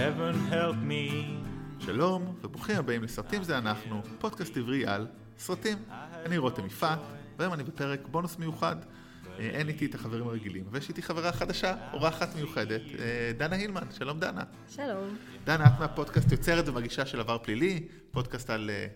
heaven 0.00 0.52
help 0.52 0.76
me. 0.90 1.30
שלום, 1.84 2.36
וברוכים 2.42 2.76
הבאים 2.76 3.02
לסרטים 3.02 3.42
זה 3.42 3.58
אנחנו, 3.58 4.02
פודקאסט 4.18 4.56
עברי 4.56 4.86
על 4.86 5.06
סרטים. 5.38 5.78
אני 6.26 6.38
רותם 6.38 6.66
יפעת, 6.66 6.98
והיום 7.38 7.54
אני 7.54 7.64
בפרק 7.64 8.00
בונוס 8.10 8.38
מיוחד. 8.38 8.76
אה, 9.38 9.44
אין 9.44 9.68
איתי 9.68 9.86
את 9.86 9.94
החברים 9.94 10.28
הרגילים, 10.28 10.64
ויש 10.70 10.88
איתי 10.88 11.02
חברה 11.02 11.32
חדשה, 11.32 11.76
אורחת 11.92 12.34
מיוחדת, 12.34 12.80
אה, 12.98 13.32
דנה 13.36 13.56
הילמן. 13.56 13.82
שלום 13.98 14.20
דנה. 14.20 14.42
שלום. 14.68 15.16
דנה, 15.44 15.66
את 15.66 15.80
מהפודקאסט 15.80 16.32
יוצרת 16.32 16.68
ומגישה 16.68 17.06
של 17.06 17.20
עבר 17.20 17.38
פלילי, 17.38 17.88
פודקאסט 18.10 18.50
על, 18.50 18.70
אה, 18.70 18.86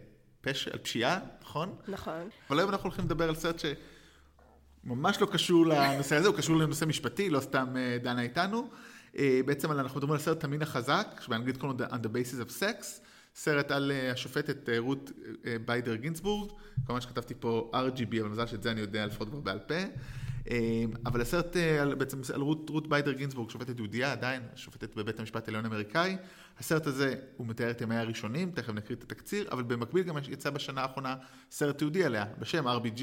פש... 0.40 0.68
על 0.68 0.78
פשיעה, 0.78 1.18
נכון? 1.42 1.74
נכון. 1.88 2.28
אבל 2.50 2.58
היום 2.58 2.70
אנחנו 2.70 2.84
הולכים 2.84 3.04
לדבר 3.04 3.28
על 3.28 3.34
סרט 3.34 3.62
שממש 4.84 5.20
לא 5.20 5.26
קשור 5.26 5.66
לנושא 5.66 6.16
הזה, 6.16 6.28
הוא 6.28 6.36
קשור 6.36 6.56
לנושא 6.56 6.84
משפטי, 6.84 7.30
לא 7.30 7.40
סתם 7.40 7.74
דנה 8.02 8.22
איתנו. 8.22 8.70
אה, 9.18 9.40
בעצם 9.46 9.72
אנחנו 9.72 9.98
מדברים 9.98 10.12
על 10.12 10.18
סרט 10.18 10.44
המין 10.44 10.62
החזק, 10.62 11.20
שבאנגלית 11.20 11.56
קוראים 11.56 11.78
לו 11.80 11.86
On 11.86 11.88
the 11.88 12.08
Basis 12.08 12.48
of 12.48 12.60
Sex, 12.60 12.84
סרט 13.34 13.70
על 13.70 13.92
אה, 13.92 14.12
השופטת 14.12 14.68
אה, 14.68 14.78
רות 14.78 15.10
ביידר 15.64 15.94
גינסבורג, 15.94 16.50
כמובן 16.86 17.00
שכתבתי 17.00 17.34
פה 17.40 17.70
RGB, 17.74 18.20
אבל 18.20 18.28
מזל 18.28 18.46
שאת 18.46 18.62
זה 18.62 18.70
אני 18.70 18.80
יודע 18.80 19.06
לפחות 19.06 19.28
כבר 19.28 19.40
בעל 19.40 19.58
פה. 19.58 19.74
אבל 21.06 21.20
הסרט 21.20 21.56
על, 21.80 21.94
בעצם 21.94 22.20
על 22.34 22.40
רות, 22.40 22.70
רות 22.70 22.88
ביידר 22.88 23.12
גינסבורג, 23.12 23.50
שופטת 23.50 23.78
יהודייה 23.78 24.12
עדיין, 24.12 24.42
שופטת 24.54 24.94
בבית 24.94 25.20
המשפט 25.20 25.48
העליון 25.48 25.64
האמריקאי. 25.64 26.16
הסרט 26.58 26.86
הזה, 26.86 27.14
הוא 27.36 27.46
מתאר 27.46 27.70
את 27.70 27.80
ימיה 27.80 28.00
הראשונים, 28.00 28.50
תכף 28.50 28.72
נקריא 28.72 28.96
את 28.96 29.02
התקציר, 29.02 29.48
אבל 29.52 29.62
במקביל 29.62 30.02
גם 30.02 30.16
יצא 30.28 30.50
בשנה 30.50 30.82
האחרונה 30.82 31.16
סרט 31.50 31.82
יהודי 31.82 32.04
עליה, 32.04 32.24
בשם 32.38 32.68
RBG, 32.68 33.02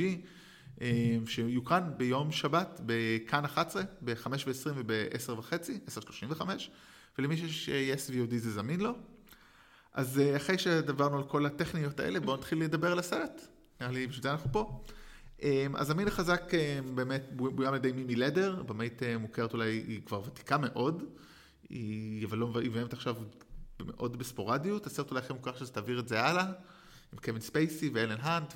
שיוקרן 1.26 1.92
ביום 1.98 2.32
שבת 2.32 2.82
בכאן 2.86 3.46
11, 3.46 3.84
ב-5 4.02 4.28
ו-20 4.28 4.72
וב-10 4.76 5.32
וחצי, 5.32 5.80
10.35, 6.32 6.42
ולמי 7.20 7.38
שיש 7.38 7.70
אה, 7.70 7.94
yes 7.94 8.10
VOD 8.10 8.36
זה 8.38 8.52
זמין 8.52 8.80
לו. 8.80 8.94
אז 9.94 10.20
אה, 10.20 10.38
אחרי 10.38 10.58
שדברנו 10.58 11.18
על 11.18 11.24
כל 11.24 11.46
הטכניות 11.46 12.00
האלה, 12.00 12.20
בואו 12.20 12.38
נתחיל 12.38 12.64
לדבר 12.64 12.92
על 12.92 13.00
הסרט. 13.00 13.48
נראה 13.82 13.92
לי, 13.92 14.08
בשביל 14.08 14.24
זה 14.24 14.32
אנחנו 14.32 14.52
פה. 14.52 14.82
אה, 15.44 15.68
אז 15.76 15.90
המין 15.90 16.08
החזק 16.08 16.54
אה, 16.54 16.80
באמת 16.96 17.24
בוים 17.32 17.70
על 17.70 17.76
ידי 17.76 17.92
מימי 17.92 18.16
לדר, 18.16 18.64
במאית 18.64 19.04
אה, 19.04 19.18
מוכרת 19.18 19.54
אולי, 19.54 19.84
היא 19.88 20.02
כבר 20.06 20.22
ותיקה 20.26 20.58
מאוד, 20.58 21.04
היא, 21.70 22.26
אבל 22.26 22.38
לא, 22.38 22.48
מביימת 22.48 22.94
עכשיו 22.94 23.16
מאוד 23.80 24.18
בספורדיות. 24.18 24.88
הסרט 24.88 25.12
אולי 25.12 25.24
הכי 25.24 25.34
מוכר 25.34 25.56
שזה 25.56 25.72
תעביר 25.72 26.00
את 26.00 26.08
זה 26.08 26.22
הלאה, 26.22 26.46
עם 27.14 27.20
קווין 27.24 27.42
ספייסי 27.42 27.90
והלן 27.94 28.18
האנט. 28.20 28.54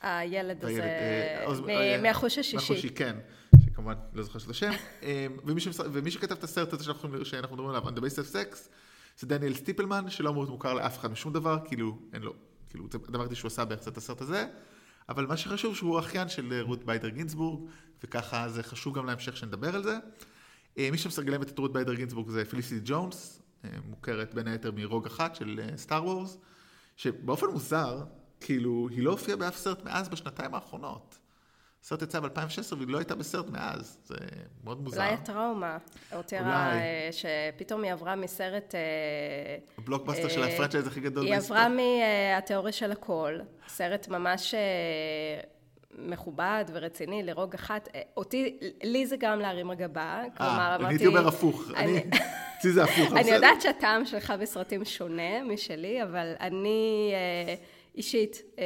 הילד 0.00 0.64
הזה, 0.64 0.82
אה, 0.82 1.44
אה, 1.68 2.02
מהחוש 2.02 2.38
השישי. 2.38 2.56
מהחושי, 2.56 2.90
כן. 2.90 3.16
שכמובן 3.64 3.94
לא 4.14 4.22
זוכר 4.22 4.38
את 4.44 4.50
השם. 4.50 4.70
אה, 5.02 5.26
ומי, 5.44 5.60
שמס... 5.60 5.80
ומי 5.92 6.10
שכתב 6.10 6.34
את 6.34 6.44
הסרט 6.44 6.72
הזה 6.72 6.84
שאנחנו, 6.84 7.24
שאנחנו 7.24 7.56
מדברים 7.56 7.70
עליו, 7.70 7.88
On 7.88 7.92
the 7.92 8.00
Basis 8.00 8.16
of 8.16 8.34
Sex, 8.34 8.56
זה 9.18 9.26
דניאל 9.26 9.54
סטיפלמן, 9.54 10.10
שלא 10.10 10.30
אמור 10.30 10.42
להיות 10.42 10.50
מוכר 10.50 10.74
לאף 10.74 10.98
אחד 10.98 11.10
משום 11.10 11.32
דבר, 11.32 11.58
כאילו, 11.64 11.98
אין 12.12 12.22
לו, 12.22 12.34
כאילו, 12.70 12.86
זה 12.92 12.98
הדבר 13.08 13.20
היחידי 13.20 13.34
שהוא 13.34 13.48
עשה 13.48 13.64
בערך 13.64 13.88
את 13.88 13.96
הסרט 13.96 14.20
הזה. 14.20 14.46
אבל 15.08 15.26
מה 15.26 15.36
שחשוב 15.36 15.76
שהוא 15.76 15.98
אחיין 15.98 16.28
של 16.28 16.60
רות 16.62 16.84
ביידר 16.84 17.08
גינסבורג, 17.08 17.70
וככה 18.04 18.48
זה 18.48 18.62
חשוב 18.62 18.94
גם 18.98 19.06
להמשך 19.06 19.36
שנדבר 19.36 19.74
על 19.74 19.82
זה. 19.82 19.96
מי 20.76 20.98
שמגלמת 20.98 21.48
את 21.48 21.58
רות 21.58 21.72
ביידר 21.72 21.94
גינסבורג 21.94 22.30
זה 22.30 22.44
פליסיטי 22.44 22.80
ג'ונס, 22.84 23.42
מוכרת 23.88 24.34
בין 24.34 24.48
היתר 24.48 24.70
מרוג 24.72 25.06
אחת 25.06 25.34
של 25.34 25.60
סטאר 25.76 26.04
וורס, 26.04 26.38
שבאופן 26.96 27.46
מוזר, 27.46 28.04
כאילו, 28.40 28.88
היא 28.90 29.02
לא 29.02 29.10
הופיעה 29.10 29.36
באף 29.36 29.56
סרט 29.56 29.84
מאז 29.84 30.08
בשנתיים 30.08 30.54
האחרונות. 30.54 31.18
הסרט 31.84 32.02
יצא 32.02 32.20
ב-2016 32.20 32.74
והיא 32.76 32.88
לא 32.88 32.98
הייתה 32.98 33.14
בסרט 33.14 33.48
מאז, 33.48 33.98
זה 34.04 34.16
מאוד 34.64 34.80
מוזר. 34.80 35.00
אולי 35.00 35.12
הטראומה 35.12 35.78
הותירה. 36.12 36.72
אה, 36.72 37.08
שפתאום 37.12 37.84
היא 37.84 37.92
עברה 37.92 38.16
מסרט... 38.16 38.74
אה, 38.74 38.80
הבלוקבאסטר 39.78 40.28
של 40.28 40.42
אה, 40.42 40.48
ה-franchise 40.48 40.86
הכי 40.86 41.00
גדול 41.00 41.24
היא 41.24 41.32
בהיסטוריה. 41.32 41.66
עברה 41.66 41.76
מהתיאוריה 42.34 42.72
של 42.72 42.92
הכל, 42.92 43.38
סרט 43.68 44.08
ממש 44.08 44.54
מכובד 45.98 46.64
ורציני 46.72 47.22
לרוג 47.22 47.54
אחת. 47.54 47.88
אותי, 48.16 48.58
לי 48.82 49.06
זה 49.06 49.16
גם 49.16 49.38
להרים 49.38 49.74
גבה, 49.74 50.22
כלומר 50.36 50.52
אמרתי... 50.52 50.84
אני 50.84 50.92
הייתי 50.92 51.06
אומר 51.06 51.28
הפוך. 51.28 51.64
אני, 51.76 52.04
אצלי 52.58 52.72
זה 52.72 52.84
הפוך. 52.84 53.12
אני? 53.12 53.30
יודעת 53.30 53.62
שהטעם 53.62 54.06
שלך 54.06 54.32
בסרטים 54.40 54.84
שונה 54.84 55.42
משלי, 55.44 56.02
אבל 56.02 56.32
אני 56.40 57.12
אישית 57.94 58.42
אה, 58.58 58.64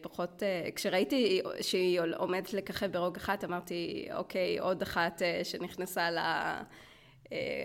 פחות, 0.00 0.42
אה, 0.42 0.68
כשראיתי 0.74 1.40
שהיא 1.60 2.00
עומדת 2.16 2.52
לככב 2.52 2.86
ברוג 2.92 3.16
אחת, 3.16 3.44
אמרתי, 3.44 4.08
אוקיי, 4.14 4.58
עוד 4.58 4.82
אחת 4.82 5.22
אה, 5.22 5.40
שנכנסה 5.44 6.10
ל, 6.10 6.18
אה, 6.18 6.58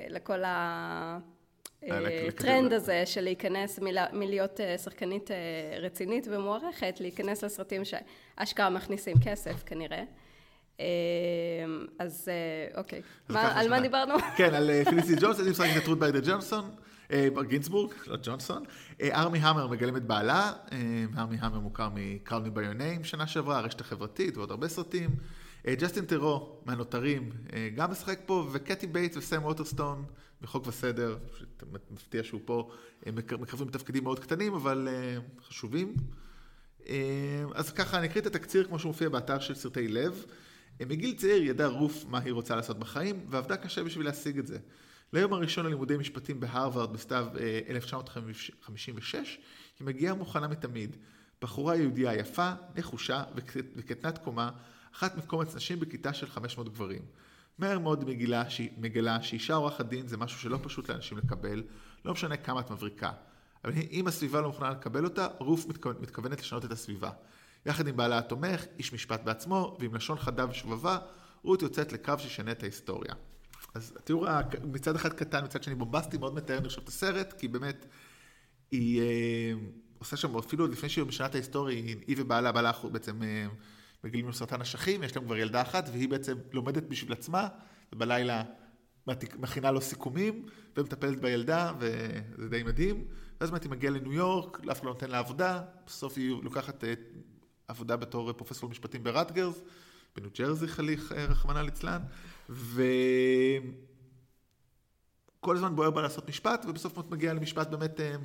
לכל 0.10 0.44
אה, 0.44 1.18
לק- 1.84 2.28
הטרנד 2.28 2.64
לקדם. 2.66 2.76
הזה 2.76 3.06
של 3.06 3.22
להיכנס 3.22 3.80
מלה- 3.80 4.14
מלהיות 4.14 4.60
אה, 4.62 4.78
שחקנית 4.78 5.32
אה, 5.32 5.38
רצינית 5.80 6.28
ומוערכת, 6.32 6.98
להיכנס 7.00 7.44
לסרטים 7.44 7.82
שאשכרה 7.86 8.70
מכניסים 8.70 9.18
כסף 9.26 9.64
כנראה. 9.66 10.04
אה, 10.80 10.86
אז 12.00 12.30
אה, 12.32 12.80
אוקיי, 12.80 13.02
מה- 13.30 13.60
על 13.60 13.70
מה. 13.70 13.80
דיברנו? 13.82 14.14
כן, 14.38 14.54
על 14.54 14.70
אה, 14.70 14.84
פיליסי 14.90 15.16
ג'ונס, 15.22 15.40
אני 15.40 15.50
משחק 15.50 15.70
את 15.84 15.88
רות 15.88 16.00
ביידר 16.00 16.20
ג'ונסון, 16.26 16.72
אה, 17.12 17.28
גינסבורג, 17.48 17.94
לא 18.08 18.18
ג'ונסון. 18.24 18.64
אה, 19.02 19.22
ארמי 19.22 19.40
המר 19.40 19.68
מגלם 19.68 19.96
את 19.96 20.04
בעלה, 20.04 20.54
אה, 20.72 21.06
ארמי 21.18 21.38
המר 21.40 21.60
מוכר 21.60 21.90
Your 22.28 22.78
Name 22.80 23.04
שנה 23.04 23.28
שעברה, 23.28 23.58
הרשת 23.58 23.82
החברתית 23.82 24.38
ועוד 24.38 24.52
הרבה 24.52 24.68
סרטים. 24.68 25.10
ג'סטין 25.68 26.06
ת'רו 26.06 26.60
מהנותרים 26.66 27.30
גם 27.76 27.92
משחק 27.92 28.20
פה, 28.26 28.48
וקטי 28.52 28.88
בייטס 28.88 29.18
וסם 29.18 29.44
ווטרסטון 29.44 30.06
מחוק 30.42 30.68
וסדר, 30.68 31.18
שמפתיע 31.40 32.24
שהוא 32.24 32.42
פה, 32.46 32.72
מק- 33.14 33.34
מקרבים 33.34 33.68
בתפקידים 33.68 34.04
מאוד 34.04 34.20
קטנים, 34.20 34.54
אבל 34.54 34.88
חשובים. 35.48 35.94
אז 37.54 37.72
ככה, 37.76 37.98
אני 37.98 38.08
אקריא 38.08 38.22
את 38.22 38.28
התקציר 38.28 38.64
כמו 38.64 38.80
שהוא 38.80 38.90
מופיע 38.90 39.10
באתר 39.10 39.40
של 39.40 39.56
סרטי 39.56 39.88
לב. 39.88 40.26
מגיל 40.80 41.16
צעיר 41.16 41.44
ידעה 41.44 41.68
רוף 41.68 42.06
מה 42.10 42.20
היא 42.20 42.34
רוצה 42.34 42.56
לעשות 42.56 42.80
בחיים, 42.80 43.26
ועבדה 43.30 43.58
קשה 43.58 43.84
בשביל 43.84 44.06
להשיג 44.06 44.40
את 44.40 44.48
זה. 44.48 44.58
ליום 45.14 45.34
הראשון 45.34 45.66
ללימודי 45.66 45.98
משפטים 45.98 46.40
בהרווארד 46.40 46.94
בסתיו 46.94 47.28
אה, 47.40 47.60
1956, 47.70 49.40
היא 49.80 49.88
מגיעה 49.88 50.14
מוכנה 50.14 50.48
מתמיד. 50.48 50.98
בחורה 51.42 51.76
יהודייה 51.76 52.16
יפה, 52.16 52.52
נחושה 52.76 53.24
וקטנת 53.76 54.18
קומה, 54.18 54.52
אחת 54.96 55.18
מקומץ 55.18 55.56
נשים 55.56 55.80
בכיתה 55.80 56.14
של 56.14 56.28
500 56.28 56.70
גברים. 56.70 57.02
מהר 57.58 57.80
מאוד 57.80 58.06
מגילה, 58.06 58.44
מגלה 58.78 59.22
שאישה 59.22 59.54
עורכת 59.54 59.86
דין 59.86 60.08
זה 60.08 60.18
משהו 60.18 60.40
שלא 60.40 60.60
פשוט 60.64 60.90
לאנשים 60.90 61.18
לקבל, 61.18 61.64
לא 62.06 62.14
משנה 62.14 62.38
כמה 62.38 62.60
את 62.60 62.72
מבריקה. 62.72 63.12
אבל 63.64 63.74
אם 63.92 64.08
הסביבה 64.08 64.42
לא 64.42 64.48
מוכנה 64.48 64.70
לקבל 64.70 65.04
אותה, 65.04 65.28
רוף 65.40 65.66
מתכוונת 66.00 66.40
לשנות 66.40 66.66
את 66.66 66.72
הסביבה. 66.72 67.10
יחד 67.66 67.88
עם 67.88 67.98
בעלה 67.98 68.18
התומך, 68.18 68.66
איש 68.80 68.94
משפט 68.94 69.22
בעצמו, 69.24 69.78
ועם 69.80 69.96
לשון 69.96 70.18
חדה 70.18 70.50
ושובבה, 70.50 70.98
רות 71.44 71.62
יוצאת 71.62 71.94
לקרב 71.94 72.20
שישנה 72.20 72.52
את 72.52 72.64
ההיסטוריה. 72.64 73.14
אז 73.74 73.94
התיאור 73.98 74.28
ה- 74.30 74.42
מצד 74.64 74.96
אחד 74.96 75.14
קטן, 75.14 75.44
מצד 75.44 75.64
שני 75.64 75.76
בומבסטי, 75.76 76.18
מאוד 76.18 76.34
מתאר 76.34 76.58
אני 76.58 76.68
חושב 76.68 76.82
את 76.82 76.88
הסרט, 76.88 77.34
כי 77.34 77.48
באמת 77.48 77.86
היא 78.72 79.02
אה, 79.02 79.54
עושה 79.98 80.18
שם, 80.18 80.38
אפילו 80.38 80.68
לפני 80.68 80.90
שהיא 80.90 81.06
משנה 81.06 81.28
את 81.28 81.36
ההיסטוריה, 81.36 81.76
היא, 81.78 81.96
היא 82.08 82.16
ובעלה, 82.20 82.52
בעלה 82.52 82.72
בעצם 82.92 83.24
אה, 83.24 83.48
מגלים 84.04 84.32
סרטן 84.32 84.62
אשכים, 84.62 85.04
יש 85.04 85.16
להם 85.16 85.26
כבר 85.26 85.38
ילדה 85.38 85.62
אחת, 85.62 85.90
והיא 85.92 86.10
בעצם 86.10 86.38
לומדת 86.54 86.84
בשביל 86.84 87.14
עצמה, 87.14 87.48
ובלילה 87.94 88.44
מכינה 89.40 89.72
לו 89.72 89.82
סיכומים, 89.82 90.46
ומטפלת 90.78 91.22
בילדה, 91.22 91.74
וזה 91.80 92.50
די 92.50 92.64
מדהים. 92.64 93.06
ואז 93.42 93.52
באמת 93.52 93.64
היא 93.64 93.72
מגיעה 93.72 93.94
לניו 93.94 94.14
יורק, 94.14 94.60
אף 94.72 94.78
אחד 94.78 94.86
לא 94.86 94.92
נותן 94.92 95.10
לה 95.10 95.20
עבודה, 95.20 95.62
בסוף 95.88 96.18
היא 96.18 96.36
לוקחת 96.44 96.84
אה, 96.84 96.94
עבודה 97.68 97.96
בתור 97.98 98.34
פרופסור 98.34 98.70
למשפטים 98.70 99.04
ברטגרס, 99.04 99.62
בניו 100.16 100.30
ג'רזי 100.38 100.68
חליך, 100.68 101.12
אה, 101.12 101.26
רחמנא 101.26 101.60
ליצלן, 101.60 102.02
ו... 102.50 102.84
כל 105.40 105.56
הזמן 105.56 105.76
בוער 105.76 105.92
בה 105.92 106.02
לעשות 106.02 106.30
משפט, 106.30 106.66
ובסוף 106.68 107.00
את 107.00 107.12
מגיעה 107.12 107.34
למשפט 107.34 107.68
באמת 107.68 108.00
אה, 108.00 108.16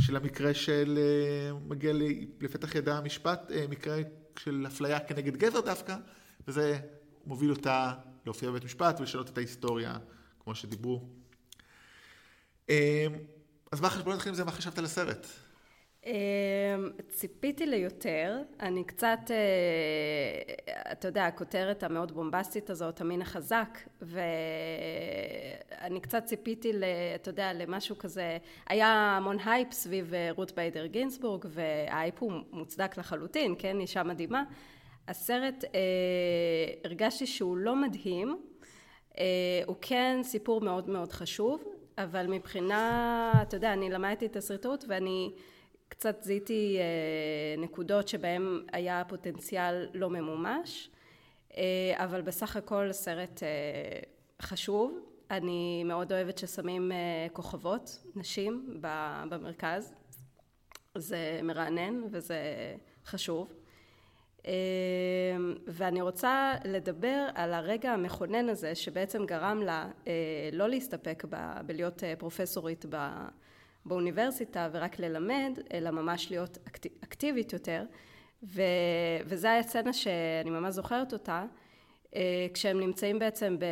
של 0.00 0.16
המקרה 0.16 0.54
של, 0.54 0.98
אה, 0.98 1.58
מגיע 1.68 1.92
לפתח 2.40 2.74
ידה 2.74 2.98
המשפט, 2.98 3.52
מקרה 3.68 3.96
של 4.38 4.64
אפליה 4.66 5.00
כנגד 5.00 5.36
גבר 5.36 5.60
דווקא, 5.60 5.96
וזה 6.48 6.78
מוביל 7.26 7.50
אותה 7.50 7.94
להופיע 8.24 8.50
בבית 8.50 8.64
משפט 8.64 9.00
ולשנות 9.00 9.30
את 9.30 9.38
ההיסטוריה, 9.38 9.98
כמו 10.44 10.54
שדיברו. 10.54 11.08
אז 13.72 13.80
מה 13.80 13.90
חשב, 13.90 14.05
בוא 14.05 14.14
נתחיל 14.14 14.30
עם 14.30 14.34
זה, 14.34 14.44
מה 14.44 14.52
חשבת 14.52 14.78
על 14.78 14.84
הסרט? 14.84 15.26
אמ, 16.06 16.90
ציפיתי 17.08 17.66
ליותר, 17.66 18.38
אני 18.60 18.84
קצת, 18.84 19.18
אה, 19.30 20.54
אתה 20.92 21.08
יודע, 21.08 21.26
הכותרת 21.26 21.82
המאוד 21.82 22.12
בומבסטית 22.12 22.70
הזאת, 22.70 23.00
המין 23.00 23.22
החזק, 23.22 23.78
ואני 24.02 26.00
קצת 26.00 26.24
ציפיתי, 26.24 26.72
אתה 27.14 27.28
יודע, 27.28 27.52
למשהו 27.52 27.98
כזה, 27.98 28.38
היה 28.66 29.16
המון 29.16 29.36
הייפ 29.44 29.72
סביב 29.72 30.14
אה, 30.14 30.28
רות 30.30 30.52
ביידר 30.52 30.86
גינסבורג, 30.86 31.44
וה-hype 31.48 32.14
הוא 32.18 32.32
מוצדק 32.52 32.98
לחלוטין, 32.98 33.54
כן, 33.58 33.80
אישה 33.80 34.02
מדהימה. 34.02 34.44
הסרט, 35.08 35.64
אה, 35.64 35.80
הרגשתי 36.84 37.26
שהוא 37.26 37.56
לא 37.56 37.76
מדהים, 37.76 38.36
הוא 39.66 39.76
כן 39.80 40.20
סיפור 40.22 40.60
מאוד 40.60 40.90
מאוד 40.90 41.12
חשוב, 41.12 41.64
אבל 41.98 42.26
מבחינה, 42.26 43.32
אתה 43.42 43.56
יודע, 43.56 43.72
אני 43.72 43.90
למדתי 43.90 44.28
תסריטאות 44.28 44.84
ואני 44.88 45.32
קצת 45.88 46.22
זיהיתי 46.22 46.78
אה, 46.78 47.62
נקודות 47.62 48.08
שבהן 48.08 48.42
היה 48.72 49.02
פוטנציאל 49.08 49.88
לא 49.94 50.10
ממומש, 50.10 50.90
אה, 51.56 51.92
אבל 51.94 52.22
בסך 52.22 52.56
הכל 52.56 52.92
סרט 52.92 53.42
אה, 53.42 53.48
חשוב. 54.42 54.98
אני 55.30 55.84
מאוד 55.84 56.12
אוהבת 56.12 56.38
ששמים 56.38 56.92
כוכבות, 57.32 57.98
נשים, 58.16 58.80
במרכז. 59.28 59.94
זה 60.94 61.40
מרענן 61.42 62.02
וזה 62.10 62.38
חשוב. 63.06 63.52
ואני 65.66 66.02
רוצה 66.02 66.54
לדבר 66.64 67.28
על 67.34 67.54
הרגע 67.54 67.92
המכונן 67.92 68.48
הזה 68.48 68.74
שבעצם 68.74 69.26
גרם 69.26 69.62
לה 69.62 69.88
לא 70.52 70.68
להסתפק 70.68 71.24
ב, 71.30 71.60
בלהיות 71.66 72.02
פרופסורית 72.18 72.86
באוניברסיטה 73.88 74.68
ורק 74.72 74.98
ללמד, 74.98 75.58
אלא 75.72 75.90
ממש 75.90 76.30
להיות 76.30 76.58
אקטיבית 77.04 77.52
יותר. 77.52 77.84
ו, 78.42 78.62
וזו 79.26 79.48
הייתה 79.48 79.68
סצנה 79.68 79.92
שאני 79.92 80.50
ממש 80.50 80.74
זוכרת 80.74 81.12
אותה, 81.12 81.44
אה, 82.16 82.46
כשהם 82.54 82.80
נמצאים 82.80 83.18
בעצם, 83.18 83.56
ב... 83.58 83.64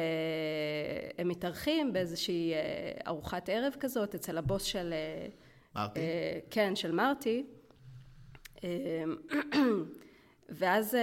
הם 1.18 1.28
מתארחים 1.28 1.92
באיזושהי 1.92 2.52
אה, 2.54 2.60
ארוחת 3.06 3.48
ערב 3.48 3.74
כזאת 3.80 4.14
אצל 4.14 4.38
הבוס 4.38 4.62
של... 4.62 4.92
אה, 4.92 5.26
מרטי? 5.76 6.00
כן, 6.50 6.76
של 6.76 6.92
מרטי. 6.92 7.46
ואז 10.58 10.96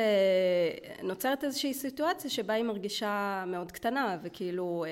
נוצרת 1.03 1.43
איזושהי 1.43 1.73
סיטואציה 1.73 2.29
שבה 2.29 2.53
היא 2.53 2.63
מרגישה 2.63 3.43
מאוד 3.47 3.71
קטנה, 3.71 4.17
וכאילו 4.23 4.85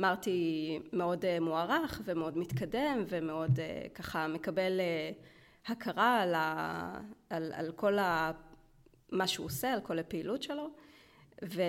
מרטי 0.00 0.78
מאוד 0.92 1.24
מוערך 1.40 2.00
ומאוד 2.04 2.38
מתקדם 2.38 3.04
ומאוד 3.08 3.58
ככה 3.94 4.28
מקבל 4.28 4.80
הכרה 5.66 6.20
על, 6.22 6.34
ה... 6.34 7.00
על, 7.30 7.52
על 7.54 7.72
כל 7.72 7.98
ה... 7.98 8.30
מה 9.12 9.26
שהוא 9.26 9.46
עושה, 9.46 9.72
על 9.72 9.80
כל 9.80 9.98
הפעילות 9.98 10.42
שלו. 10.42 10.70
ו... 11.44 11.62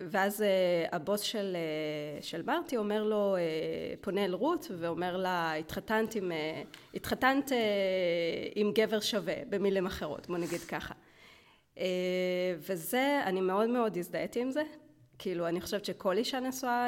ואז 0.00 0.42
אה, 0.42 0.86
הבוס 0.92 1.20
של, 1.20 1.56
אה, 1.56 2.22
של 2.22 2.42
מרטי 2.42 2.76
אומר 2.76 3.04
לו, 3.04 3.36
אה, 3.36 3.40
פונה 4.00 4.24
אל 4.24 4.34
רות 4.34 4.66
ואומר 4.78 5.16
לה, 5.16 5.54
התחתנת 5.54 6.14
עם, 6.14 6.32
התחתנת 6.94 7.52
עם 8.54 8.72
גבר 8.74 9.00
שווה, 9.00 9.34
במילים 9.48 9.86
אחרות, 9.86 10.26
בוא 10.26 10.38
נגיד 10.38 10.60
ככה. 10.60 10.94
וזה, 12.58 13.20
אני 13.24 13.40
מאוד 13.40 13.68
מאוד 13.68 13.96
הזדהיתי 13.96 14.40
עם 14.40 14.50
זה. 14.50 14.62
כאילו, 15.18 15.48
אני 15.48 15.60
חושבת 15.60 15.84
שכל 15.84 16.16
אישה 16.16 16.40
נשואה 16.40 16.86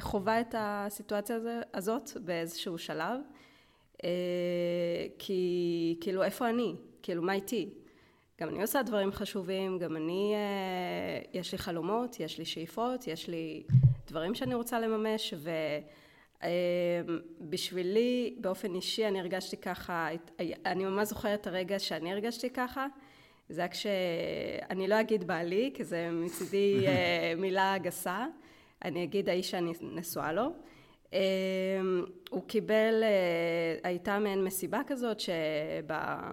חווה 0.00 0.40
את 0.40 0.54
הסיטואציה 0.58 1.38
הזאת 1.74 2.10
באיזשהו 2.16 2.78
שלב. 2.78 3.20
כי, 5.18 5.96
כאילו, 6.00 6.22
איפה 6.22 6.48
אני? 6.48 6.74
כאילו, 7.02 7.22
מה 7.22 7.32
איתי? 7.32 7.70
גם 8.40 8.48
אני 8.48 8.62
עושה 8.62 8.82
דברים 8.82 9.12
חשובים, 9.12 9.78
גם 9.78 9.96
אני, 9.96 10.34
אה, 10.34 11.20
יש 11.40 11.52
לי 11.52 11.58
חלומות, 11.58 12.20
יש 12.20 12.38
לי 12.38 12.44
שאיפות, 12.44 13.06
יש 13.06 13.28
לי 13.28 13.62
דברים 14.06 14.34
שאני 14.34 14.54
רוצה 14.54 14.80
לממש, 14.80 15.34
ובשבילי, 17.40 18.34
אה, 18.36 18.42
באופן 18.42 18.74
אישי, 18.74 19.08
אני 19.08 19.20
הרגשתי 19.20 19.56
ככה, 19.56 20.08
אני 20.66 20.84
ממש 20.84 21.08
זוכרת 21.08 21.40
את 21.40 21.46
הרגע 21.46 21.78
שאני 21.78 22.12
הרגשתי 22.12 22.50
ככה, 22.50 22.86
זה 23.48 23.60
היה 23.60 23.68
כש... 23.68 23.86
אני 24.70 24.88
לא 24.88 25.00
אגיד 25.00 25.26
בעלי, 25.26 25.70
כי 25.74 25.84
זה 25.84 26.08
מצידי 26.12 26.84
אה, 26.86 27.32
מילה 27.36 27.78
גסה, 27.78 28.26
אני 28.84 29.04
אגיד 29.04 29.28
האיש 29.28 29.50
שאני 29.50 29.72
נשואה 29.82 30.32
לו. 30.32 30.52
הוא 32.30 32.42
קיבל, 32.46 33.04
הייתה 33.82 34.18
מעין 34.18 34.44
מסיבה 34.44 34.80
כזאת 34.86 35.20
שבה... 35.20 36.32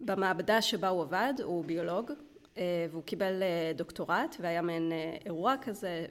במעבדה 0.00 0.62
שבה 0.62 0.88
הוא 0.88 1.02
עבד, 1.02 1.34
הוא 1.42 1.64
ביולוג, 1.64 2.10
אה, 2.58 2.86
והוא 2.90 3.02
קיבל 3.02 3.42
אה, 3.42 3.72
דוקטורט, 3.74 4.36
והיה 4.40 4.62
מעין 4.62 4.92
אה, 4.92 5.16
אירוע 5.26 5.54
כזה, 5.62 6.06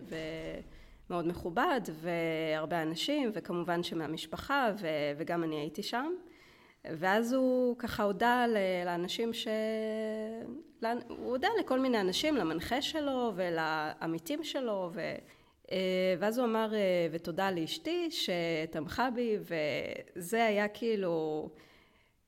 ומאוד 1.09 1.27
מכובד, 1.27 1.81
והרבה 1.93 2.81
אנשים, 2.81 3.31
וכמובן 3.33 3.83
שמהמשפחה, 3.83 4.71
וגם 5.17 5.43
אני 5.43 5.55
הייתי 5.55 5.83
שם. 5.83 6.11
ואז 6.85 7.33
הוא 7.33 7.77
ככה 7.77 8.03
הודה 8.03 8.45
לאנשים 8.85 9.33
ש... 9.33 9.47
הוא 11.07 11.31
הודה 11.31 11.47
לכל 11.59 11.79
מיני 11.79 11.99
אנשים, 12.01 12.35
למנחה 12.35 12.81
שלו 12.81 13.31
ולעמיתים 13.35 14.43
שלו, 14.43 14.89
ו... 14.93 15.15
ואז 16.19 16.37
הוא 16.37 16.45
אמר, 16.45 16.73
ותודה 17.11 17.51
לאשתי 17.51 18.09
שתמכה 18.11 19.09
בי, 19.09 19.37
וזה 20.15 20.45
היה 20.45 20.67
כאילו... 20.67 21.49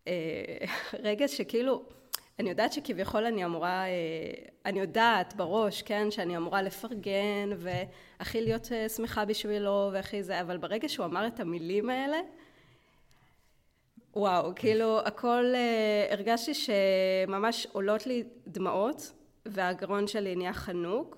אה, 0.08 0.14
רגע 1.08 1.28
שכאילו, 1.28 1.84
אני 2.40 2.50
יודעת 2.50 2.74
שכביכול 2.74 3.26
אני 3.26 3.46
אמורה, 3.46 3.86
אה, 3.86 3.90
אני 4.66 4.80
יודעת 4.80 5.36
בראש, 5.36 5.82
כן, 5.82 6.12
שאני 6.12 6.38
אמורה 6.38 6.62
לפרגן 6.62 7.50
והכי 7.58 8.42
להיות 8.42 8.72
אה, 8.72 8.90
שמחה 8.90 9.26
בשבילו 9.26 9.90
והכי 9.94 10.24
זה, 10.24 10.42
אבל 10.42 10.58
ברגע 10.58 10.90
שהוא 10.90 11.06
אמר 11.06 11.28
את 11.28 11.40
המילים 11.40 11.90
האלה, 11.90 12.18
וואו, 14.16 14.52
כאילו 14.56 15.00
הכל, 15.00 15.54
הרגשתי 16.12 16.52
שממש 16.54 17.68
עולות 17.72 18.08
לי 18.08 18.24
דמעות 18.48 19.12
והגרון 19.46 20.08
שלי 20.08 20.36
נהיה 20.36 20.54
חנוק 20.54 21.18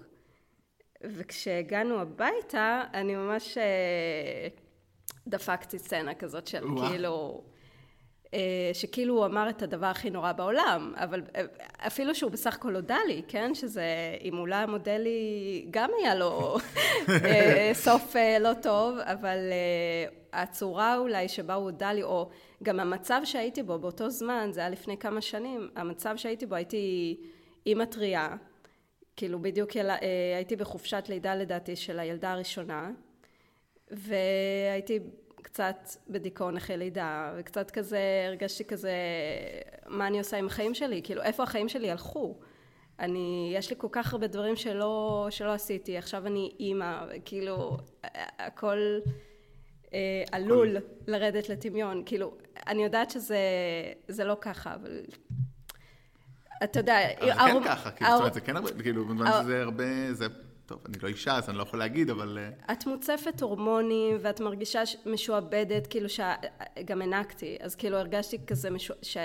וכשהגענו 1.04 2.00
הביתה 2.00 2.84
אני 2.94 3.16
ממש 3.16 3.58
דפקתי 5.28 5.80
סצנה 5.80 6.16
כזאת 6.16 6.48
של 6.48 6.66
וואו. 6.66 6.88
כאילו 6.88 7.44
אה, 7.46 7.57
שכאילו 8.74 9.18
הוא 9.18 9.26
אמר 9.26 9.50
את 9.50 9.62
הדבר 9.62 9.86
הכי 9.86 10.10
נורא 10.10 10.32
בעולם, 10.32 10.94
אבל 10.96 11.22
אה, 11.36 11.42
אפילו 11.88 12.16
שהוא 12.16 12.32
בסך 12.32 12.56
הכל 12.56 12.76
הודה 12.76 12.98
לי, 13.08 13.22
כן? 13.28 13.56
שזה, 13.56 13.86
אם 14.24 14.38
אולי 14.38 14.56
המודלי 14.56 15.66
גם 15.72 15.90
היה 16.00 16.16
לו 16.16 16.58
אה, 17.10 17.72
סוף 17.74 18.16
לא 18.40 18.54
טוב, 18.62 18.98
אבל 18.98 19.38
הצורה 20.34 20.98
אולי 20.98 21.30
שבה 21.30 21.54
הוא 21.54 21.64
הודה 21.64 21.94
לי, 21.94 22.04
או 22.04 22.30
גם 22.64 22.80
המצב 22.80 23.22
שהייתי 23.24 23.64
בו 23.64 23.80
באותו 23.80 24.10
זמן, 24.10 24.50
זה 24.52 24.60
היה 24.60 24.70
לפני 24.70 24.98
כמה 24.98 25.22
שנים, 25.22 25.70
המצב 25.76 26.18
שהייתי 26.18 26.46
בו, 26.46 26.56
הייתי 26.56 27.18
אימא 27.66 27.86
טריה, 27.86 28.36
כאילו 29.16 29.42
בדיוק 29.42 29.72
הייתי 30.36 30.56
בחופשת 30.56 31.04
לידה 31.10 31.36
לדעתי 31.36 31.76
של 31.76 32.00
הילדה 32.00 32.32
הראשונה, 32.32 32.92
והייתי 33.92 35.00
קצת 35.42 35.90
בדיכאון 36.10 36.58
אחרי 36.58 36.78
לידה, 36.78 37.34
וקצת 37.38 37.72
כזה, 37.72 38.00
הרגשתי 38.28 38.66
כזה, 38.66 38.92
מה 39.88 40.08
אני 40.08 40.18
עושה 40.18 40.38
עם 40.38 40.46
החיים 40.46 40.74
שלי? 40.74 41.02
כאילו, 41.04 41.22
איפה 41.22 41.44
החיים 41.44 41.70
שלי 41.70 41.92
הלכו? 41.92 42.36
אני, 43.00 43.52
יש 43.56 43.70
לי 43.70 43.76
כל 43.78 43.88
כך 43.92 44.14
הרבה 44.14 44.28
דברים 44.28 44.56
שלא, 44.56 45.28
שלא 45.30 45.54
עשיתי, 45.54 45.98
עכשיו 45.98 46.28
אני 46.28 46.52
אימא, 46.60 47.06
כאילו, 47.26 47.78
הכל 48.40 48.78
אה, 49.94 50.24
עלול 50.32 50.76
לרדת 51.08 51.50
לטמיון, 51.50 52.04
כאילו, 52.06 52.38
אני 52.68 52.84
יודעת 52.84 53.12
שזה 53.12 54.24
לא 54.24 54.38
ככה, 54.42 54.74
אבל... 54.74 55.02
אתה 56.64 56.80
יודע... 56.80 57.00
זה 57.20 57.32
כן 57.32 57.64
ככה, 57.66 57.92
כאילו, 57.92 58.12
זאת 58.12 58.20
אומרת, 58.20 58.34
זה 58.34 58.42
כן 58.42 58.56
הרבה, 58.56 58.72
כאילו, 58.82 59.06
במובן 59.06 59.32
שזה 59.44 59.62
הרבה, 59.62 60.14
זה 60.14 60.28
טוב, 60.68 60.80
אני 60.86 60.98
לא 61.04 61.08
אישה, 61.08 61.38
אז 61.38 61.50
אני 61.50 61.58
לא 61.58 61.64
יכול 61.64 61.80
להגיד, 61.80 62.10
אבל... 62.10 62.38
אה, 62.42 62.74
את 62.74 62.86
מוצפת 62.86 63.42
הורמונים, 63.42 64.18
ואת 64.22 64.40
מרגישה 64.40 64.82
משועבדת, 65.06 65.88
כאילו 65.88 66.10
שגם 66.10 67.02
הענקתי, 67.02 67.58
אז 67.60 67.76
כאילו 67.76 67.98
הרגשתי 67.98 68.38
כזה 68.48 68.70
משוע... 68.70 68.96
ש... 69.02 69.18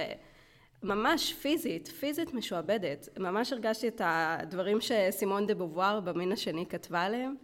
ממש 0.83 1.33
פיזית, 1.33 1.89
פיזית 1.89 2.35
משועבדת. 2.35 3.09
ממש 3.19 3.53
הרגשתי 3.53 3.89
את 3.89 4.01
הדברים 4.05 4.79
שסימון 4.81 5.47
דה 5.47 5.55
בובואר 5.55 6.01
במין 6.01 6.33
השני 6.33 6.67
כתבה 6.67 7.03
עליהם. 7.03 7.35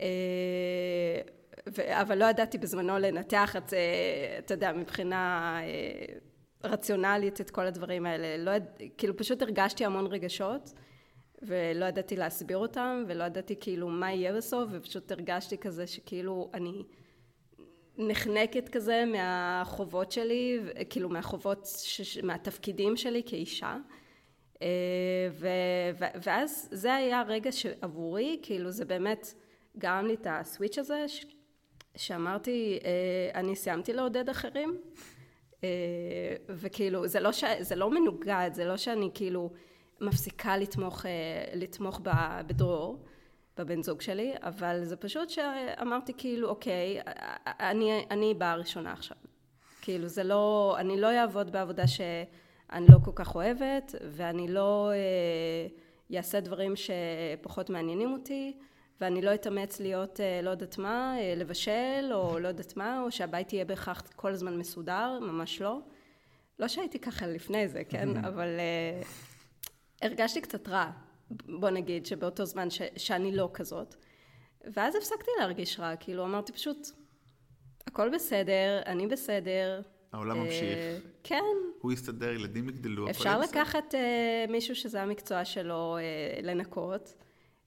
אה, 0.00 0.06
ו... 1.76 2.00
אבל 2.00 2.18
לא 2.18 2.24
ידעתי 2.24 2.58
בזמנו 2.58 2.98
לנתח 2.98 3.56
את 3.56 3.68
זה, 3.68 3.78
אתה 4.38 4.54
יודע, 4.54 4.72
מבחינה 4.72 5.56
אה, 5.62 6.04
רציונלית 6.64 7.40
את 7.40 7.50
כל 7.50 7.66
הדברים 7.66 8.06
האלה. 8.06 8.36
לא, 8.36 8.52
כאילו 8.98 9.16
פשוט 9.16 9.42
הרגשתי 9.42 9.84
המון 9.84 10.06
רגשות. 10.06 10.72
ולא 11.42 11.84
ידעתי 11.84 12.16
להסביר 12.16 12.58
אותם, 12.58 13.04
ולא 13.08 13.24
ידעתי 13.24 13.56
כאילו 13.60 13.88
מה 13.88 14.12
יהיה 14.12 14.32
בסוף, 14.32 14.68
ופשוט 14.72 15.12
הרגשתי 15.12 15.58
כזה 15.58 15.86
שכאילו 15.86 16.50
אני 16.54 16.82
נחנקת 17.98 18.68
כזה 18.68 19.04
מהחובות 19.06 20.12
שלי, 20.12 20.60
כאילו 20.90 21.08
מהחובות, 21.08 21.66
ש... 21.66 22.18
מהתפקידים 22.18 22.96
שלי 22.96 23.22
כאישה. 23.26 23.76
אה, 24.62 24.68
ו... 25.32 25.48
ואז 25.98 26.68
זה 26.72 26.94
היה 26.94 27.22
רגע 27.22 27.52
שעבורי, 27.52 28.38
כאילו 28.42 28.70
זה 28.70 28.84
באמת 28.84 29.34
גרם 29.78 30.06
לי 30.06 30.14
את 30.14 30.26
הסוויץ' 30.30 30.78
הזה, 30.78 31.08
ש... 31.08 31.26
שאמרתי, 31.96 32.78
אה, 32.84 33.40
אני 33.40 33.56
סיימתי 33.56 33.92
לעודד 33.92 34.28
אחרים, 34.28 34.80
אה, 35.64 35.68
וכאילו 36.48 37.06
זה 37.06 37.20
לא, 37.20 37.32
ש... 37.32 37.44
זה 37.60 37.76
לא 37.76 37.90
מנוגד, 37.90 38.50
זה 38.52 38.64
לא 38.64 38.76
שאני 38.76 39.10
כאילו... 39.14 39.50
מפסיקה 40.00 40.56
לתמוך, 40.56 41.06
אה, 41.06 41.10
לתמוך 41.54 42.00
בדרור, 42.46 43.04
בבן 43.58 43.82
זוג 43.82 44.00
שלי, 44.00 44.32
אבל 44.42 44.84
זה 44.84 44.96
פשוט 44.96 45.30
שאמרתי 45.30 46.12
כאילו, 46.16 46.48
אוקיי, 46.48 47.00
אני, 47.46 48.06
אני 48.10 48.34
באה 48.34 48.54
ראשונה 48.54 48.92
עכשיו. 48.92 49.16
כאילו, 49.82 50.08
זה 50.08 50.24
לא, 50.24 50.76
אני 50.78 51.00
לא 51.00 51.18
אעבוד 51.18 51.52
בעבודה 51.52 51.86
שאני 51.86 52.86
לא 52.88 52.98
כל 53.04 53.10
כך 53.14 53.34
אוהבת, 53.34 53.94
ואני 54.10 54.48
לא 54.48 54.90
אעשה 56.16 56.38
אה, 56.38 56.42
דברים 56.42 56.74
שפחות 56.76 57.70
מעניינים 57.70 58.12
אותי, 58.12 58.56
ואני 59.00 59.22
לא 59.22 59.34
אתאמץ 59.34 59.80
להיות, 59.80 60.20
אה, 60.20 60.40
לא 60.42 60.50
יודעת 60.50 60.78
מה, 60.78 61.16
אה, 61.18 61.34
לבשל, 61.36 62.10
או 62.12 62.38
לא 62.38 62.48
יודעת 62.48 62.76
מה, 62.76 63.00
או 63.02 63.10
שהבית 63.10 63.52
יהיה 63.52 63.64
בהכרח 63.64 64.02
כל 64.16 64.32
הזמן 64.32 64.58
מסודר, 64.58 65.18
ממש 65.20 65.62
לא. 65.62 65.78
לא 66.58 66.68
שהייתי 66.68 66.98
ככה 66.98 67.26
לפני 67.26 67.68
זה, 67.68 67.84
כן? 67.84 68.24
אבל 68.24 68.48
uh, 68.58 69.06
הרגשתי 70.02 70.40
קצת 70.40 70.68
רע, 70.68 70.90
בוא 71.30 71.70
נגיד, 71.70 72.06
שבאותו 72.06 72.44
זמן 72.44 72.70
ש, 72.70 72.82
שאני 72.96 73.36
לא 73.36 73.50
כזאת. 73.54 73.94
ואז 74.64 74.96
הפסקתי 74.96 75.30
להרגיש 75.38 75.80
רע, 75.80 75.96
כאילו 75.96 76.24
אמרתי 76.24 76.52
פשוט, 76.52 76.88
הכל 77.86 78.08
בסדר, 78.14 78.82
אני 78.86 79.06
בסדר. 79.06 79.82
העולם 80.12 80.36
uh, 80.36 80.44
ממשיך. 80.44 80.78
כן. 81.24 81.44
הוא 81.80 81.92
יסתדר, 81.92 82.30
ילדים 82.30 82.68
יגדלו. 82.68 83.10
אפשר 83.10 83.40
לקחת 83.40 83.94
uh, 83.94 84.50
מישהו 84.50 84.76
שזה 84.76 85.02
המקצוע 85.02 85.44
שלו 85.44 85.98
uh, 85.98 86.42
לנקות. 86.42 87.14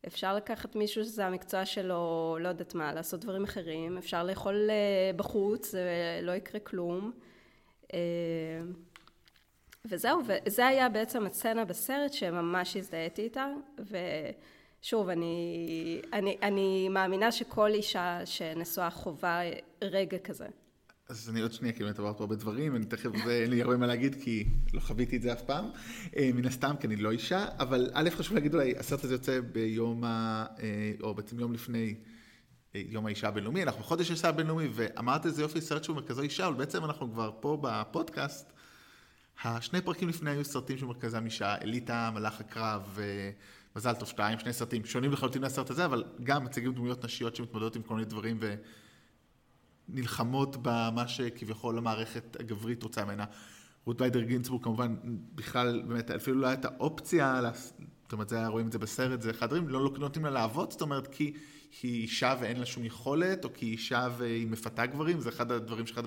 אפשר 0.07 0.35
לקחת 0.35 0.75
מישהו 0.75 1.03
שזה 1.03 1.25
המקצוע 1.25 1.65
שלו, 1.65 2.37
לא 2.41 2.47
יודעת 2.47 2.75
מה, 2.75 2.93
לעשות 2.93 3.19
דברים 3.19 3.43
אחרים. 3.43 3.97
אפשר 3.97 4.23
לאכול 4.23 4.69
uh, 4.69 5.17
בחוץ, 5.17 5.71
זה 5.71 6.19
לא 6.21 6.31
יקרה 6.31 6.59
כלום. 6.59 7.11
אה, 9.85 9.95
וזהו, 9.95 10.21
וזה 10.27 10.67
היה 10.67 10.89
בעצם 10.89 11.25
הסצנה 11.25 11.65
בסרט 11.65 12.13
שממש 12.13 12.77
הזדהיתי 12.77 13.21
איתה, 13.21 13.47
ושוב, 14.81 15.09
אני, 15.09 16.01
אני, 16.13 16.37
אני 16.41 16.89
מאמינה 16.89 17.31
שכל 17.31 17.69
אישה 17.69 18.25
שנשואה 18.25 18.89
חווה 18.89 19.41
רגע 19.83 20.17
כזה. 20.17 20.47
אז 21.09 21.29
אני 21.29 21.41
עוד 21.41 21.53
שנייה, 21.53 21.73
כאילו, 21.73 21.89
את 21.89 21.99
עברת 21.99 22.17
פה 22.17 22.23
הרבה 22.23 22.35
דברים, 22.35 22.75
אני 22.75 22.85
תכף, 22.85 23.09
אין 23.29 23.49
לי 23.49 23.61
הרבה 23.61 23.77
מה 23.77 23.87
להגיד, 23.87 24.15
כי 24.23 24.45
לא 24.73 24.79
חוויתי 24.79 25.17
את 25.17 25.21
זה 25.21 25.33
אף 25.33 25.41
פעם, 25.41 25.65
אה, 26.17 26.29
מן 26.33 26.45
הסתם, 26.45 26.75
כי 26.79 26.87
אני 26.87 26.95
לא 26.95 27.11
אישה, 27.11 27.45
אבל 27.59 27.89
א', 27.93 28.09
חשוב 28.09 28.35
להגיד 28.35 28.53
אולי, 28.53 28.73
הסרט 28.77 29.03
הזה 29.03 29.13
יוצא 29.13 29.39
ביום 29.39 30.03
ה... 30.03 30.45
אה, 30.59 30.91
או 31.01 31.13
בעצם 31.13 31.39
יום 31.39 31.53
לפני 31.53 31.95
יום 32.75 33.05
האישה 33.05 33.27
הבינלאומי, 33.27 33.63
אנחנו 33.63 33.81
בחודש 33.81 34.09
האישה 34.09 34.29
הבינלאומי, 34.29 34.67
ואמרת 34.73 35.25
איזה 35.25 35.41
יופי 35.41 35.61
סרט 35.61 35.83
שהוא 35.83 35.95
מרכזו 35.95 36.21
אישה, 36.21 36.47
אבל 36.47 36.55
בעצם 36.55 36.85
אנחנו 36.85 37.11
כבר 37.11 37.31
פה 37.39 37.57
בפודקאסט, 37.61 38.53
השני 39.43 39.81
פרקים 39.81 40.09
לפני 40.09 40.29
היו 40.29 40.45
סרטים 40.45 40.77
של 40.77 40.85
מרכזם 40.85 41.25
אישה, 41.25 41.55
אליטה, 41.61 42.11
מלאך 42.13 42.39
הקרב, 42.39 42.97
מזל 43.75 43.93
טוב 43.93 44.07
שתיים, 44.07 44.39
שני 44.39 44.53
סרטים 44.53 44.85
שונים 44.85 45.11
לחלוטין 45.11 45.41
מהסרט 45.41 45.69
הזה, 45.69 45.85
אבל 45.85 46.03
גם 46.23 46.43
מציגים 46.43 46.73
דמויות 46.73 47.05
נשיות 47.05 47.35
שמתמודדות 47.35 47.75
עם 47.75 47.81
כל 47.81 47.93
מיני 47.93 48.05
דברים 48.05 48.39
ונלחמות 49.89 50.57
במה 50.61 51.07
שכביכול 51.07 51.77
המערכת 51.77 52.37
הגברית 52.39 52.83
רוצה 52.83 53.05
ממנה. 53.05 53.25
רות 53.85 54.01
ויידר 54.01 54.21
גינצבורג 54.21 54.63
כמובן 54.63 54.95
בכלל, 55.35 55.81
באמת, 55.87 56.11
אפילו 56.11 56.39
לא 56.39 56.47
הייתה 56.47 56.67
אופציה, 56.79 57.41
זאת 58.03 58.13
אומרת, 58.13 58.29
זה, 58.29 58.47
רואים 58.47 58.67
את 58.67 58.71
זה 58.71 58.79
בסרט, 58.79 59.21
זה 59.21 59.31
אחד 59.31 59.45
הדברים, 59.45 59.69
לא, 59.69 59.83
לא 59.83 59.99
נותנים 59.99 60.25
לה 60.25 60.31
לעבוד, 60.31 60.71
זאת 60.71 60.81
אומרת, 60.81 61.07
כי 61.07 61.33
היא 61.81 62.01
אישה 62.01 62.35
ואין 62.39 62.59
לה 62.59 62.65
שום 62.65 62.85
יכולת, 62.85 63.45
או 63.45 63.53
כי 63.53 63.65
היא 63.65 63.71
אישה 63.71 64.07
והיא 64.17 64.47
מפתה 64.47 64.85
גברים, 64.85 65.19
זה 65.19 65.29
אחד 65.29 65.51
הדברים 65.51 65.87
שאחד 65.87 66.03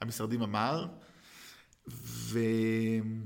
המשרדים 0.00 0.42
אמר. 0.42 0.86
ו... 1.88 2.38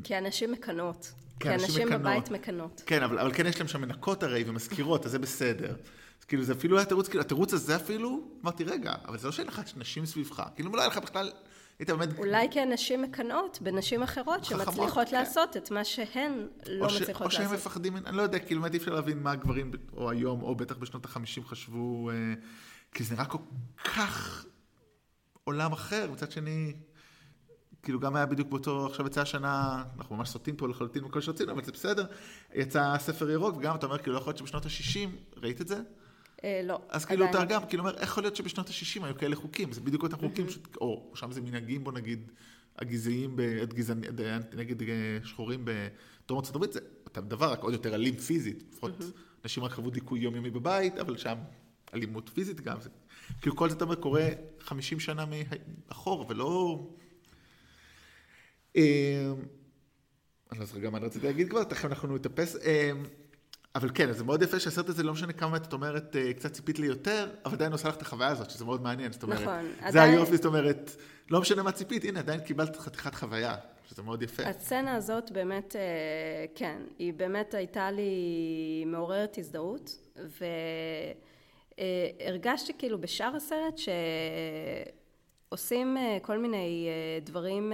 כי 0.04 0.14
הנשים 0.14 0.52
מקנות. 0.52 1.12
כי 1.40 1.48
הנשים 1.48 1.88
בבית 1.90 2.30
מקנות. 2.30 2.82
כן, 2.86 3.02
אבל, 3.02 3.18
אבל 3.18 3.32
כן 3.34 3.46
יש 3.46 3.58
להם 3.58 3.68
שם 3.68 3.80
מנקות 3.80 4.22
הרי 4.22 4.44
ומזכירות, 4.46 5.06
אז 5.06 5.12
זה 5.12 5.18
בסדר. 5.18 5.76
אז 6.20 6.24
כאילו 6.24 6.42
זה 6.42 6.52
אפילו 6.52 6.76
היה 6.76 6.86
תירוץ, 6.86 7.08
כאילו 7.08 7.20
התירוץ 7.20 7.54
הזה 7.54 7.76
אפילו, 7.76 8.20
אמרתי 8.42 8.64
רגע, 8.64 8.94
אבל 9.04 9.18
זה 9.18 9.26
לא 9.26 9.32
שאין 9.32 9.46
לך 9.46 9.62
נשים 9.76 10.06
סביבך, 10.06 10.42
כאילו 10.54 10.72
לא 10.72 10.80
היה 10.80 10.88
לך 10.88 10.98
בכלל 10.98 11.30
היית 11.78 11.90
באמת... 11.90 12.18
אולי 12.18 12.48
כי 12.50 12.60
הנשים 12.60 13.02
מקנאות 13.02 13.58
בנשים 13.62 14.02
אחרות 14.02 14.44
שמצליחות 14.44 15.08
כן. 15.08 15.16
לעשות 15.16 15.56
את 15.56 15.70
מה 15.70 15.84
שהן 15.84 16.46
לא 16.66 16.88
ש, 16.88 17.00
מצליחות 17.00 17.26
לעשות. 17.26 17.40
או 17.40 17.46
שהם 17.48 17.54
מפחדים, 17.54 17.96
אני 17.96 18.16
לא 18.16 18.22
יודע, 18.22 18.38
כאילו 18.38 18.60
באמת 18.60 18.74
אי 18.74 18.78
אפשר 18.78 18.94
להבין 18.94 19.22
מה 19.22 19.32
הגברים, 19.32 19.70
או 19.92 20.10
היום, 20.10 20.42
או 20.42 20.54
בטח 20.54 20.76
בשנות 20.76 21.04
החמישים 21.04 21.44
חשבו, 21.44 22.10
אה, 22.10 22.14
כי 22.94 23.04
זה 23.04 23.14
נראה 23.14 23.24
כל 23.24 23.38
כך 23.84 24.46
עולם 25.44 25.72
אחר, 25.72 26.10
מצד 26.12 26.30
שני... 26.30 26.72
כאילו 27.82 28.00
גם 28.00 28.16
היה 28.16 28.26
בדיוק 28.26 28.48
באותו, 28.48 28.86
עכשיו 28.86 29.06
יצאה 29.06 29.22
השנה, 29.22 29.84
אנחנו 29.98 30.16
ממש 30.16 30.28
סוטים 30.28 30.56
פה 30.56 30.68
לחלוטין 30.68 31.04
מכל 31.04 31.20
שרצינו, 31.20 31.52
אבל 31.52 31.64
זה 31.64 31.72
בסדר, 31.72 32.06
יצא 32.54 32.94
ספר 32.98 33.30
ירוק, 33.30 33.56
וגם 33.56 33.76
אתה 33.76 33.86
אומר, 33.86 33.98
כאילו, 33.98 34.12
לא 34.12 34.18
יכול 34.18 34.30
להיות 34.30 34.38
שבשנות 34.38 34.66
ה-60, 34.66 35.36
ראית 35.36 35.60
את 35.60 35.68
זה? 35.68 35.80
אה, 36.44 36.60
לא. 36.64 36.80
אז 36.88 37.04
כאילו 37.04 37.24
אתה 37.30 37.44
גם, 37.44 37.62
כאילו 37.68 37.82
אומר, 37.82 37.98
איך 37.98 38.10
יכול 38.10 38.22
להיות 38.22 38.36
שבשנות 38.36 38.68
ה-60 38.68 39.04
היו 39.04 39.14
כאלה 39.18 39.36
חוקים? 39.36 39.72
זה 39.72 39.80
בדיוק 39.80 40.02
אותם 40.02 40.16
חוקים, 40.16 40.46
או 40.80 41.10
שם 41.14 41.32
זה 41.32 41.40
מנהגים, 41.40 41.84
בוא 41.84 41.92
נגיד, 41.92 42.30
הגזעיים, 42.78 43.36
נגד 44.56 44.82
אה, 44.82 45.18
שחורים 45.24 45.64
בדרום 45.64 46.38
ארצות 46.40 46.56
הברית, 46.56 46.72
זה 46.72 46.80
אותם 47.04 47.28
דבר, 47.28 47.52
רק 47.52 47.62
עוד 47.62 47.72
יותר 47.72 47.94
אלים 47.94 48.16
פיזית. 48.16 48.64
לפחות 48.72 48.92
אנשים 49.44 49.64
רק 49.64 49.72
חוו 49.72 49.90
דיכוי 49.90 50.20
יומיומי 50.20 50.50
בבית, 50.50 50.98
אבל 50.98 51.16
שם 51.16 51.36
אלימות 51.94 52.30
פיזית 52.34 52.60
גם. 52.60 52.76
כאילו 53.40 53.56
כל 53.56 53.68
זה, 53.68 53.76
אתה 53.76 53.84
אומר, 53.84 53.94
קורה 53.94 54.28
50 54.60 55.00
שנה 55.00 55.24
מאחור, 55.88 56.26
ולא... 56.28 56.86
אה, 58.76 58.82
אני 60.52 60.60
לא 60.60 60.66
זוכר 60.66 60.78
גם 60.78 60.92
מה 60.92 60.98
אני 60.98 61.06
רציתי 61.06 61.26
להגיד 61.26 61.50
כבר, 61.50 61.64
תכף 61.64 61.84
אנחנו 61.84 62.14
נתאפס. 62.14 62.56
אבל 63.74 63.90
כן, 63.94 64.12
זה 64.12 64.24
מאוד 64.24 64.42
יפה 64.42 64.60
שהסרט 64.60 64.88
הזה, 64.88 65.02
לא 65.02 65.12
משנה 65.12 65.32
כמה 65.32 65.56
את 65.56 65.72
אומרת, 65.72 66.16
אה, 66.16 66.32
קצת 66.32 66.52
ציפית 66.52 66.78
לי 66.78 66.86
יותר, 66.86 67.30
אבל 67.44 67.54
עדיין 67.54 67.72
עושה 67.72 67.88
לך 67.88 67.96
את 67.96 68.02
החוויה 68.02 68.28
הזאת, 68.28 68.50
שזה 68.50 68.64
מאוד 68.64 68.82
מעניין, 68.82 69.12
זאת 69.12 69.22
אומרת, 69.22 69.40
נכון, 69.40 69.72
זה 69.80 69.86
עדיין... 69.86 70.14
היופי, 70.14 70.36
זאת 70.36 70.44
אומרת, 70.44 70.90
לא 71.30 71.40
משנה 71.40 71.62
מה 71.62 71.72
ציפית, 71.72 72.04
הנה, 72.04 72.18
עדיין 72.20 72.40
קיבלת 72.40 72.76
חתיכת 72.76 73.14
חוויה, 73.14 73.56
שזה 73.88 74.02
מאוד 74.02 74.22
יפה. 74.22 74.42
הסצנה 74.42 74.94
הזאת 74.94 75.30
באמת, 75.30 75.76
אה, 75.76 75.80
כן, 76.54 76.82
היא 76.98 77.12
באמת 77.12 77.54
הייתה 77.54 77.90
לי 77.90 78.84
מעוררת 78.86 79.38
הזדהות, 79.38 79.98
והרגשתי 81.78 82.72
כאילו 82.78 83.00
בשאר 83.00 83.36
הסרט 83.36 83.80
שעושים 85.48 85.96
אה, 85.96 86.18
כל 86.22 86.38
מיני 86.38 86.88
דברים 87.24 87.72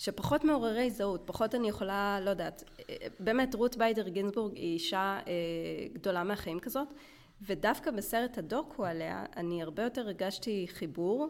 שפחות 0.00 0.44
מעוררי 0.44 0.86
הזדהות, 0.86 1.22
פחות 1.24 1.54
אני 1.54 1.68
יכולה, 1.68 2.18
לא 2.22 2.30
יודעת, 2.30 2.64
באמת 3.20 3.54
רות 3.54 3.76
ביידר 3.76 4.08
גינזבורג 4.08 4.56
היא 4.56 4.74
אישה 4.74 5.18
אה, 5.26 5.32
גדולה 5.92 6.24
מהחיים 6.24 6.60
כזאת, 6.60 6.88
ודווקא 7.42 7.90
בסרט 7.90 8.38
הדוקו 8.38 8.84
עליה 8.84 9.24
אני 9.36 9.62
הרבה 9.62 9.82
יותר 9.82 10.00
הרגשתי 10.00 10.66
חיבור 10.68 11.28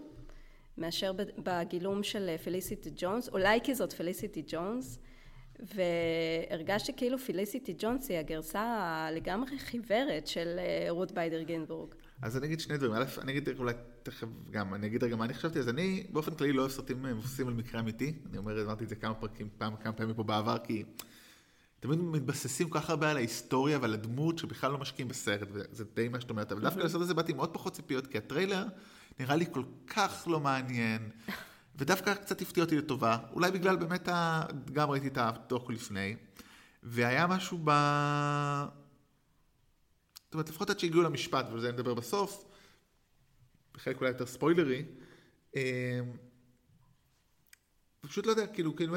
מאשר 0.79 1.13
בגילום 1.39 2.03
של 2.03 2.37
פליסיטי 2.45 2.91
ג'ונס, 2.97 3.29
אולי 3.29 3.61
כי 3.63 3.75
זאת 3.75 3.93
פליסיטי 3.93 4.43
ג'ונס, 4.47 4.99
והרגשתי 5.61 6.93
כאילו 6.97 7.19
פליסיטי 7.19 7.75
ג'ונס 7.79 8.09
היא 8.09 8.19
הגרסה 8.19 8.63
הלגמרי 8.63 9.59
חיוורת 9.59 10.27
של 10.27 10.57
אה, 10.59 10.87
רות 10.91 11.13
ביידר 11.13 11.43
גינזבורג. 11.43 11.95
אז 12.23 12.37
אני 12.37 12.47
אגיד 12.47 12.61
שני 12.61 12.77
דברים. 12.77 12.93
א', 12.93 13.05
אני 13.21 13.33
אגיד 13.33 13.49
אולי 13.59 13.73
תכף 14.03 14.27
גם, 14.51 14.75
אני 14.75 14.87
אגיד 14.87 15.05
רגע 15.05 15.17
מה 15.17 15.25
אני 15.25 15.35
חשבתי. 15.35 15.59
אז 15.59 15.69
אני 15.69 16.07
באופן 16.13 16.35
כללי 16.35 16.53
לא 16.53 16.61
אוהב 16.61 16.73
סרטים 16.73 17.03
מבוססים 17.03 17.49
על 17.49 17.55
מקרה 17.55 17.81
אמיתי. 17.81 18.15
אני 18.31 18.39
אומר, 18.39 18.65
אמרתי 18.65 18.85
את 18.85 18.89
זה 18.89 18.95
כמה 18.95 19.15
פרקים, 19.15 19.49
פעם, 19.59 19.77
כמה 19.77 19.93
פעמים 19.93 20.15
פה 20.15 20.23
בעבר, 20.23 20.59
כי 20.59 20.85
תמיד 21.81 21.99
מתבססים 21.99 22.69
כל 22.69 22.81
כך 22.81 22.91
הרבה 22.91 23.11
על 23.11 23.17
ההיסטוריה 23.17 23.79
ועל 23.83 23.95
הדמות 23.95 24.39
שבכלל 24.39 24.73
לא 24.73 24.79
משקיעים 24.79 25.09
בסרט, 25.09 25.49
וזה 25.53 25.85
די 25.95 26.09
מה 26.09 26.21
שאת 26.21 26.31
אומרת. 26.31 26.53
אבל 26.53 26.61
דווקא 26.61 26.81
לסרט 26.81 27.03
הזה 27.03 27.15
באתי 27.15 27.33
עם 27.33 27.39
עוד 27.39 27.55
פחות 27.55 27.73
ציפיות, 27.73 28.07
כי 28.07 28.19
הטריילר 28.19 28.65
נראה 29.21 29.37
לי 29.37 29.47
כל 29.53 29.63
כך 29.87 30.29
לא 30.31 30.41
מעניין, 30.41 31.11
ודווקא 31.77 32.15
קצת 32.15 32.43
הפתיע 32.43 32.65
אותי 32.65 32.77
לטובה. 32.77 33.19
אולי 33.33 33.51
בגלל 33.51 33.77
באמת, 33.77 34.09
ה... 34.09 34.43
גם 34.73 34.91
ראיתי 34.91 35.09
את 35.09 35.19
הדוח 35.19 35.71
לפני, 35.71 36.17
והיה 36.83 37.27
משהו 37.27 37.61
ב... 37.65 37.71
זאת 40.31 40.35
אומרת, 40.35 40.49
לפחות 40.49 40.71
עד 40.71 40.79
שהגיעו 40.79 41.03
למשפט, 41.03 41.47
ועל 41.51 41.61
זה 41.61 41.73
נדבר 41.73 41.95
בסוף, 41.95 42.45
בחלק 43.75 44.01
אולי 44.01 44.11
יותר 44.11 44.27
ספוילרי, 44.27 44.85
אה, 45.57 46.01
פשוט 48.01 48.27
לא 48.27 48.31
יודע, 48.31 48.47
כאילו, 48.47 48.77
כאילו, 48.77 48.97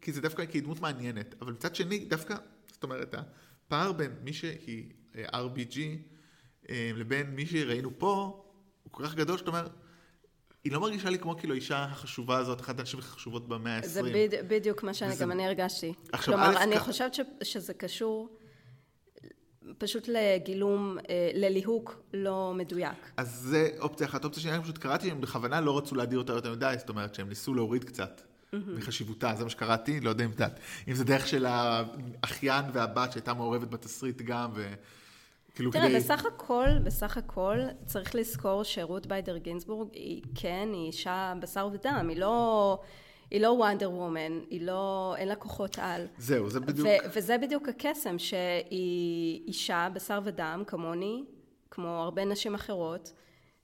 כי 0.00 0.12
זה 0.12 0.20
דווקא 0.20 0.46
כדמות 0.46 0.80
מעניינת, 0.80 1.34
אבל 1.40 1.52
מצד 1.52 1.74
שני, 1.74 2.04
דווקא, 2.04 2.34
זאת 2.72 2.82
אומרת, 2.82 3.14
הפער 3.14 3.92
בין 3.92 4.12
מי 4.22 4.32
שהיא 4.32 4.92
אה, 5.16 5.24
RBG 5.46 5.78
אה, 6.70 6.90
לבין 6.94 7.30
מי 7.30 7.46
שראינו 7.46 7.98
פה, 7.98 8.44
הוא 8.82 8.92
כל 8.92 9.06
כך 9.06 9.14
גדול, 9.14 9.38
שאתה 9.38 9.50
אומר, 9.50 9.68
היא 10.64 10.72
לא 10.72 10.80
מרגישה 10.80 11.10
לי 11.10 11.18
כמו 11.18 11.36
כאילו 11.36 11.54
האישה 11.54 11.84
החשובה 11.84 12.38
הזאת, 12.38 12.60
אחת 12.60 12.78
הנשים 12.78 12.98
החשובות 12.98 13.48
במאה 13.48 13.76
ה-20. 13.76 13.86
זה 13.86 14.02
בדיוק 14.48 14.82
מה 14.82 14.94
שאני, 14.94 15.12
וזה... 15.12 15.24
גם 15.24 15.32
אני 15.32 15.46
הרגשתי. 15.46 15.92
עכשיו, 16.12 16.34
כלומר, 16.34 16.62
אני 16.62 16.78
חושבת 16.78 17.16
שזה 17.42 17.74
קשור 17.74 18.39
פשוט 19.78 20.08
לגילום, 20.08 20.98
אה, 21.08 21.30
לליהוק 21.34 22.02
לא 22.14 22.52
מדויק. 22.56 23.12
אז 23.16 23.28
זה 23.34 23.68
אופציה 23.78 24.06
אחת. 24.06 24.24
אופציה 24.24 24.42
שנייה, 24.42 24.62
פשוט 24.62 24.78
קראתי 24.78 25.08
שהם 25.08 25.20
בכוונה 25.20 25.60
לא 25.60 25.78
רצו 25.78 25.94
להדיר 25.94 26.18
אותה 26.18 26.32
יותר 26.32 26.52
מדי, 26.52 26.74
זאת 26.78 26.88
אומרת 26.88 27.14
שהם 27.14 27.28
ניסו 27.28 27.54
להוריד 27.54 27.84
קצת 27.84 28.20
מחשיבותה, 28.52 29.34
זה 29.36 29.44
מה 29.44 29.50
שקראתי, 29.50 30.00
לא 30.00 30.10
יודע 30.10 30.24
אם 30.24 30.30
את 30.30 30.34
יודעת. 30.34 30.60
אם 30.88 30.94
זה 30.94 31.04
דרך 31.04 31.26
של 31.26 31.46
האחיין 31.46 32.64
והבת 32.72 33.12
שהייתה 33.12 33.34
מעורבת 33.34 33.68
בתסריט 33.68 34.22
גם, 34.22 34.50
ו... 34.54 34.72
כאילו 35.54 35.70
תראה, 35.70 35.88
כדי... 35.88 35.96
בסך 35.96 36.26
הכל, 36.26 36.68
בסך 36.84 37.16
הכל, 37.16 37.58
צריך 37.86 38.14
לזכור 38.14 38.62
שרות 38.62 39.06
ביידר 39.06 39.36
גינסבורג 39.36 39.88
היא, 39.92 40.22
כן, 40.34 40.68
היא 40.72 40.86
אישה 40.86 41.32
בשר 41.40 41.68
ודם, 41.72 42.06
היא 42.08 42.18
לא... 42.20 42.78
היא 43.30 43.40
לא 43.40 43.48
וונדר 43.48 43.90
וומן, 43.90 44.40
היא 44.50 44.62
לא, 44.62 45.14
אין 45.18 45.28
לה 45.28 45.34
כוחות 45.34 45.78
על. 45.78 46.06
זהו, 46.18 46.50
זה 46.50 46.60
בדיוק... 46.60 46.88
ו- 46.88 47.16
וזה 47.16 47.38
בדיוק 47.38 47.68
הקסם, 47.68 48.18
שהיא 48.18 49.46
אישה, 49.46 49.88
בשר 49.94 50.20
ודם, 50.24 50.62
כמוני, 50.66 51.24
כמו 51.70 51.88
הרבה 51.88 52.24
נשים 52.24 52.54
אחרות, 52.54 53.12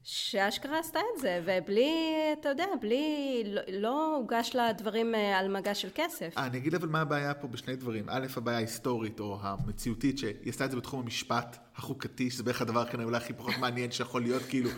שאשכרה 0.03 0.79
עשתה 0.79 0.99
את 0.99 1.21
זה, 1.21 1.43
ובלי, 1.45 1.93
אתה 2.41 2.49
יודע, 2.49 2.67
בלי, 2.81 3.43
לא, 3.47 3.63
לא 3.73 4.17
הוגש 4.17 4.51
לה 4.55 4.73
דברים 4.73 5.15
אה, 5.15 5.39
על 5.39 5.49
מגע 5.49 5.75
של 5.75 5.89
כסף. 5.95 6.35
אה, 6.39 6.47
אני 6.47 6.59
אגיד 6.59 6.75
אבל 6.75 6.89
מה 6.89 7.01
הבעיה 7.01 7.35
פה 7.35 7.49
בשני 7.49 7.77
דברים. 7.77 8.05
א', 8.09 8.27
הבעיה 8.37 8.59
ההיסטורית 8.59 9.21
או 9.21 9.39
המציאותית, 9.41 10.19
שהיא 10.19 10.33
עשתה 10.47 10.65
את 10.65 10.71
זה 10.71 10.77
בתחום 10.77 11.01
המשפט 11.01 11.57
החוקתי, 11.77 12.31
שזה 12.31 12.43
בערך 12.43 12.63
הדבר 12.63 12.85
כאן 12.85 13.03
אולי 13.03 13.17
הכי 13.17 13.33
פחות 13.33 13.55
מעניין 13.61 13.93
שיכול 13.93 14.23
להיות, 14.23 14.43
כאילו. 14.43 14.71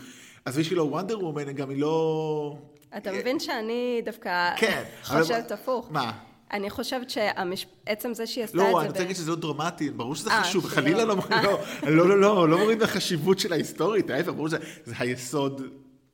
אז 0.45 0.59
בשבילו 0.59 0.91
וונדר 0.91 1.25
וומן, 1.25 1.53
גם 1.53 1.71
היא 1.71 1.81
לא... 1.81 2.59
אתה 2.97 3.13
מבין 3.13 3.41
שאני 3.41 4.03
דווקא 4.05 4.57
כן. 4.57 4.85
חושבת 5.05 5.53
הפוך. 5.53 5.89
מה? 5.91 6.13
אני 6.53 6.71
חושבת 6.71 7.11
שעצם 7.11 8.15
זה 8.15 8.27
שהיא 8.27 8.45
עשתה 8.45 8.57
לא, 8.57 8.63
את 8.63 8.69
אני 8.69 8.81
זה... 8.83 8.87
רוצה 8.87 8.99
להגיד 8.99 9.17
שזה 9.17 9.31
לא 9.31 9.37
דרמטי, 9.37 9.91
ברור 9.91 10.15
שזה 10.15 10.31
אה, 10.31 10.43
חשוב. 10.43 10.67
חלילה 10.67 11.05
לא, 11.05 11.17
אה. 11.31 11.43
לא, 11.43 11.59
לא, 11.97 12.09
לא, 12.09 12.21
לא, 12.21 12.49
לא 12.49 12.59
מוריד 12.59 12.79
מהחשיבות 12.79 13.39
של 13.39 13.53
ההיסטורית, 13.53 14.11
ההפך, 14.11 14.29
ברור 14.29 14.49
שזה 14.49 14.59
זה 14.85 14.95
היסוד, 14.99 15.63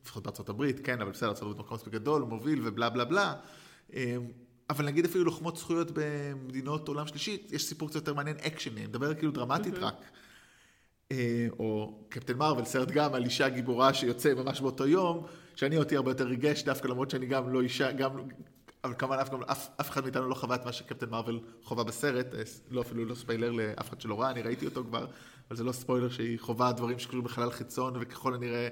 לפחות 0.03 0.23
בארצות 0.23 0.49
הברית, 0.49 0.81
כן, 0.85 1.01
אבל 1.01 1.11
בסדר, 1.11 1.29
ארצות 1.29 1.43
הברית 1.43 1.59
מקום 1.59 1.77
מספיק 1.77 1.93
גדול, 1.93 2.23
מוביל 2.23 2.61
ובלה 2.65 2.91
בלה 2.91 3.05
בלה. 3.05 3.35
אמ, 3.93 4.01
אבל 4.71 4.85
נגיד 4.85 5.05
אפילו 5.05 5.25
לוחמות 5.25 5.57
זכויות 5.57 5.91
במדינות 5.95 6.89
עולם 6.89 7.07
שלישית, 7.07 7.53
יש 7.53 7.65
סיפור 7.65 7.89
קצת 7.89 7.97
יותר 7.97 8.15
מעניין, 8.15 8.37
אקשני, 8.47 8.81
אני 8.81 8.87
מדבר 8.87 9.15
כאילו 9.15 9.33
דרמטית 9.33 9.75
רק. 9.79 9.95
אה, 11.13 11.47
או 11.59 11.99
קפטן 12.09 12.37
מרוויל, 12.37 12.65
סרט 12.65 12.91
גם 12.91 13.15
על 13.15 13.25
אישה 13.25 13.49
גיבורה 13.49 13.95
שיוצא 13.95 14.35
ממש 14.35 14.61
באותו 14.61 14.87
יום, 14.87 15.27
שאני 15.57 15.79
אותי 15.79 15.97
הרבה 15.97 16.11
יותר 16.11 16.25
ריגש 16.25 16.63
דווקא, 16.63 16.89
למרות 16.89 17.11
שאני 17.11 17.27
גם 17.27 17.53
לא 17.53 17.61
אישה, 17.61 17.93
גם, 17.93 18.11
אבל 18.85 18.95
כמובן 18.99 19.17
אף, 19.19 19.31
גם- 19.31 19.43
אף, 19.43 19.69
אף 19.81 19.91
אחד 19.91 20.03
מאיתנו 20.03 20.29
לא 20.29 20.35
חווה 20.35 20.57
את 20.57 20.65
מה 20.65 20.73
שקפטן 20.73 21.11
מרוויל 21.11 21.41
חווה 21.63 21.85
בסרט, 21.85 22.35
אה, 22.35 22.43
לא 22.71 22.81
אפילו 22.81 23.05
לא 23.05 23.15
ספיילר 23.15 23.51
לאף 23.51 23.89
אחד 23.89 24.01
שלא 24.01 24.21
ראה, 24.21 24.31
אני 24.31 24.43
ראיתי 24.43 24.67
אותו 24.67 24.85
כבר, 24.85 25.07
אבל 25.49 25.57
זה 25.57 25.65
לא 25.65 25.73
ספוילר 25.73 26.09
שהיא 26.09 26.39
חווה 26.41 26.73
דברים 26.73 26.99
שקשורים 26.99 27.25
בחלל 27.25 27.51
חיצון, 27.51 27.95
וככל 28.01 28.35
הנראה 28.35 28.69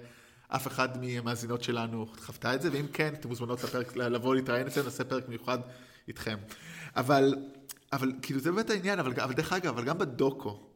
אף 0.49 0.67
אחד 0.67 1.05
מהמאזינות 1.05 1.63
שלנו 1.63 2.07
חוותה 2.19 2.55
את 2.55 2.63
זה, 2.63 2.69
ואם 2.73 2.87
כן, 2.93 3.15
אתם 3.15 3.29
מוזמנות 3.29 3.65
לפרק, 3.65 3.97
לבוא 3.97 4.35
להתראיין 4.35 4.67
אצלנו, 4.67 4.85
נעשה 4.85 5.05
פרק 5.05 5.29
מיוחד 5.29 5.59
איתכם. 6.09 6.39
אבל, 6.97 7.35
אבל 7.93 8.13
כאילו 8.23 8.41
זה 8.41 8.53
באמת 8.53 8.71
העניין, 8.71 8.99
אבל, 8.99 9.21
אבל 9.21 9.33
דרך 9.33 9.53
אגב, 9.53 9.67
אבל 9.67 9.85
גם 9.85 9.99
בדוקו, 9.99 10.72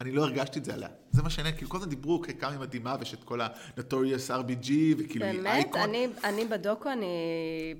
אני 0.00 0.12
לא 0.12 0.22
הרגשתי 0.24 0.58
את 0.58 0.64
זה 0.64 0.74
עליה. 0.74 0.88
זה 1.10 1.22
מה 1.22 1.30
שעניין, 1.30 1.56
כאילו 1.56 1.70
כל 1.70 1.76
הזמן 1.76 1.88
דיברו 1.90 2.22
כמה 2.40 2.50
היא 2.50 2.60
מדהימה, 2.60 2.96
ויש 2.98 3.14
את 3.14 3.24
כל 3.24 3.40
ה-Notorious 3.40 4.28
RBG, 4.30 4.70
וכאילו 4.98 5.24
היא 5.26 5.34
באמת? 5.34 5.46
אייקון. 5.46 5.80
אני, 5.80 6.06
אני 6.24 6.44
בדוקו, 6.44 6.90
אני 6.92 7.06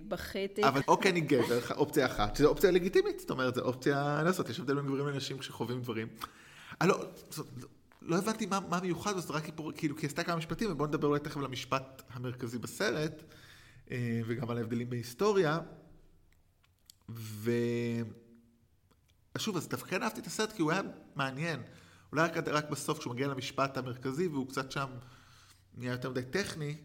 בכיתי. 0.09 0.65
אבל 0.69 0.81
אוקיי, 0.89 1.11
אני 1.11 1.21
גבר, 1.21 1.59
אופציה 1.77 2.07
אחת, 2.07 2.37
שזו 2.37 2.49
אופציה 2.49 2.71
לגיטימית, 2.71 3.21
זאת 3.21 3.31
אומרת, 3.31 3.55
זו 3.55 3.61
אופציה 3.61 4.23
לעשות, 4.25 4.49
יש 4.49 4.61
הבדל 4.61 4.75
בין 4.75 4.87
גברים 4.87 5.07
לנשים 5.07 5.39
כשחווים 5.39 5.81
דברים. 5.83 6.09
אני 6.81 6.89
לא, 6.89 7.05
זאת- 7.31 7.47
לא 8.03 8.17
הבנתי 8.19 8.47
מה, 8.47 8.61
מה 8.69 8.81
מיוחד, 8.81 9.17
זאת 9.19 9.31
רק 9.31 9.43
כאילו, 9.77 9.97
כי 9.97 10.03
היא 10.07 10.09
עשתה 10.09 10.25
כמה 10.25 10.37
משפטים, 10.37 10.73
ובואו 10.73 10.89
נדבר 10.89 11.09
אולי 11.09 11.21
תכף 11.21 11.37
על 11.37 11.45
המשפט 11.45 12.03
המרכזי 12.13 12.59
בסרט, 12.59 13.23
אה, 13.91 14.21
וגם 14.27 14.51
על 14.51 14.59
ההבדלים 14.59 14.91
בהיסטוריה. 14.91 15.59
ו... 17.11 17.51
שוב, 19.39 19.57
אז 19.57 19.69
דווקא 19.69 19.91
כן 19.91 20.03
אהבתי 20.03 20.21
את 20.21 20.27
הסרט, 20.27 20.53
כי 20.53 20.63
הוא 20.63 20.73
היה 20.73 20.81
מעניין. 21.17 21.61
אולי 22.15 22.25
רק, 22.29 22.49
רק 22.49 22.71
בסוף, 22.71 22.99
כשהוא 22.99 23.13
מגיע 23.15 23.29
למשפט 23.29 23.77
המרכזי, 23.77 24.29
והוא 24.29 24.49
קצת 24.49 24.73
שם 24.73 24.87
נהיה 25.77 25.93
יותר 25.93 26.11
מדי 26.11 26.23
טכני, 26.23 26.77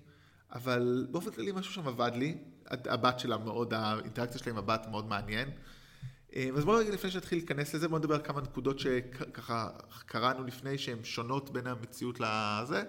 אבל 0.51 1.07
באופן 1.11 1.31
כללי 1.31 1.51
משהו 1.51 1.73
שם 1.73 1.87
עבד 1.87 2.11
לי. 2.15 2.37
הבת 2.69 3.19
שלה 3.19 3.37
מאוד, 3.37 3.73
האינטראקציה 3.73 4.39
שלה 4.39 4.51
עם 4.51 4.57
הבת 4.57 4.87
מאוד 4.91 5.05
מעניין. 5.07 5.49
אה, 6.35 6.49
אז 6.57 6.65
בואו 6.65 6.77
רגע 6.77 6.91
לפני 6.91 7.11
שנתחיל 7.11 7.37
להיכנס 7.37 7.73
לזה, 7.75 7.87
בואו 7.87 7.99
נדבר 7.99 8.15
על 8.15 8.21
כמה 8.23 8.41
נקודות 8.41 8.79
שככה 8.79 9.69
קראנו 10.05 10.43
לפני, 10.43 10.77
שהן 10.77 11.03
שונות 11.03 11.49
בין 11.49 11.67
המציאות 11.67 12.19
לזה. 12.19 12.83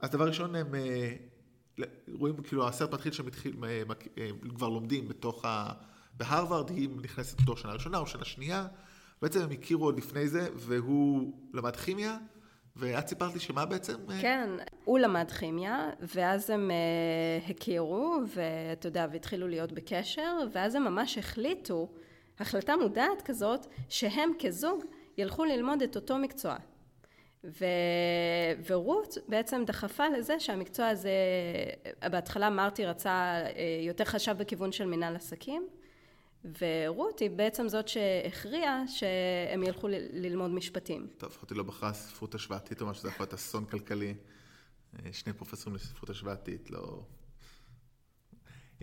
אז 0.00 0.10
דבר 0.10 0.26
ראשון, 0.28 0.54
הם 0.54 0.74
אה, 0.74 1.12
רואים, 2.12 2.42
כאילו, 2.42 2.68
הסרט 2.68 2.94
מתחיל 2.94 3.12
שהם 3.12 3.26
התחיל, 3.26 3.56
מק- 3.86 4.18
אה, 4.18 4.30
כבר 4.56 4.68
לומדים 4.68 5.08
בתוך 5.08 5.44
ה... 5.44 5.72
בהרווארד, 6.16 6.70
היא 6.70 6.88
נכנסת 7.02 7.40
בתור 7.40 7.56
שנה 7.56 7.72
ראשונה 7.72 7.98
או 7.98 8.06
שנה 8.06 8.24
שנייה. 8.24 8.66
בעצם 9.22 9.40
הם 9.40 9.50
הכירו 9.50 9.84
עוד 9.84 9.98
לפני 9.98 10.28
זה, 10.28 10.48
והוא 10.54 11.32
למד 11.54 11.76
כימיה, 11.76 12.18
ואת 12.76 13.08
סיפרת 13.08 13.34
לי 13.34 13.40
שמה 13.40 13.66
בעצם? 13.66 13.94
אה, 14.10 14.20
כן, 14.20 14.50
הוא 14.84 14.98
למד 14.98 15.30
כימיה, 15.30 15.90
ואז 16.00 16.50
הם 16.50 16.70
uh, 16.70 17.50
הכירו, 17.50 18.16
ואתה 18.26 18.88
יודע, 18.88 19.06
והתחילו 19.12 19.48
להיות 19.48 19.72
בקשר, 19.72 20.36
ואז 20.52 20.74
הם 20.74 20.84
ממש 20.84 21.18
החליטו, 21.18 21.88
החלטה 22.38 22.76
מודעת 22.76 23.22
כזאת, 23.24 23.66
שהם 23.88 24.30
כזוג 24.38 24.84
ילכו 25.18 25.44
ללמוד 25.44 25.82
את 25.82 25.96
אותו 25.96 26.18
מקצוע. 26.18 26.56
ו... 27.44 27.64
ורות 28.66 29.18
בעצם 29.28 29.62
דחפה 29.66 30.08
לזה 30.08 30.40
שהמקצוע 30.40 30.88
הזה, 30.88 31.10
בהתחלה 32.10 32.50
מרטי 32.50 32.86
רצה, 32.86 33.10
אה, 33.10 33.42
יותר 33.86 34.04
חשב 34.04 34.32
בכיוון 34.38 34.72
של 34.72 34.86
מנהל 34.86 35.16
עסקים, 35.16 35.68
ורות 36.60 37.18
היא 37.18 37.30
בעצם 37.30 37.68
זאת 37.68 37.88
שהכריעה 37.88 38.88
שהם 38.88 39.62
ילכו 39.62 39.88
ללמוד 40.12 40.50
משפטים. 40.50 41.06
טוב, 41.18 41.30
לפחות 41.30 41.50
היא 41.50 41.58
לא 41.58 41.62
בחרה 41.62 41.92
ספרות 41.92 42.34
השוואתית, 42.34 42.80
או 42.80 42.86
משהו, 42.86 43.02
זה 43.02 43.08
יכול 43.08 43.24
להיות 43.24 43.34
אסון 43.34 43.64
כלכלי. 43.64 44.14
אה, 44.98 45.12
שני 45.12 45.32
פרופסורים 45.32 45.76
לספרות 45.76 46.10
השוואתית, 46.10 46.70
לא... 46.70 47.02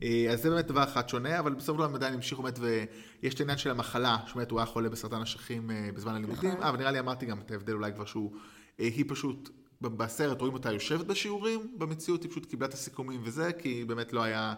אה, 0.02 0.28
אז 0.32 0.42
זה 0.42 0.50
באמת 0.50 0.68
דבר 0.68 0.84
אחד 0.84 1.10
שונה, 1.10 1.40
אבל 1.40 1.54
בסוף 1.54 1.78
לא 1.78 1.86
הם 1.86 1.96
עדיין 1.96 2.14
המשיכו 2.14 2.44
באמת, 2.44 2.60
ויש 2.60 3.34
את 3.34 3.40
העניין 3.40 3.58
של 3.58 3.70
המחלה, 3.72 4.18
שבאמת 4.28 4.52
הוא 4.52 4.60
היה 4.60 4.66
חולה 4.66 4.90
בסרטן 4.90 5.22
אשכים 5.22 5.72
אה, 5.72 5.90
בזמן 5.94 6.16
הלימודים, 6.16 6.50
נכון. 6.50 6.64
אה, 6.64 6.70
אבל 6.70 6.78
נראה 6.78 6.92
לי 6.92 7.00
אמרתי 7.00 7.26
גם 7.26 7.40
את 7.40 7.52
ההבדל 7.52 7.74
אולי 7.74 7.94
כבר 7.94 8.06
שהוא, 8.06 8.36
היא 8.78 9.06
פשוט, 9.08 9.50
בסרט 9.82 10.40
רואים 10.40 10.54
אותה 10.54 10.72
יושבת 10.72 11.06
בשיעורים, 11.06 11.76
במציאות 11.78 12.24
היא 12.24 12.32
פשוט 12.32 12.46
קיבלה 12.46 12.68
את 12.68 12.74
הסיכומים 12.74 13.22
וזה, 13.24 13.54
כי 13.54 13.86
באמת 13.86 14.14
לא 14.14 14.24
היה... 14.24 14.56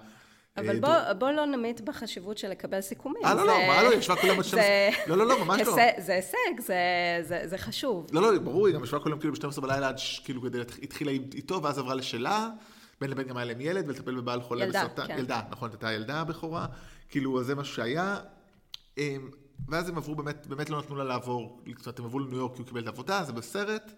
אבל 0.58 0.80
בוא, 0.80 1.14
בוא 1.20 1.32
לא 1.32 1.46
נמעיט 1.46 1.82
בחשיבות 1.82 2.38
של 2.38 2.50
לקבל 2.50 2.82
סיכומים. 2.82 3.26
אה, 3.26 3.34
לא, 3.34 3.48
לא, 3.48 3.54
מה 3.68 3.84
לא, 3.84 3.94
ישבה 3.94 4.16
כל 4.16 4.28
יום 4.28 4.38
עד 4.38 4.44
זה- 4.44 4.50
12 4.50 5.08
לא, 5.08 5.18
לא, 5.18 5.28
לא, 5.28 5.46
ממש 5.46 5.62
לא. 5.62 5.76
זה 5.98 6.14
הישג, 6.14 6.60
זה, 7.46 7.58
חשוב. 7.58 8.08
לא, 8.12 8.22
לא, 8.34 8.40
ברור, 8.40 8.68
היא 8.68 8.76
גם 8.76 8.84
ישבה 8.84 9.00
יום 9.10 9.20
כאילו 9.20 9.34
ב-12 9.34 9.62
בלילה 9.62 9.88
עד 9.88 9.96
כאילו 10.24 10.42
התחילה 10.84 11.12
איתו 11.12 11.64
ואז 11.64 11.78
עברה 11.80 11.96
לשלה, 11.96 12.50
בין 13.02 13.10
לבין 13.10 13.28
גם 13.28 13.38
היה 13.38 13.46
להם 13.46 13.62
ילד 13.62 13.88
ולטפל 13.88 14.16
בבעל 14.16 14.42
חולה 14.42 14.64
ילדה, 14.66 14.80
בסרטן. 14.86 15.08
כן. 15.08 15.18
ילדה, 15.20 15.42
נכון, 15.52 15.70
הייתה 15.70 15.94
ילדה 15.94 16.22
הבכורה, 16.22 16.66
כאילו 17.10 17.44
זה 17.44 17.56
משהו 17.56 17.76
שהיה. 17.76 18.18
אמ, 18.98 19.30
ואז 19.68 19.90
הם 19.90 19.98
עברו 19.98 20.16
באמת, 20.16 20.48
באמת 20.48 20.70
לא 20.70 20.80
נתנו 20.80 20.96
לה 20.96 21.04
לעבור, 21.04 21.60
זאת 21.80 22.00
הם 22.00 22.06
עברו 22.06 22.20
לניו 22.20 22.38
יורק 22.38 22.54
כי 22.54 22.60
הוא 22.60 22.68
קיבל 22.68 22.82
את 22.82 22.88
העבודה, 22.88 23.24
זה 23.24 23.34
בסרט. 23.34 23.92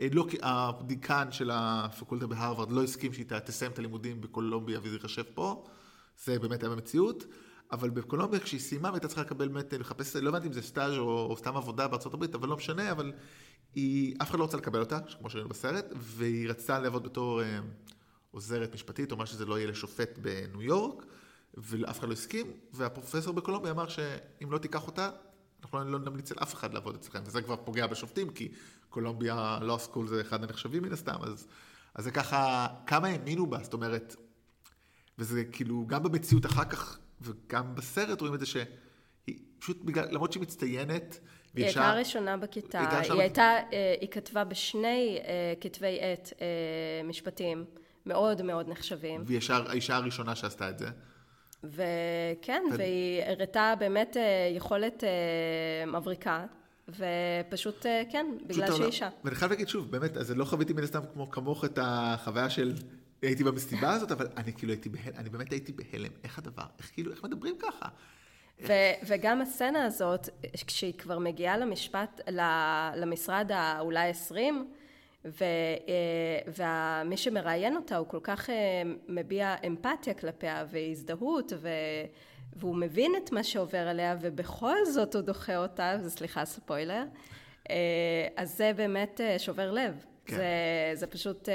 אה, 0.00 0.06
לא, 0.12 0.26
הדיקן 0.42 1.28
של 1.32 1.50
הפקולטה 1.52 2.26
בהרווארד 2.26 2.70
לא 2.72 2.82
הסכים 2.82 3.12
שהיא 3.12 3.26
תסיים 3.44 3.72
את 3.72 3.78
הלימודים 3.78 4.20
בקולומביה 4.20 4.78
וזה 4.82 4.96
ייחשב 4.96 5.22
פה, 5.34 5.64
זה 6.24 6.38
באמת 6.38 6.62
היה 6.62 6.70
במציאות. 6.72 7.24
אבל 7.72 7.90
בקולומביה 7.90 8.40
כשהיא 8.40 8.60
סיימה 8.60 8.88
והייתה 8.88 9.08
צריכה 9.08 9.22
לקבל 9.22 9.48
באמת, 9.48 9.72
לחפש, 9.72 10.16
לא 10.16 10.28
הבנתי 10.28 10.46
אם 10.46 10.52
זה 10.52 10.62
סטאז' 10.62 10.98
או, 10.98 11.26
או 11.30 11.36
סתם 11.36 11.56
עבודה 11.56 11.84
הברית, 11.84 12.34
אבל 12.34 12.48
לא 12.48 12.56
משנה, 12.56 12.90
אבל 12.90 13.12
היא, 13.74 14.14
אף 14.22 14.30
אחד 14.30 14.38
לא 14.38 14.44
רצה 14.44 14.56
לקבל 14.56 14.80
אותה, 14.80 14.98
כמו 15.18 15.30
שראינו 15.30 15.48
בסרט, 15.48 15.84
והיא 15.96 16.48
רצתה 16.48 16.78
לעבוד 16.78 17.04
בתור 17.04 17.42
אה, 17.42 17.58
עוזרת 18.30 18.74
משפטית, 18.74 19.12
או 19.12 19.16
מה 19.16 19.26
שזה 19.26 19.46
לא 19.46 19.58
יהיה 19.58 19.68
לשופט 19.68 20.18
בניו 20.18 20.62
יורק, 20.62 21.04
ואף 21.54 21.98
אחד 21.98 22.08
לא 22.08 22.12
הסכים, 22.12 22.46
והפרופסור 22.72 23.34
בקולומביה 23.34 23.70
אמר 23.70 23.88
שאם 23.88 24.50
לא 24.50 24.58
תיקח 24.58 24.86
אותה, 24.86 25.10
אנחנו 25.62 25.84
לא 25.84 25.98
נמליץ 25.98 26.32
על 26.32 26.38
אף 26.42 26.54
אחד 26.54 26.74
לעבוד 26.74 26.94
אצלכם, 26.94 27.22
וזה 27.26 27.42
כבר 27.42 27.56
פוגע 27.56 27.86
בשופטים, 27.86 28.30
כי 28.30 28.52
קולומביה 28.88 29.58
לא 29.62 29.78
סקול 29.78 30.06
זה 30.06 30.20
אחד 30.20 30.44
הנחשבים 30.44 30.82
מן 30.82 30.92
הסתם, 30.92 31.16
אז, 31.22 31.46
אז 31.94 32.04
זה 32.04 32.10
ככה, 32.10 32.66
כמה 32.86 33.08
האמינו 33.08 33.46
בה, 33.46 33.58
זאת 33.62 33.72
אומרת, 33.72 34.16
וזה 35.18 35.44
כאילו, 35.44 35.86
גם 35.86 36.02
במציאות 36.02 36.46
אחר 36.46 36.64
כך, 36.64 36.98
וגם 37.20 37.74
בסרט 37.74 38.20
רואים 38.20 38.34
את 38.34 38.40
זה 38.40 38.46
שהיא 38.46 39.38
פשוט 39.58 39.84
בגלל, 39.84 40.08
למרות 40.10 40.32
שהיא 40.32 40.42
מצטיינת, 40.42 41.18
היא 41.54 41.64
הייתה 41.64 41.90
הראשונה 41.90 42.36
בכיתה, 42.36 42.80
היא 42.80 42.88
הראשונה 42.88 43.22
הייתה, 43.22 43.42
אה, 43.72 43.94
היא 44.00 44.08
כתבה 44.08 44.44
בשני 44.44 45.18
אה, 45.24 45.54
כתבי 45.60 45.98
עת 46.00 46.32
אה, 46.40 46.46
משפטיים 47.04 47.64
מאוד 48.06 48.42
מאוד 48.42 48.68
נחשבים, 48.68 49.22
והיא 49.26 49.40
האישה 49.66 49.96
הראשונה 49.96 50.34
שעשתה 50.34 50.70
את 50.70 50.78
זה. 50.78 50.88
וכן, 51.64 52.62
ו- 52.72 52.78
והיא 52.78 53.22
הראתה 53.22 53.74
באמת 53.78 54.16
יכולת 54.56 55.04
מבריקה, 55.86 56.46
ופשוט, 56.88 57.86
כן, 58.10 58.26
בגלל 58.46 58.72
שהיא 58.72 58.86
אישה. 58.86 59.08
ואני 59.24 59.36
חייב 59.36 59.50
להגיד 59.50 59.68
שוב, 59.68 59.90
באמת, 59.90 60.16
אז 60.16 60.30
לא 60.30 60.44
חוויתי 60.44 60.72
מן 60.72 60.82
הסתם 60.82 61.00
כמו 61.12 61.30
כמוך 61.30 61.64
את 61.64 61.78
החוויה 61.82 62.50
של 62.50 62.74
הייתי 63.26 63.44
במסיבה 63.44 63.92
הזאת, 63.92 64.12
אבל 64.12 64.28
אני 64.36 64.52
כאילו 64.52 64.72
הייתי 64.72 64.88
בהלם, 64.88 65.16
אני 65.16 65.30
באמת 65.30 65.52
הייתי 65.52 65.72
בהלם. 65.72 66.10
איך 66.24 66.38
הדבר, 66.38 66.66
איך 66.78 66.90
כאילו, 66.94 67.12
איך 67.12 67.24
מדברים 67.24 67.56
ככה? 67.58 67.88
ו- 68.62 68.92
וגם 69.06 69.40
הסצנה 69.40 69.84
הזאת, 69.84 70.28
כשהיא 70.66 70.92
כבר 70.92 71.18
מגיעה 71.18 71.56
למשפט, 71.56 72.20
למשרד 72.96 73.50
האולי 73.52 74.08
עשרים, 74.08 74.68
ומי 76.56 77.16
שמראיין 77.16 77.76
אותה 77.76 77.96
הוא 77.96 78.08
כל 78.08 78.20
כך 78.22 78.50
אה, 78.50 78.82
מביע 79.08 79.54
אמפתיה 79.66 80.14
כלפיה 80.14 80.66
והזדהות 80.70 81.52
ו... 81.56 81.68
והוא 82.56 82.76
מבין 82.76 83.12
את 83.16 83.32
מה 83.32 83.42
שעובר 83.42 83.88
עליה 83.88 84.16
ובכל 84.20 84.84
זאת 84.84 85.14
הוא 85.14 85.22
דוחה 85.22 85.56
אותה, 85.56 85.96
וסליחה 86.04 86.44
ספוילר, 86.44 87.04
אה, 87.70 87.76
אז 88.36 88.56
זה 88.56 88.72
באמת 88.76 89.20
אה, 89.20 89.38
שובר 89.38 89.70
לב. 89.70 90.04
כן. 90.26 90.36
זה, 90.36 90.44
זה 90.94 91.06
פשוט 91.06 91.48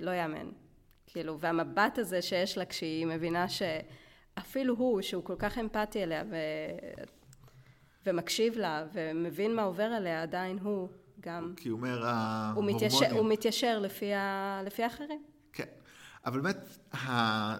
לא 0.00 0.10
יאמן. 0.10 0.50
כאילו, 1.16 1.40
והמבט 1.40 1.98
הזה 1.98 2.22
שיש 2.22 2.58
לה 2.58 2.64
כשהיא 2.64 3.06
מבינה 3.06 3.46
שאפילו 3.48 4.74
הוא, 4.74 5.02
שהוא 5.02 5.24
כל 5.24 5.34
כך 5.38 5.58
אמפתי 5.58 6.02
אליה 6.02 6.24
ו... 6.30 6.36
ומקשיב 8.06 8.58
לה 8.58 8.84
ומבין 8.92 9.54
מה 9.54 9.62
עובר 9.62 9.82
עליה, 9.82 10.22
עדיין 10.22 10.58
הוא 10.58 10.88
גם... 11.20 11.54
כי 11.56 11.68
הוא 11.68 11.76
אומר 11.76 12.06
ההורמונים... 12.06 12.74
הוא 12.74 12.76
מתיישר, 12.76 13.16
הוא 13.18 13.28
מתיישר 13.28 13.78
לפי, 13.78 14.14
ה... 14.14 14.60
לפי 14.66 14.82
האחרים. 14.82 15.22
כן, 15.52 15.64
אבל 16.26 16.40
באמת, 16.40 16.78
ה... 16.94 17.56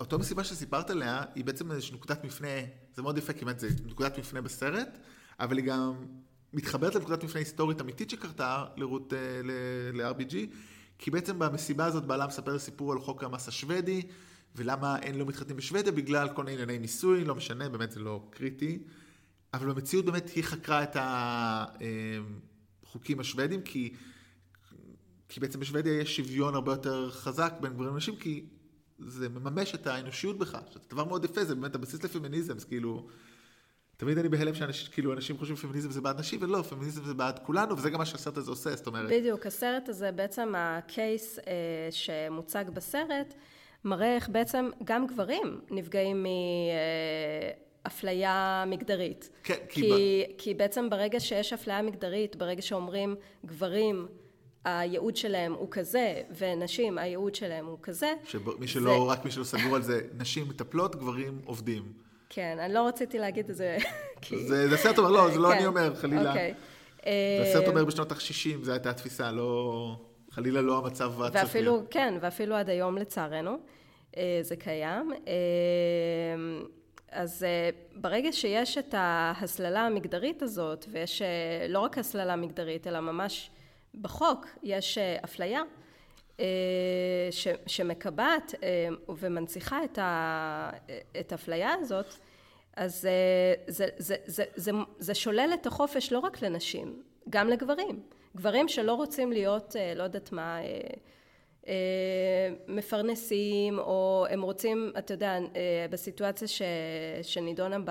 אותו 0.00 0.18
מסיבה 0.18 0.44
שסיפרת 0.44 0.90
עליה, 0.90 1.22
היא 1.34 1.44
בעצם 1.44 1.72
איזושהי 1.72 1.94
נקודת 1.94 2.24
מפנה, 2.24 2.48
זה 2.94 3.02
מאוד 3.02 3.18
יפה, 3.18 3.32
כי 3.32 3.44
באמת 3.44 3.60
זה 3.60 3.68
נקודת 3.86 4.18
מפנה 4.18 4.40
בסרט, 4.40 4.98
אבל 5.40 5.56
היא 5.56 5.66
גם 5.66 5.94
מתחברת 6.52 6.94
לנקודת 6.94 7.24
מפנה 7.24 7.38
היסטורית 7.38 7.80
אמיתית 7.80 8.10
שקרתה 8.10 8.64
לרות, 8.76 9.12
אה, 9.12 9.40
ל-RBG, 9.92 10.34
כי 11.02 11.10
בעצם 11.10 11.38
במסיבה 11.38 11.84
הזאת 11.84 12.04
בעלה 12.06 12.26
מספר 12.26 12.58
סיפור 12.58 12.92
על 12.92 13.00
חוק 13.00 13.24
המס 13.24 13.48
השוודי, 13.48 14.02
ולמה 14.56 14.98
אין 14.98 15.18
לא 15.18 15.26
מתחתנים 15.26 15.56
בשוודיה, 15.56 15.92
בגלל 15.92 16.28
כל 16.34 16.44
מיני 16.44 16.62
ענייני 16.62 16.78
מיסוי, 16.78 17.24
לא 17.24 17.34
משנה, 17.34 17.68
באמת 17.68 17.90
זה 17.90 18.00
לא 18.00 18.28
קריטי. 18.30 18.82
אבל 19.54 19.72
במציאות 19.72 20.04
באמת 20.04 20.28
היא 20.28 20.44
חקרה 20.44 20.82
את 20.82 20.96
החוקים 22.84 23.20
השוודים, 23.20 23.62
כי, 23.62 23.94
כי 25.28 25.40
בעצם 25.40 25.60
בשוודיה 25.60 26.00
יש 26.00 26.16
שוויון 26.16 26.54
הרבה 26.54 26.72
יותר 26.72 27.10
חזק 27.10 27.54
בין 27.60 27.72
גברים 27.72 27.94
לנשים, 27.94 28.16
כי 28.16 28.46
זה 28.98 29.28
מממש 29.28 29.74
את 29.74 29.86
האנושיות 29.86 30.38
בך. 30.38 30.58
זה 30.72 30.78
דבר 30.90 31.04
מאוד 31.04 31.24
יפה, 31.24 31.44
זה 31.44 31.54
באמת 31.54 31.74
הבסיס 31.74 32.02
לפמיניזם, 32.02 32.58
זה 32.58 32.66
כאילו... 32.66 33.08
תמיד 34.02 34.18
אני 34.18 34.28
בהלם 34.28 34.54
שאנשים, 34.54 34.92
כאילו, 34.92 35.12
אנשים 35.12 35.38
חושבים 35.38 35.56
פמיניזם 35.56 35.90
זה 35.90 36.00
בעד 36.00 36.20
נשים, 36.20 36.42
ולא, 36.42 36.62
פמיניזם 36.62 37.04
זה 37.04 37.14
בעד 37.14 37.38
כולנו, 37.38 37.76
וזה 37.76 37.90
גם 37.90 37.98
מה 37.98 38.06
שהסרט 38.06 38.36
הזה 38.36 38.50
עושה, 38.50 38.76
זאת 38.76 38.86
אומרת. 38.86 39.10
בדיוק, 39.10 39.46
הסרט 39.46 39.88
הזה, 39.88 40.12
בעצם 40.12 40.52
הקייס 40.56 41.38
אה, 41.38 41.44
שמוצג 41.90 42.64
בסרט, 42.74 43.34
מראה 43.84 44.14
איך 44.14 44.28
בעצם 44.28 44.70
גם 44.84 45.06
גברים 45.06 45.60
נפגעים 45.70 46.26
מאפליה 47.84 48.64
מגדרית. 48.66 49.30
כן, 49.42 49.54
כי... 49.68 49.80
כי, 49.80 49.90
ב... 49.90 49.94
כי 50.38 50.54
בעצם 50.54 50.90
ברגע 50.90 51.20
שיש 51.20 51.52
אפליה 51.52 51.82
מגדרית, 51.82 52.36
ברגע 52.36 52.62
שאומרים 52.62 53.14
גברים, 53.46 54.06
הייעוד 54.64 55.16
שלהם 55.16 55.52
הוא 55.52 55.68
כזה, 55.70 56.22
ונשים, 56.38 56.98
הייעוד 56.98 57.34
שלהם 57.34 57.66
הוא 57.66 57.78
כזה. 57.82 58.12
שמי 58.24 58.68
שלא, 58.68 59.04
זה... 59.06 59.12
רק 59.12 59.24
מי 59.24 59.30
שלא 59.30 59.44
סגור 59.44 59.76
על 59.76 59.82
זה, 59.82 60.00
נשים 60.18 60.48
מטפלות, 60.48 60.96
גברים 60.96 61.40
עובדים. 61.44 62.11
כן, 62.34 62.58
אני 62.60 62.74
לא 62.74 62.86
רציתי 62.88 63.18
להגיד 63.18 63.50
את 63.50 63.56
זה. 63.56 63.76
זה, 64.48 64.68
זה 64.68 64.76
סרט 64.76 64.98
אומר, 64.98 65.10
לא, 65.10 65.30
זה 65.30 65.38
לא 65.38 65.48
כן, 65.48 65.56
אני 65.56 65.66
אומר, 65.66 65.94
חלילה. 65.94 66.30
אוקיי. 66.30 66.54
זה 67.04 67.50
סרט 67.52 67.68
אומר 67.68 67.84
בשנות 67.84 68.12
ה-60, 68.12 68.64
זו 68.64 68.72
הייתה 68.72 68.90
התפיסה, 68.90 69.32
לא... 69.32 69.96
חלילה 70.32 70.60
לא 70.60 70.78
המצב 70.78 71.22
הצפוי. 71.22 71.40
ואפילו, 71.40 71.82
כן, 71.90 72.14
ואפילו 72.20 72.56
עד 72.56 72.68
היום 72.68 72.98
לצערנו, 72.98 73.56
אה, 74.16 74.38
זה 74.42 74.56
קיים. 74.56 75.12
אה, 75.12 75.32
אז 77.10 77.44
אה, 77.44 77.70
ברגע 77.94 78.32
שיש 78.32 78.78
את 78.78 78.94
ההסללה 78.98 79.86
המגדרית 79.86 80.42
הזאת, 80.42 80.86
ויש 80.88 81.22
לא 81.68 81.80
רק 81.80 81.98
הסללה 81.98 82.36
מגדרית, 82.36 82.86
אלא 82.86 83.00
ממש 83.00 83.50
בחוק 84.00 84.46
יש 84.62 84.98
אפליה, 84.98 85.62
ש, 87.30 87.48
שמקבעת 87.66 88.54
ומנציחה 89.08 89.78
את 91.20 91.32
האפליה 91.32 91.70
הזאת, 91.80 92.06
אז 92.76 93.00
זה, 93.00 93.10
זה, 93.66 93.86
זה, 93.98 94.14
זה, 94.26 94.44
זה, 94.54 94.70
זה 94.98 95.14
שולל 95.14 95.50
את 95.54 95.66
החופש 95.66 96.12
לא 96.12 96.18
רק 96.18 96.42
לנשים, 96.42 97.02
גם 97.30 97.48
לגברים. 97.48 98.00
גברים 98.36 98.68
שלא 98.68 98.94
רוצים 98.94 99.32
להיות, 99.32 99.76
לא 99.96 100.02
יודעת 100.02 100.32
מה, 100.32 100.58
מפרנסים, 102.68 103.78
או 103.78 104.26
הם 104.30 104.42
רוצים, 104.42 104.92
אתה 104.98 105.14
יודע, 105.14 105.38
בסיטואציה 105.90 106.48
ש, 106.48 106.62
שנידונה 107.22 107.78
ב... 107.84 107.90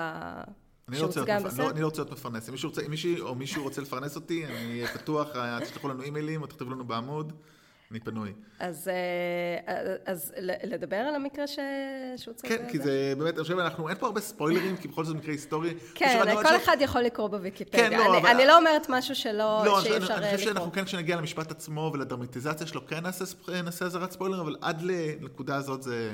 אני 0.89 0.99
לא, 0.99 1.05
רוצה 1.05 1.21
להיות, 1.25 1.57
לא, 1.57 1.69
אני 1.69 1.81
לא 1.81 1.85
רוצה 1.85 2.01
להיות 2.01 2.11
מפרנס. 2.11 2.49
אם 2.49 2.53
מישהו, 2.53 2.69
רוצה, 2.69 2.81
אם 2.85 2.91
מישהו 2.91 3.27
או 3.27 3.35
מישהו 3.35 3.63
רוצה 3.63 3.81
לפרנס 3.81 4.15
אותי, 4.15 4.45
אני 4.45 4.83
פתוח, 4.93 5.29
תשלחו 5.61 5.87
לנו 5.87 6.03
אימיילים 6.03 6.41
או 6.41 6.47
תכתבו 6.47 6.71
לנו 6.71 6.83
בעמוד. 6.83 7.33
אני 7.91 7.99
פנוי. 7.99 8.33
אז, 8.59 8.87
אה, 8.87 9.95
אז 10.05 10.33
לדבר 10.63 10.95
על 10.95 11.15
המקרה 11.15 11.47
ש... 11.47 11.59
שהוא 12.17 12.33
צריך... 12.33 12.53
כן, 12.53 12.69
כי 12.71 12.79
זה 12.79 13.13
באמת, 13.17 13.33
אני 13.33 13.43
חושב, 13.43 13.59
אנחנו, 13.59 13.89
אין 13.89 13.97
פה 13.97 14.05
הרבה 14.05 14.21
ספוילרים, 14.21 14.77
כי 14.77 14.87
בכל 14.87 15.05
זאת 15.05 15.15
מקרה 15.15 15.31
היסטורי. 15.31 15.73
כן, 15.95 16.23
כל 16.43 16.55
אחד 16.55 16.77
יכול 16.79 17.01
לקרוא 17.01 17.27
בוויקיפדיה. 17.27 17.89
כן, 17.89 17.97
לא, 17.97 18.17
אני, 18.17 18.31
אני 18.31 18.45
לא 18.45 18.57
אומרת 18.57 18.85
משהו 18.89 19.15
שלא, 19.15 19.61
לא, 19.65 19.81
שאי 19.81 19.97
אפשר 19.97 20.15
לקרוא. 20.15 20.29
אני 20.29 20.37
חושב 20.37 20.49
שאנחנו 20.49 20.71
כן, 20.71 20.85
כשנגיע 20.85 21.17
למשפט 21.17 21.51
עצמו 21.51 21.91
ולדרמטיזציה 21.93 22.67
שלו, 22.67 22.87
כן 22.87 23.03
נעשה 23.63 23.85
אזהרת 23.85 24.11
ספוילר, 24.11 24.41
אבל 24.41 24.55
עד 24.61 24.81
לנקודה 24.81 25.55
הזאת 25.55 25.83
זה... 25.83 26.13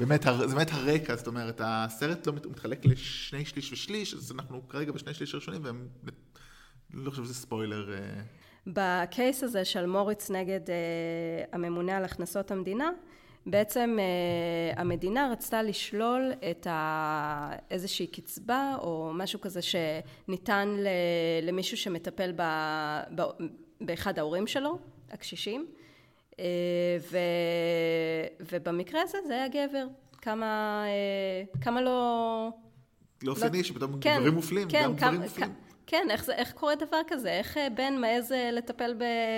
באמת, 0.00 0.22
זה 0.38 0.46
באמת 0.46 0.72
הרקע, 0.72 1.16
זאת 1.16 1.26
אומרת, 1.26 1.60
הסרט 1.64 2.26
לא 2.26 2.32
מתחלק 2.32 2.86
לשני 2.86 3.44
שליש 3.44 3.72
ושליש, 3.72 4.14
אז 4.14 4.32
אנחנו 4.32 4.68
כרגע 4.68 4.92
בשני 4.92 5.14
שליש 5.14 5.34
הראשונים, 5.34 5.64
והם... 5.64 5.88
לא 6.94 7.10
חושב 7.10 7.24
שזה 7.24 7.34
ספוילר. 7.34 7.90
אה, 8.68 8.72
בקייס 9.06 9.42
הזה 9.42 9.64
של 9.64 9.86
מוריץ 9.86 10.30
נגד 10.30 10.60
uh, 10.66 10.70
הממונה 11.52 11.96
על 11.96 12.04
הכנסות 12.04 12.50
המדינה, 12.50 12.90
בעצם 13.46 13.98
uh, 13.98 14.80
המדינה 14.80 15.28
רצתה 15.32 15.62
לשלול 15.62 16.32
את 16.50 16.66
ה... 16.70 17.50
איזושהי 17.70 18.06
קצבה 18.06 18.76
או 18.78 19.10
משהו 19.14 19.40
כזה 19.40 19.60
שניתן 19.62 20.68
ל... 20.68 20.88
למישהו 21.42 21.76
שמטפל 21.76 22.32
ב... 22.36 22.42
ב... 23.16 23.22
באחד 23.80 24.18
ההורים 24.18 24.46
שלו, 24.46 24.78
הקשישים, 25.10 25.66
uh, 26.32 26.36
ו... 27.10 27.18
ובמקרה 28.52 29.02
הזה 29.02 29.18
זה 29.26 29.34
היה 29.34 29.48
גבר. 29.48 29.86
כמה, 30.22 30.84
uh, 31.54 31.58
כמה 31.60 31.82
לא... 31.82 32.48
לא 33.22 33.32
אופייני, 33.32 33.58
לא... 33.58 33.64
שפתאום 33.64 34.00
כן, 34.00 34.16
גברים 34.18 34.34
מופלים, 34.34 34.68
כן, 34.68 34.82
גם 34.84 34.96
כמה, 34.96 35.10
גברים 35.10 35.22
מופלים. 35.22 35.63
כן, 35.86 36.06
איך, 36.10 36.24
זה, 36.24 36.34
איך 36.34 36.52
קורה 36.52 36.74
דבר 36.74 37.00
כזה? 37.06 37.30
איך 37.30 37.56
אה, 37.56 37.68
בן 37.70 37.94
מעז 38.00 38.32
אה, 38.32 38.50
לטפל 38.50 38.94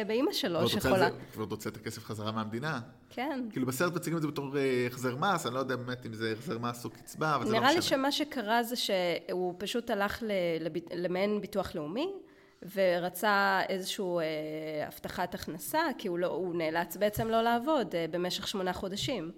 באימא 0.06 0.32
שלו 0.32 0.68
שחולה? 0.68 1.08
ועוד 1.36 1.50
רוצה 1.50 1.70
את 1.70 1.76
הכסף 1.76 2.04
חזרה 2.04 2.32
מהמדינה. 2.32 2.80
כן. 3.10 3.44
כאילו 3.50 3.66
בסרט 3.66 3.94
מציגים 3.94 4.16
את 4.16 4.22
זה 4.22 4.28
בתור 4.28 4.58
אה, 4.58 4.86
החזר 4.86 5.16
מס, 5.16 5.46
אני 5.46 5.54
לא 5.54 5.58
יודע 5.58 5.76
באמת 5.76 6.06
אם 6.06 6.14
זה 6.14 6.32
החזר 6.32 6.58
מס 6.58 6.84
או 6.84 6.90
קצבה, 6.90 7.34
אבל 7.34 7.46
זה 7.46 7.52
לא 7.52 7.58
משנה. 7.58 7.66
נראה 7.66 7.80
לי 7.80 7.82
שמה 7.82 8.12
שקרה 8.12 8.62
זה 8.62 8.76
שהוא 8.76 9.54
פשוט 9.58 9.90
הלך 9.90 10.22
למעין 10.92 11.40
ביטוח 11.40 11.74
לאומי, 11.74 12.12
ורצה 12.74 13.60
איזושהי 13.68 14.04
אה, 14.04 14.86
הבטחת 14.86 15.34
הכנסה, 15.34 15.80
כי 15.98 16.08
הוא, 16.08 16.18
לא, 16.18 16.26
הוא 16.26 16.54
נאלץ 16.54 16.96
בעצם 16.96 17.28
לא 17.28 17.42
לעבוד 17.42 17.94
אה, 17.94 18.06
במשך 18.10 18.48
שמונה 18.48 18.72
חודשים. 18.72 19.30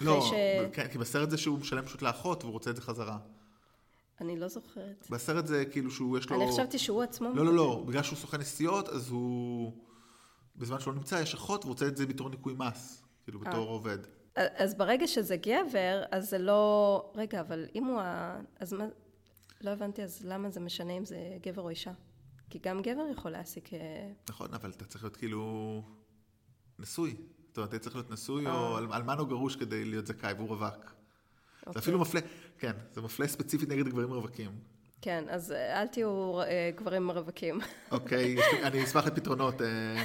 לא, 0.00 0.20
ש... 0.20 0.32
כן, 0.72 0.88
כי 0.88 0.98
בסרט 0.98 1.30
זה 1.30 1.36
שהוא 1.38 1.58
משלם 1.58 1.84
פשוט 1.84 2.02
לאחות 2.02 2.44
והוא 2.44 2.52
רוצה 2.52 2.70
את 2.70 2.76
זה 2.76 2.82
חזרה. 2.82 3.18
אני 4.20 4.36
לא 4.36 4.48
זוכרת. 4.48 5.06
בסרט 5.10 5.46
זה 5.46 5.64
כאילו 5.64 5.90
שהוא, 5.90 6.18
יש 6.18 6.30
לו... 6.30 6.42
אני 6.42 6.52
חשבתי 6.52 6.78
שהוא 6.78 7.02
עצמו... 7.02 7.28
לא, 7.34 7.44
לא, 7.44 7.54
לא. 7.54 7.84
בגלל 7.86 8.02
שהוא 8.02 8.18
סוכן 8.18 8.40
נסיעות, 8.40 8.88
אז 8.88 9.10
הוא... 9.10 9.72
בזמן 10.56 10.80
שהוא 10.80 10.92
לא 10.92 10.98
נמצא, 10.98 11.20
יש 11.22 11.34
אחות, 11.34 11.64
והוא 11.64 11.72
רוצה 11.72 11.86
את 11.86 11.96
זה 11.96 12.06
בתור 12.06 12.28
ניקוי 12.30 12.54
מס. 12.58 13.04
כאילו, 13.24 13.40
בתור 13.40 13.66
אה. 13.66 13.72
עובד. 13.72 13.98
אז 14.34 14.74
ברגע 14.74 15.06
שזה 15.06 15.36
גבר, 15.36 16.02
אז 16.10 16.30
זה 16.30 16.38
לא... 16.38 17.12
רגע, 17.14 17.40
אבל 17.40 17.66
אם 17.74 17.84
הוא 17.84 18.00
ה... 18.00 18.40
אז 18.60 18.72
מה... 18.72 18.86
לא 19.60 19.70
הבנתי, 19.70 20.02
אז 20.02 20.24
למה 20.24 20.50
זה 20.50 20.60
משנה 20.60 20.92
אם 20.92 21.04
זה 21.04 21.16
גבר 21.42 21.62
או 21.62 21.68
אישה? 21.68 21.92
כי 22.50 22.58
גם 22.62 22.82
גבר 22.82 23.04
יכול 23.12 23.30
להעסיק... 23.30 23.74
אה, 23.74 23.78
נכון, 24.28 24.54
אבל 24.54 24.70
אתה 24.70 24.84
צריך 24.84 25.04
להיות 25.04 25.16
כאילו... 25.16 25.82
נשוי. 26.78 27.16
זאת 27.48 27.56
אומרת, 27.56 27.70
אתה 27.70 27.78
צריך 27.78 27.96
להיות 27.96 28.10
נשוי 28.10 28.46
או 28.46 28.76
אה. 28.76 28.96
אלמן 28.96 29.18
או 29.18 29.26
גרוש 29.26 29.56
כדי 29.56 29.84
להיות 29.84 30.06
זכאי, 30.06 30.32
והוא 30.32 30.48
רווק. 30.48 30.97
Okay. 31.66 31.72
זה 31.72 31.78
אפילו 31.78 31.98
אוקיי. 31.98 32.20
מפלה, 32.20 32.30
כן, 32.58 32.72
זה 32.92 33.00
מפלה 33.00 33.28
ספציפית 33.28 33.68
נגד 33.68 33.88
גברים 33.88 34.12
רווקים. 34.12 34.50
כן, 35.02 35.24
אז 35.28 35.52
אה, 35.52 35.82
אל 35.82 35.86
תהיו 35.86 36.40
אה, 36.40 36.70
גברים 36.76 37.10
רווקים. 37.10 37.60
אוקיי, 37.90 38.36
okay, 38.38 38.66
אני 38.66 38.84
אשמח 38.84 39.06
לפתרונות. 39.06 39.62
אה, 39.62 40.04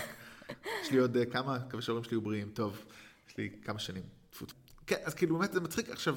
יש 0.81 0.91
לי 0.91 0.97
עוד 0.97 1.17
כמה, 1.31 1.57
מקווה 1.67 1.81
שההורים 1.81 2.03
שלי 2.03 2.13
יהיו 2.13 2.21
בריאים. 2.21 2.49
טוב, 2.53 2.85
יש 3.29 3.37
לי 3.37 3.49
כמה 3.63 3.79
שנים. 3.79 4.03
כן, 4.87 4.95
אז 5.03 5.13
כאילו 5.13 5.37
באמת 5.37 5.53
זה 5.53 5.61
מצחיק. 5.61 5.89
עכשיו, 5.89 6.15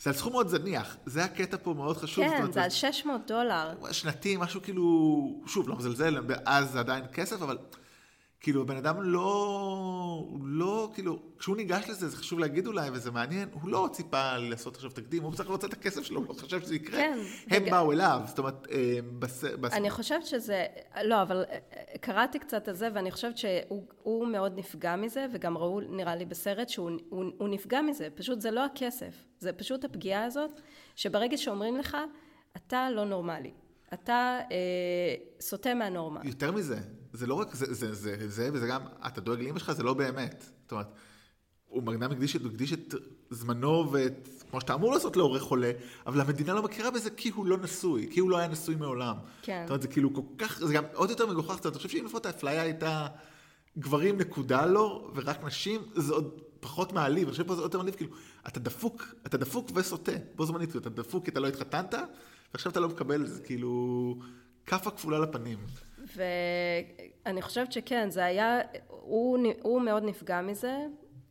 זה 0.00 0.10
על 0.10 0.16
סכום 0.16 0.32
מאוד 0.32 0.48
זניח, 0.48 0.96
זה 1.06 1.24
הקטע 1.24 1.56
פה 1.62 1.74
מאוד 1.74 1.96
חשוב. 1.96 2.24
כן, 2.24 2.36
אומרת, 2.36 2.52
זה 2.52 2.64
על 2.64 2.70
600 2.70 3.20
דולר. 3.26 3.92
שנתי, 3.92 4.36
משהו 4.38 4.62
כאילו, 4.62 5.42
שוב, 5.46 5.68
לא 5.68 5.76
מזלזל, 5.76 6.18
אז 6.44 6.70
זה 6.70 6.80
עדיין 6.80 7.04
כסף, 7.12 7.42
אבל 7.42 7.58
כאילו 8.40 8.62
הבן 8.62 8.76
אדם 8.76 9.02
לא... 9.02 10.28
לא, 10.44 10.90
כאילו, 10.94 11.18
כשהוא 11.38 11.56
ניגש 11.56 11.88
לזה, 11.88 12.08
זה 12.08 12.16
חשוב 12.16 12.38
להגיד 12.38 12.66
אולי, 12.66 12.90
וזה 12.92 13.10
מעניין, 13.10 13.48
הוא 13.52 13.70
לא 13.70 13.88
ציפה 13.92 14.36
לעשות 14.36 14.76
עכשיו 14.76 14.90
תקדים, 14.90 15.22
הוא 15.22 15.32
צריך 15.34 15.48
רוצה 15.48 15.66
את 15.66 15.72
הכסף 15.72 16.02
שלו, 16.02 16.20
הוא 16.20 16.26
לא 16.28 16.32
חשב 16.34 16.60
שזה 16.60 16.74
יקרה. 16.74 16.96
כן, 17.00 17.18
הם 17.50 17.62
וג- 17.62 17.70
באו 17.70 17.92
אליו, 17.92 18.20
זאת 18.26 18.38
אומרת, 18.38 18.66
אה, 18.70 18.98
בס... 19.18 19.44
בס... 19.44 19.72
אני 19.72 19.90
חושבת 19.90 20.26
שזה, 20.26 20.66
לא, 21.04 21.22
אבל 21.22 21.44
אה, 21.50 21.58
קראתי 22.00 22.38
קצת 22.38 22.68
על 22.68 22.74
זה, 22.74 22.88
ואני 22.94 23.10
חושבת 23.10 23.38
שהוא 23.38 23.86
הוא 24.02 24.26
מאוד 24.26 24.58
נפגע 24.58 24.96
מזה, 24.96 25.26
וגם 25.32 25.58
ראו, 25.58 25.80
נראה 25.80 26.16
לי 26.16 26.24
בסרט, 26.24 26.68
שהוא 26.68 26.90
הוא, 27.08 27.24
הוא 27.38 27.48
נפגע 27.48 27.82
מזה. 27.82 28.08
פשוט 28.14 28.40
זה 28.40 28.50
לא 28.50 28.64
הכסף, 28.64 29.24
זה 29.38 29.52
פשוט 29.52 29.84
הפגיעה 29.84 30.24
הזאת, 30.24 30.60
שברגע 30.96 31.36
שאומרים 31.36 31.76
לך, 31.76 31.96
אתה 32.56 32.90
לא 32.90 33.04
נורמלי, 33.04 33.50
אתה 33.94 34.38
אה, 34.50 34.56
סוטה 35.40 35.74
מהנורמה. 35.74 36.20
יותר 36.24 36.52
מזה, 36.52 36.78
זה 37.16 37.26
לא 37.26 37.34
רק 37.34 37.54
זה, 37.54 37.74
זה, 37.74 37.94
זה, 37.94 38.28
זה, 38.28 38.50
וזה 38.52 38.66
גם, 38.66 38.82
אתה 39.06 39.20
דואג 39.20 39.40
לאמא 39.40 39.58
שלך, 39.58 39.72
זה 39.72 39.82
לא 39.82 39.94
באמת. 39.94 40.44
זאת 40.62 40.72
אומרת, 40.72 40.86
הוא 41.66 41.94
אדם 41.94 42.12
הקדיש, 42.12 42.36
הקדיש 42.36 42.72
את 42.72 42.94
זמנו 43.30 43.92
ואת, 43.92 44.28
כמו 44.50 44.60
שאתה 44.60 44.74
אמור 44.74 44.92
לעשות 44.92 45.16
להורה 45.16 45.40
חולה, 45.40 45.72
אבל 46.06 46.20
המדינה 46.20 46.54
לא 46.54 46.62
מכירה 46.62 46.90
בזה 46.90 47.10
כי 47.10 47.28
הוא 47.28 47.46
לא 47.46 47.58
נשוי, 47.58 48.08
כי 48.10 48.20
הוא 48.20 48.30
לא 48.30 48.36
היה 48.36 48.48
נשוי 48.48 48.74
מעולם. 48.74 49.16
כן. 49.42 49.62
זאת 49.64 49.70
אומרת, 49.70 49.82
זה 49.82 49.88
כאילו 49.88 50.14
כל 50.14 50.22
כך, 50.38 50.58
זה 50.58 50.74
גם 50.74 50.84
עוד 50.94 51.10
יותר 51.10 51.26
מגוחך, 51.26 51.54
זאת 51.54 51.64
אומרת, 51.64 51.76
אני 51.76 51.82
חושב 51.82 51.88
שאם 51.88 52.04
לפחות 52.04 52.26
האפליה 52.26 52.62
הייתה 52.62 53.06
גברים 53.78 54.18
נקודה 54.18 54.66
לא, 54.66 55.10
ורק 55.14 55.44
נשים, 55.44 55.80
זה 55.94 56.12
עוד 56.12 56.40
פחות 56.60 56.92
מעליב. 56.92 57.22
אני 57.22 57.30
חושב 57.30 57.46
פה 57.46 57.54
זה 57.54 57.60
עוד 57.60 57.68
יותר 57.68 57.78
מעליב, 57.78 57.94
כאילו, 57.94 58.10
אתה 58.46 58.60
דפוק, 58.60 59.04
אתה 59.26 59.36
דפוק 59.36 59.70
וסוטה, 59.74 60.12
בו 60.34 60.46
זמנית, 60.46 60.76
אתה 60.76 60.90
דפוק 60.90 61.24
כי 61.24 61.30
אתה 61.30 61.40
לא 61.40 61.46
התחתנת, 61.46 61.94
ועכשיו 62.54 62.72
אתה 62.72 62.80
לא 62.80 62.88
מקבל, 62.88 63.26
זה 63.26 63.42
כאילו, 63.42 64.14
כאפה 64.66 64.90
כפולה 64.90 65.18
לפנים. 65.18 65.58
ואני 66.16 67.42
חושבת 67.42 67.72
שכן, 67.72 68.10
זה 68.10 68.24
היה, 68.24 68.60
הוא, 68.88 69.38
הוא 69.62 69.80
מאוד 69.80 70.02
נפגע 70.04 70.40
מזה, 70.40 70.76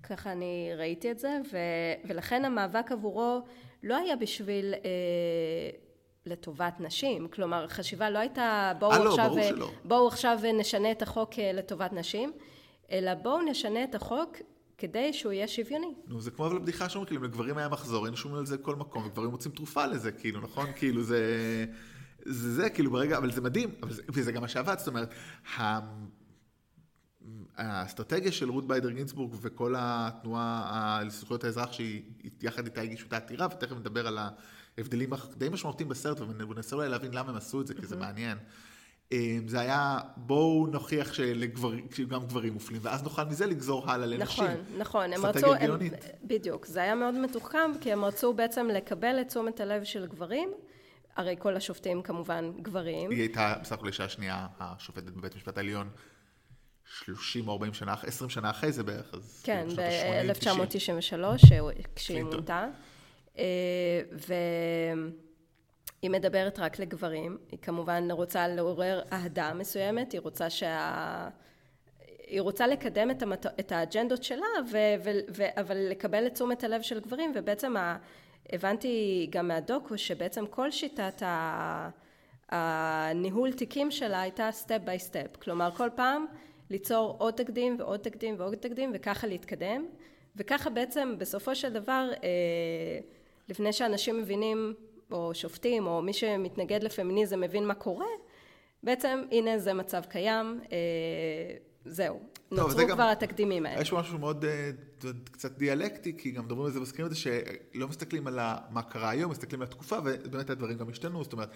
ככה 0.04 0.32
אני 0.32 0.72
ראיתי 0.78 1.12
את 1.12 1.20
זה, 1.20 1.38
ו, 1.52 1.58
ולכן 2.06 2.46
המאבק 2.46 2.92
עבורו 2.92 3.42
לא 3.84 3.98
היה 3.98 4.16
בשביל 4.16 4.74
אה, 4.74 4.80
לטובת 6.26 6.74
נשים, 6.80 7.28
כלומר 7.28 7.64
החשיבה 7.64 8.10
לא 8.10 8.20
הייתה 8.20 8.74
בואו 8.80 8.92
אה, 8.92 9.04
לא, 9.04 9.10
עכשיו, 9.10 9.30
ברור 9.30 9.44
שלא. 9.44 9.72
בואו 9.84 10.08
עכשיו 10.08 10.40
נשנה 10.54 10.92
את 10.92 11.02
החוק 11.02 11.40
אה, 11.40 11.52
לטובת 11.54 11.94
נשים, 11.94 12.32
אלא 12.92 13.14
בואו 13.14 13.42
נשנה 13.42 13.84
את 13.84 13.96
החוק 13.96 14.38
כדי 14.78 15.14
שהוא 15.14 15.32
יהיה 15.32 15.48
שוויוני. 15.48 15.94
נו, 16.08 16.22
זה 16.22 16.32
כמו 16.32 16.48
אבל 16.48 16.56
הבדיחה 16.56 16.90
שאומרים, 16.90 17.08
כאילו, 17.08 17.22
אם 17.22 17.26
לגברים 17.26 17.58
היה 17.58 17.70
מחזור, 17.70 18.06
היינו 18.06 18.18
שומעים 18.18 18.40
על 18.40 18.46
זה 18.46 18.58
בכל 18.58 18.76
מקום, 18.76 19.06
וגברים 19.06 19.30
מוצאים 19.30 19.54
תרופה 19.54 19.86
לזה, 19.86 20.12
כאילו, 20.12 20.42
נכון? 20.42 20.68
כאילו, 20.76 21.04
זה... 21.04 21.20
זה 22.26 22.54
זה, 22.54 22.70
כאילו, 22.70 22.92
ברגע, 22.92 23.18
אבל 23.18 23.32
זה 23.32 23.42
מדהים, 23.42 23.70
אבל 23.84 23.94
זה, 23.94 24.02
וזה 24.10 24.32
גם 24.32 24.42
מה 24.42 24.48
שעבד, 24.48 24.76
זאת 24.78 24.88
אומרת, 24.88 25.10
ה... 25.58 25.80
האסטרטגיה 27.58 28.32
של 28.32 28.50
רות 28.50 28.68
ביידר 28.68 28.90
גינצבורג 28.90 29.36
וכל 29.42 29.76
התנועה 29.78 31.02
לזכויות 31.06 31.44
האזרח 31.44 31.72
שהיא 31.72 32.02
יחד 32.42 32.66
איתה 32.66 32.82
הגישו 32.82 33.08
את 33.08 33.14
העתירה, 33.14 33.48
ותכף 33.52 33.76
נדבר 33.76 34.08
על 34.08 34.20
ההבדלים 34.78 35.10
די 35.38 35.50
משמעותיים 35.50 35.90
בסרט, 35.90 36.22
וננסה 36.22 36.76
אולי 36.76 36.90
להבין 36.90 37.14
למה 37.14 37.30
הם 37.30 37.36
עשו 37.36 37.62
את 37.62 37.68
זה, 37.68 37.74
כי 37.74 37.86
זה 37.86 37.96
מעניין. 37.96 38.38
זה 39.48 39.60
היה, 39.60 40.00
בואו 40.18 40.68
נוכיח 40.68 41.14
שגם 41.14 42.26
גברים 42.26 42.54
מופלים, 42.54 42.82
ואז 42.84 43.04
נוכל 43.04 43.24
מזה 43.24 43.46
לגזור 43.46 43.92
הלאה 43.92 44.08
לנשים. 44.08 44.44
נכון, 44.44 44.78
נכון. 44.78 45.14
הם 45.14 45.26
רצו, 45.26 45.54
הם. 45.54 45.72
בדיוק, 46.24 46.66
זה 46.66 46.82
היה 46.82 46.96
מאוד 46.96 47.16
מתוחכם, 47.16 47.72
כי 47.82 47.94
הם 47.94 48.06
רצו 48.06 48.34
בעצם 48.34 48.68
לקבל 48.68 49.22
את 49.22 49.28
תשומת 49.28 49.60
הלב 49.60 49.84
של 49.84 50.06
גברים, 50.06 50.50
הרי 51.16 51.36
כל 51.40 51.56
השופטים 51.56 52.02
כמובן 52.02 52.52
גברים. 52.62 53.12
היא 53.12 53.20
הייתה 53.20 53.56
בסך 53.62 53.72
הכל 53.72 53.88
אישה 53.88 54.10
שנייה, 54.10 54.48
השופטת 54.60 55.04
בבית 55.04 55.34
המשפט 55.34 55.58
העליון, 55.58 55.90
30 56.86 57.48
או 57.48 57.54
40 57.54 57.74
שנה, 57.74 57.96
20 58.04 58.30
שנה 58.30 58.50
אחרי 58.50 58.72
זה 58.72 58.84
בערך, 58.84 59.14
אז... 59.14 59.42
כן, 59.46 59.68
בשנות 60.28 60.76
ה-80, 60.76 60.78
90. 60.78 60.98
ב-1993, 60.98 61.88
כשהיא. 61.96 62.24
מונתה. 62.24 62.68
אה, 63.38 64.02
והיא 64.12 66.12
מדברת 66.12 66.60
רק 66.60 66.80
לגברים, 66.80 67.38
היא 67.52 67.60
כמובן 67.62 68.08
רוצה 68.12 68.48
לעורר 68.48 69.02
אהדה 69.12 69.54
מסוימת, 69.54 70.12
היא 70.12 70.22
רוצה 70.22 70.50
שה... 70.50 71.30
היא 72.28 72.42
רוצה 72.42 72.68
לקדם 72.68 73.12
את, 73.12 73.22
המת... 73.22 73.46
את 73.60 73.72
האג'נדות 73.72 74.24
שלה, 74.24 74.46
ו... 74.72 74.78
ו... 75.04 75.10
ו... 75.36 75.44
אבל 75.62 75.78
לקבל 75.78 76.28
את 76.28 76.34
תשומת 76.34 76.64
הלב 76.64 76.82
של 76.82 77.00
גברים, 77.00 77.32
ובעצם 77.36 77.78
ה... 77.78 77.98
הבנתי 78.52 79.28
גם 79.30 79.48
מהדוקו 79.48 79.98
שבעצם 79.98 80.46
כל 80.48 80.72
שיטת. 80.72 81.22
הניהול 82.50 83.52
תיקים 83.52 83.92
שלה 83.92 84.22
הייתה 84.22 84.52
step 84.52 84.80
by 84.86 85.00
step, 85.00 85.38
כלומר 85.44 85.72
כל 85.72 85.90
פעם 85.96 86.26
ליצור 86.70 87.16
עוד 87.20 87.34
תקדים 87.34 87.76
ועוד 87.80 88.00
תקדים 88.00 88.36
ועוד 88.38 88.56
תקדים 88.56 88.92
וככה 88.94 89.28
להתקדם, 89.28 89.86
וככה 90.36 90.70
בעצם 90.70 91.16
בסופו 91.18 91.56
של 91.56 91.70
דבר 91.70 92.10
אה, 92.24 93.00
לפני 93.50 93.74
שאנשים 93.74 94.18
מבינים 94.18 94.74
או 95.12 95.36
שופטים 95.36 95.88
או 95.88 96.02
מי 96.02 96.14
שמתנגד 96.14 96.84
לפמיניזם 96.84 97.42
מבין 97.42 97.68
מה 97.68 97.74
קורה, 97.74 98.08
בעצם 98.84 99.24
הנה 99.32 99.58
זה 99.58 99.74
מצב 99.74 100.04
קיים, 100.10 100.60
אה, 100.72 100.78
זהו, 101.86 102.20
נוצרו 102.52 102.88
כבר 102.88 103.04
התקדימים 103.04 103.66
האלה. 103.66 103.82
יש 103.82 103.94
משהו 103.94 104.18
מאוד 104.20 104.46
אה, 104.46 104.72
קצת 105.32 105.58
דיאלקטי, 105.58 106.18
כי 106.18 106.32
גם 106.32 106.46
מדברים 106.46 106.66
על 106.66 106.72
זה, 106.72 106.80
מזכירים 106.80 107.12
את 107.12 107.16
זה, 107.16 107.22
שלא 107.22 107.88
מסתכלים 107.88 108.28
על 108.28 108.40
מה 108.70 108.82
קרה 108.82 109.10
היום, 109.10 109.32
מסתכלים 109.32 109.62
על 109.62 109.68
התקופה, 109.68 109.98
ובאמת 110.06 110.50
הדברים 110.50 110.78
גם 110.78 110.90
השתנו, 110.90 111.24
זאת 111.24 111.34
אומרת, 111.34 111.50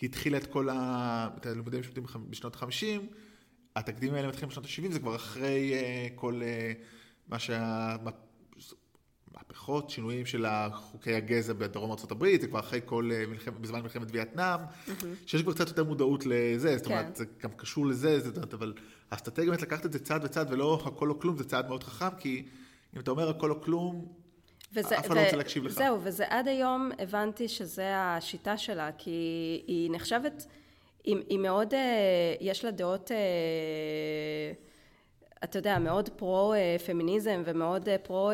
היא 0.00 0.08
התחילה 0.08 0.38
את 0.38 0.46
כל 0.46 0.68
ה... 0.68 1.28
את 1.36 1.46
הלימודי 1.46 1.78
משפטים 1.78 2.02
בח- 2.02 2.16
בשנות 2.16 2.56
ה-50, 2.62 3.00
התקדימים 3.76 4.14
האלה 4.14 4.28
מתחילים 4.28 4.48
בשנות 4.48 4.64
ה-70, 4.64 4.92
זה 4.92 4.98
כבר 4.98 5.16
אחרי 5.16 5.74
אה, 5.74 6.06
כל 6.14 6.40
אה, 6.42 6.72
מה 7.28 7.38
שה... 7.38 7.96
מהפכות, 9.36 9.90
שינויים 9.90 10.26
של 10.26 10.46
חוקי 10.72 11.14
הגזע 11.14 11.52
בדרום 11.52 11.90
ארה"ב, 11.90 12.26
זה 12.40 12.46
כבר 12.46 12.60
אחרי 12.60 12.80
כל, 12.84 13.10
מלחמת, 13.28 13.58
בזמן 13.60 13.80
מלחמת 13.80 14.08
וייטנאם, 14.12 14.60
שיש 15.26 15.42
כבר 15.42 15.52
קצת 15.52 15.68
יותר 15.68 15.84
מודעות 15.84 16.26
לזה, 16.26 16.76
זאת 16.76 16.86
אומרת, 16.86 17.06
כן. 17.06 17.14
זה 17.14 17.24
גם 17.42 17.50
קשור 17.50 17.86
לזה, 17.86 18.20
זאת 18.20 18.36
אומרת, 18.36 18.54
אבל 18.54 18.74
האסטרטגיה 19.10 19.50
באמת 19.50 19.62
לקחת 19.62 19.86
את 19.86 19.92
זה 19.92 19.98
צעד 19.98 20.24
וצעד, 20.24 20.52
ולא 20.52 20.82
הכל 20.86 21.10
או 21.10 21.20
כלום, 21.20 21.36
זה 21.36 21.44
צעד 21.44 21.68
מאוד 21.68 21.84
חכם, 21.84 22.16
כי 22.18 22.46
אם 22.96 23.00
אתה 23.00 23.10
אומר 23.10 23.28
הכל 23.28 23.50
או 23.50 23.60
כלום, 23.60 24.06
וזה, 24.72 24.98
אף 24.98 25.06
אחד 25.06 25.16
לא 25.16 25.20
רוצה 25.20 25.36
להקשיב 25.36 25.64
לך. 25.64 25.72
זהו, 25.72 25.98
וזה 26.02 26.24
עד 26.28 26.48
היום 26.48 26.90
הבנתי 26.98 27.48
שזה 27.48 27.96
השיטה 27.96 28.56
שלה, 28.56 28.90
כי 28.98 29.10
היא 29.66 29.90
נחשבת, 29.90 30.46
היא, 31.04 31.16
היא 31.28 31.38
מאוד, 31.38 31.74
אה, 31.74 32.34
יש 32.40 32.64
לה 32.64 32.70
דעות, 32.70 33.12
אה, 33.12 33.16
אתה 35.44 35.58
יודע, 35.58 35.78
מאוד 35.78 36.08
פרו-פמיניזם 36.08 37.42
ומאוד 37.46 37.88
אה, 37.88 37.98
פרו 37.98 38.30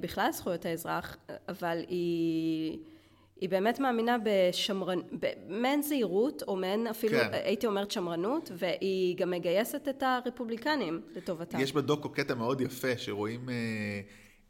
בכלל 0.00 0.32
זכויות 0.32 0.66
האזרח, 0.66 1.16
אבל 1.48 1.84
היא... 1.88 2.78
היא 3.40 3.48
באמת 3.48 3.80
מאמינה 3.80 4.16
בשמרן... 4.24 4.98
במעין 5.12 5.82
זהירות, 5.82 6.42
או 6.48 6.56
מעין 6.56 6.86
אפילו, 6.86 7.18
כן. 7.18 7.28
הייתי 7.32 7.66
אומרת 7.66 7.90
שמרנות, 7.90 8.50
והיא 8.54 9.16
גם 9.16 9.30
מגייסת 9.30 9.88
את 9.88 10.02
הרפובליקנים 10.02 11.00
לטובתה. 11.16 11.58
יש 11.60 11.72
בדוקו 11.72 12.08
קטע 12.08 12.34
מאוד 12.34 12.60
יפה, 12.60 12.98
שרואים 12.98 13.48
אה, 13.48 13.54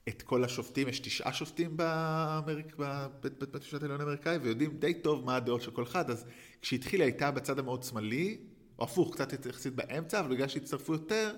את 0.09 0.22
כל 0.22 0.44
השופטים, 0.44 0.88
יש 0.88 1.01
תשעה 1.01 1.33
שופטים 1.33 1.77
באמריק, 1.77 2.77
בבית 2.79 3.38
בית 3.38 3.55
המשפט 3.55 3.83
העליון 3.83 4.01
האמריקאי, 4.01 4.37
ויודעים 4.37 4.77
די 4.79 4.94
טוב 4.94 5.25
מה 5.25 5.37
הדעות 5.37 5.62
של 5.62 5.70
כל 5.70 5.83
אחד, 5.83 6.11
אז 6.11 6.27
כשהתחילה 6.62 7.05
הייתה 7.05 7.31
בצד 7.31 7.59
המאוד 7.59 7.83
שמאלי, 7.83 8.38
או 8.79 8.85
הפוך, 8.85 9.14
קצת 9.14 9.46
יחסית 9.46 9.75
באמצע, 9.75 10.20
אבל 10.20 10.35
בגלל 10.35 10.49
שהצטרפו 10.49 10.92
יותר, 10.92 11.35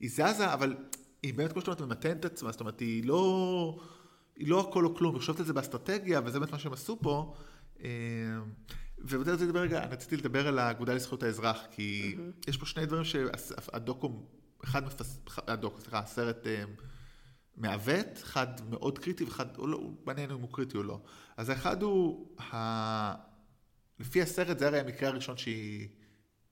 היא 0.00 0.10
זזה, 0.10 0.54
אבל 0.54 0.76
היא 1.22 1.34
באמת, 1.34 1.52
כמו 1.52 1.60
שאתה 1.60 1.70
אומרת, 1.70 1.96
ממתנת 1.96 2.20
את 2.20 2.24
עצמה, 2.24 2.52
זאת 2.52 2.60
אומרת, 2.60 2.80
היא 2.80 3.04
לא, 3.04 3.78
היא 4.36 4.48
לא 4.48 4.60
הכל 4.60 4.84
או 4.84 4.94
כלום, 4.94 5.14
היא 5.14 5.20
חושבת 5.20 5.40
על 5.40 5.46
זה 5.46 5.52
באסטרטגיה, 5.52 6.20
וזה 6.24 6.38
באמת 6.38 6.52
מה 6.52 6.58
שהם 6.58 6.72
עשו 6.72 6.98
פה. 7.02 7.34
אה, 7.84 7.88
ובזה 8.98 9.32
רציתי 9.32 9.46
לדבר 9.46 9.60
רגע, 9.60 9.84
אני 9.84 9.92
רציתי 9.92 10.16
לדבר 10.16 10.48
על 10.48 10.58
האגודה 10.58 10.94
לזכויות 10.94 11.22
האזרח, 11.22 11.58
כי 11.70 12.16
יש 12.48 12.56
פה 12.56 12.66
שני 12.66 12.86
דברים 12.86 13.04
שהדוקו, 13.04 14.22
אחד 14.64 14.84
מפס... 14.86 15.18
הדוקו, 15.46 15.80
סליחה, 15.80 15.98
הסרט 15.98 16.46
אה, 16.46 16.64
מעוות, 17.56 18.06
אחד 18.22 18.46
מאוד 18.70 18.98
קריטי 18.98 19.24
ואחד, 19.24 19.46
או 19.58 19.66
לא, 19.66 19.80
מעניין 20.04 20.30
אם 20.30 20.40
הוא 20.40 20.48
קריטי 20.52 20.76
או 20.76 20.82
לא. 20.82 21.00
אז 21.36 21.48
האחד 21.48 21.82
הוא, 21.82 22.26
ה... 22.40 23.14
לפי 24.00 24.22
הסרט 24.22 24.58
זה 24.58 24.66
הרי 24.66 24.80
המקרה 24.80 25.08
הראשון 25.08 25.36
שהיא 25.36 25.88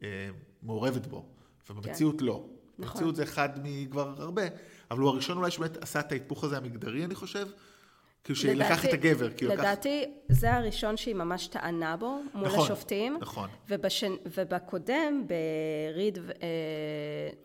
אה, 0.02 0.30
מעורבת 0.62 1.06
בו, 1.06 1.34
ובמציאות 1.70 2.22
לא. 2.22 2.48
נכון. 2.78 2.94
במציאות 2.94 3.16
זה 3.16 3.22
אחד 3.22 3.48
מכבר 3.62 4.14
הרבה, 4.22 4.42
אבל 4.90 5.00
הוא 5.00 5.08
הראשון 5.10 5.36
אולי 5.36 5.50
שבאמת 5.50 5.76
עשה 5.76 6.00
את 6.00 6.12
ההיפוך 6.12 6.44
הזה 6.44 6.56
המגדרי, 6.56 7.04
אני 7.04 7.14
חושב. 7.14 7.46
כאילו 8.24 8.38
שלקח 8.38 8.84
את 8.84 8.92
הגבר, 8.92 9.30
כאילו 9.30 9.52
לקח... 9.52 9.62
לדעתי, 9.62 10.04
זה 10.28 10.54
הראשון 10.54 10.96
שהיא 10.96 11.14
ממש 11.14 11.46
טענה 11.46 11.96
בו 11.96 12.20
מול 12.34 12.46
נכון, 12.46 12.64
השופטים. 12.64 13.18
נכון. 13.20 13.48
ובשן, 13.68 14.12
ובקודם, 14.36 15.26
בריד 15.26 16.18
אה, 16.18 16.48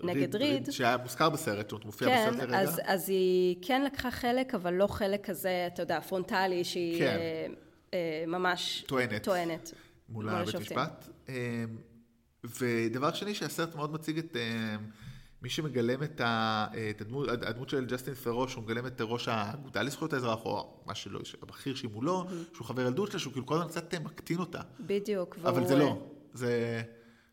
נגד 0.04 0.36
ריד, 0.36 0.72
שהיה 0.72 0.98
מוזכר 0.98 1.30
בסרט, 1.30 1.72
הוא 1.72 1.80
מופיע 1.86 2.08
כן, 2.08 2.28
בסרט 2.30 2.42
כרגע. 2.42 2.60
אז, 2.60 2.82
אז 2.84 3.10
היא 3.10 3.56
כן 3.62 3.84
לקחה 3.84 4.12
חלק, 4.12 4.56
אבל 4.56 4.74
לא 4.74 4.88
חלק 4.88 5.26
כזה, 5.26 5.68
אתה 5.74 5.82
יודע, 5.82 6.02
פרונטלי, 6.02 6.64
שהיא 6.64 7.00
כן. 7.00 7.06
אה, 7.06 7.48
אה, 7.94 8.24
ממש 8.28 8.84
טוענת. 8.88 9.24
טוענת 9.24 9.74
מול 10.10 10.30
הבית 10.30 10.48
השופטים. 10.48 10.78
משפט. 10.78 11.10
אמ, 11.30 11.34
ודבר 12.44 13.14
שני, 13.14 13.36
שהסרט 13.36 13.76
מאוד 13.76 13.94
מציג 13.94 14.18
את 14.18 14.36
אמ, 14.36 14.86
מי 15.46 15.50
שמגלם 15.50 16.04
את, 16.04 16.22
ה, 16.22 16.68
את 16.90 17.02
הדמות, 17.02 17.30
הדמות 17.30 17.70
של 17.70 17.86
ג'סטין 17.86 18.14
ת'רו, 18.14 18.48
שהוא 18.48 18.64
מגלם 18.64 18.88
את 18.88 19.02
ראש 19.02 19.28
האגודה 19.28 19.82
לזכויות 19.82 20.14
האזרח, 20.14 20.46
או 20.46 20.82
מה 20.86 20.96
שלא, 20.96 21.20
הבכיר 21.42 21.76
שהיא 21.76 21.92
מולו, 21.94 22.24
mm-hmm. 22.24 22.56
שהוא 22.56 22.68
חבר 22.68 22.82
ילדות 22.82 23.12
שלה, 23.12 23.20
שהוא 23.20 23.34
כאילו 23.34 23.46
כל 23.46 23.56
הזמן 23.56 23.68
קצת 23.68 23.94
מקטין 23.96 24.40
אותה. 24.40 24.62
בדיוק. 24.80 25.38
אבל 25.44 25.54
והוא... 25.54 25.68
זה 25.68 25.76
לא. 25.76 25.98
זה, 26.34 26.82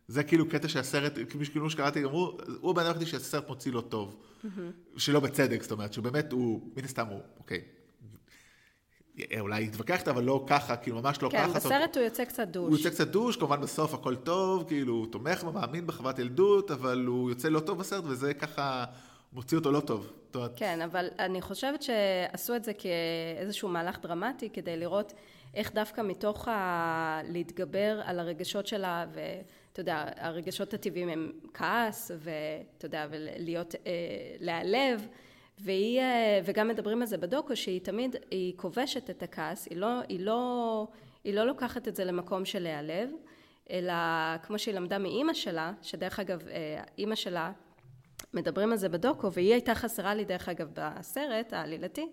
זה 0.08 0.24
כאילו 0.24 0.48
קטע 0.48 0.68
שהסרט, 0.68 1.18
כאילו 1.28 1.70
שקראתי, 1.70 2.04
אמרו, 2.04 2.38
הוא 2.60 2.70
הבן 2.70 2.86
אדם 2.86 3.04
שהסרט 3.04 3.48
מוציא 3.48 3.72
לו 3.72 3.80
טוב. 3.80 4.16
Mm-hmm. 4.44 4.48
שלא 4.96 5.20
בצדק, 5.20 5.62
זאת 5.62 5.72
אומרת, 5.72 5.92
שהוא 5.92 6.04
באמת, 6.04 6.32
הוא, 6.32 6.72
מן 6.76 6.84
הסתם 6.84 7.06
הוא, 7.06 7.20
אוקיי, 7.38 7.60
אולי 9.40 9.64
התווכחת, 9.64 10.08
אבל 10.08 10.24
לא 10.24 10.44
ככה, 10.46 10.76
כאילו 10.76 11.02
ממש 11.02 11.22
לא 11.22 11.28
כן, 11.28 11.38
ככה. 11.38 11.48
כן, 11.48 11.54
בסרט 11.54 11.96
הוא 11.96 12.04
יוצא 12.04 12.24
קצת 12.24 12.48
דוש. 12.48 12.68
הוא 12.68 12.76
יוצא 12.78 12.90
קצת 12.90 13.08
דוש, 13.08 13.36
כמובן 13.36 13.60
בסוף 13.60 13.94
הכל 13.94 14.16
טוב, 14.16 14.64
כאילו 14.68 14.94
הוא 14.94 15.06
תומך 15.06 15.44
ומאמין 15.44 15.86
בחוות 15.86 16.18
ילדות, 16.18 16.70
אבל 16.70 17.04
הוא 17.06 17.30
יוצא 17.30 17.48
לא 17.48 17.60
טוב 17.60 17.78
בסרט, 17.78 18.04
וזה 18.06 18.34
ככה 18.34 18.84
מוציא 19.32 19.58
אותו 19.58 19.72
לא 19.72 19.80
טוב. 19.80 20.12
כן, 20.56 20.80
אבל 20.80 21.08
אני 21.18 21.40
חושבת 21.40 21.82
שעשו 21.82 22.56
את 22.56 22.64
זה 22.64 22.72
כאיזשהו 22.72 23.68
מהלך 23.68 23.98
דרמטי, 24.02 24.50
כדי 24.50 24.76
לראות 24.76 25.12
איך 25.54 25.74
דווקא 25.74 26.00
מתוך 26.00 26.48
ה... 26.48 27.20
להתגבר 27.24 28.00
על 28.04 28.20
הרגשות 28.20 28.66
שלה, 28.66 29.06
ואתה 29.12 29.80
יודע, 29.80 30.04
הרגשות 30.16 30.74
הטבעיים 30.74 31.08
הם 31.08 31.32
כעס, 31.54 32.10
ואתה 32.18 32.86
יודע, 32.86 33.06
ולהיות, 33.10 33.74
אה, 33.74 33.90
להיעלב. 34.40 35.06
והיא, 35.62 36.00
אה, 36.00 36.40
וגם 36.44 36.68
מדברים 36.68 37.00
על 37.00 37.06
זה 37.06 37.18
בדוקו, 37.18 37.56
שהיא 37.56 37.80
תמיד, 37.80 38.16
היא 38.30 38.52
כובשת 38.56 39.10
את 39.10 39.22
הכעס, 39.22 39.66
היא 39.70 39.78
לא, 39.78 40.00
היא 40.08 40.20
לא, 40.20 40.86
היא 41.24 41.34
לא 41.34 41.44
לוקחת 41.44 41.88
את 41.88 41.96
זה 41.96 42.04
למקום 42.04 42.44
של 42.44 42.62
להיעלב, 42.62 43.10
אלא 43.70 43.92
כמו 44.42 44.58
שהיא 44.58 44.74
למדה 44.74 44.98
מאימא 44.98 45.34
שלה, 45.34 45.72
שדרך 45.82 46.20
אגב, 46.20 46.48
אה, 46.48 46.82
אימא 46.98 47.14
שלה, 47.14 47.52
מדברים 48.34 48.72
על 48.72 48.76
זה 48.76 48.88
בדוקו, 48.88 49.32
והיא 49.32 49.52
הייתה 49.52 49.74
חסרה 49.74 50.14
לי 50.14 50.24
דרך 50.24 50.48
אגב 50.48 50.70
בסרט 50.74 51.52
העלילתי, 51.52 52.08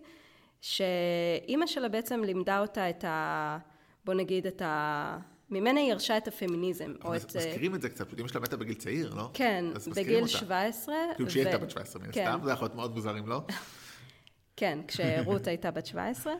שאימא 0.61 1.67
שלה 1.67 1.89
בעצם 1.89 2.23
לימדה 2.23 2.59
אותה 2.59 2.89
את 2.89 3.03
ה... 3.03 3.57
בוא 4.05 4.13
נגיד 4.13 4.47
את 4.47 4.61
ה... 4.61 5.17
ממנה 5.51 5.79
היא 5.79 5.91
ירשה 5.91 6.17
את 6.17 6.27
הפמיניזם. 6.27 6.93
אבל 7.03 7.17
את... 7.17 7.35
מזכירים 7.35 7.75
את 7.75 7.81
זה 7.81 7.89
קצת, 7.89 8.19
אמא 8.19 8.27
שלה 8.27 8.41
מתה 8.41 8.57
בגיל 8.57 8.75
צעיר, 8.75 9.13
לא? 9.13 9.29
כן, 9.33 9.65
בגיל 9.95 10.27
17. 10.27 10.95
כאילו 11.15 11.29
כשהיא 11.29 11.43
הייתה 11.43 11.57
בת 11.57 11.69
17 11.69 12.01
מן 12.01 12.09
הסתם, 12.09 12.39
זה 12.43 12.51
יכול 12.51 12.65
להיות 12.65 12.75
מאוד 12.75 12.95
מוזר 12.95 13.19
אם 13.19 13.27
לא? 13.27 13.41
כן, 14.59 14.79
כשרות 14.87 15.47
הייתה 15.47 15.71
בת 15.71 15.85
17. 15.85 16.33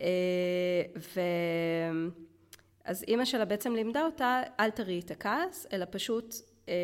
אה, 0.00 0.06
ו... 0.96 1.20
אז 2.84 3.04
אימא 3.08 3.24
שלה 3.24 3.44
בעצם 3.44 3.74
לימדה 3.74 4.04
אותה, 4.04 4.42
אל 4.60 4.70
תראי 4.70 5.00
את 5.00 5.10
הכעס, 5.10 5.66
אלא 5.72 5.86
פשוט, 5.90 6.34
אה, 6.68 6.74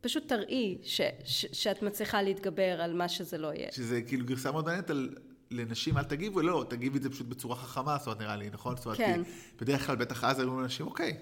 פשוט 0.00 0.28
תראי 0.28 0.78
ש, 0.82 1.00
ש, 1.24 1.46
שאת 1.52 1.82
מצליחה 1.82 2.22
להתגבר 2.22 2.80
על 2.82 2.94
מה 2.94 3.08
שזה 3.08 3.38
לא 3.38 3.52
יהיה. 3.54 3.72
שזה 3.72 4.02
כאילו 4.02 4.26
גרסה 4.26 4.52
מאוד 4.52 4.64
מעניינת 4.64 4.90
על 4.90 5.10
לנשים 5.54 5.98
אל 5.98 6.04
תגיבו, 6.04 6.40
לא, 6.40 6.64
תגיבי 6.68 6.98
את 6.98 7.02
זה 7.02 7.10
פשוט 7.10 7.26
בצורה 7.26 7.56
חכמה, 7.56 7.98
זאת 7.98 8.06
אומרת, 8.06 8.20
נראה 8.20 8.36
לי, 8.36 8.50
נכון? 8.50 8.76
זאת 8.76 8.84
אומרת, 8.84 8.98
כן. 8.98 9.22
בדרך 9.60 9.86
כלל, 9.86 9.96
בטח 9.96 10.24
אז 10.24 10.38
היו 10.38 10.60
לנשים, 10.60 10.86
אוקיי, 10.86 11.18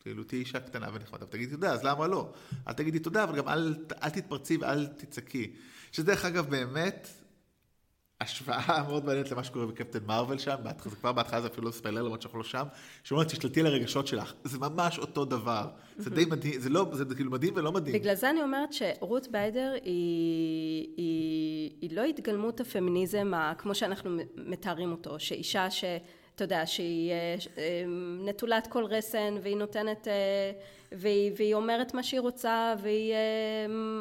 כאילו, 0.00 0.24
תהיי 0.24 0.40
אישה 0.40 0.60
קטנה 0.60 0.88
ונחמדה, 0.92 1.24
ותגידי 1.24 1.50
תודה, 1.50 1.72
אז 1.72 1.84
למה 1.84 2.06
לא? 2.06 2.32
אל 2.68 2.72
תגידי 2.72 2.98
תודה, 2.98 3.24
אבל 3.24 3.36
גם 3.36 3.48
אל, 3.48 3.74
אל 4.02 4.10
תתפרצי 4.10 4.56
ואל 4.56 4.86
תצעקי. 4.86 5.52
שדרך 5.92 6.24
אגב, 6.24 6.50
באמת, 6.50 7.08
השוואה 8.20 8.84
מאוד 8.88 9.04
מעניינת 9.04 9.30
למה 9.30 9.44
שקורה 9.44 9.66
בקפטן 9.66 9.98
מרוויל 10.06 10.38
שם, 10.38 10.56
זה 10.84 10.96
כבר 10.96 11.12
בהתחלה 11.12 11.40
זה 11.40 11.48
אפילו 11.48 11.66
לא 11.66 11.72
ספיילר 11.72 12.02
למרות 12.02 12.22
שאנחנו 12.22 12.38
לא 12.38 12.44
שם, 12.44 12.64
שאומרת 13.04 13.26
תשלטי 13.26 13.60
על 13.60 13.66
הרגשות 13.66 14.06
שלך, 14.06 14.34
זה 14.44 14.58
ממש 14.58 14.98
אותו 14.98 15.24
דבר, 15.24 15.68
זה 15.96 16.10
די 16.10 16.24
מדהים, 16.24 16.60
זה 16.60 16.68
לא, 16.68 16.86
זה 16.92 17.14
כאילו 17.14 17.30
מדהים 17.30 17.52
ולא 17.56 17.72
מדהים. 17.72 17.94
בגלל 17.94 18.14
זה 18.14 18.30
אני 18.30 18.42
אומרת 18.42 18.72
שרות 18.72 19.28
ביידר 19.30 19.72
היא, 19.82 20.86
היא, 20.96 21.70
היא 21.80 21.96
לא 21.96 22.02
התגלמות 22.04 22.60
הפמיניזם 22.60 23.32
כמו 23.58 23.74
שאנחנו 23.74 24.16
מתארים 24.36 24.92
אותו, 24.92 25.20
שאישה 25.20 25.70
ש... 25.70 25.84
אתה 26.40 26.44
יודע, 26.44 26.66
שהיא 26.66 27.10
אה, 27.12 27.36
אה, 27.58 27.84
נטולת 28.24 28.66
כל 28.66 28.84
רסן 28.84 29.34
והיא 29.42 29.56
נותנת, 29.56 30.08
אה, 30.08 30.12
והיא, 30.92 31.32
והיא 31.36 31.54
אומרת 31.54 31.94
מה 31.94 32.02
שהיא 32.02 32.20
רוצה 32.20 32.74
והיא 32.82 33.14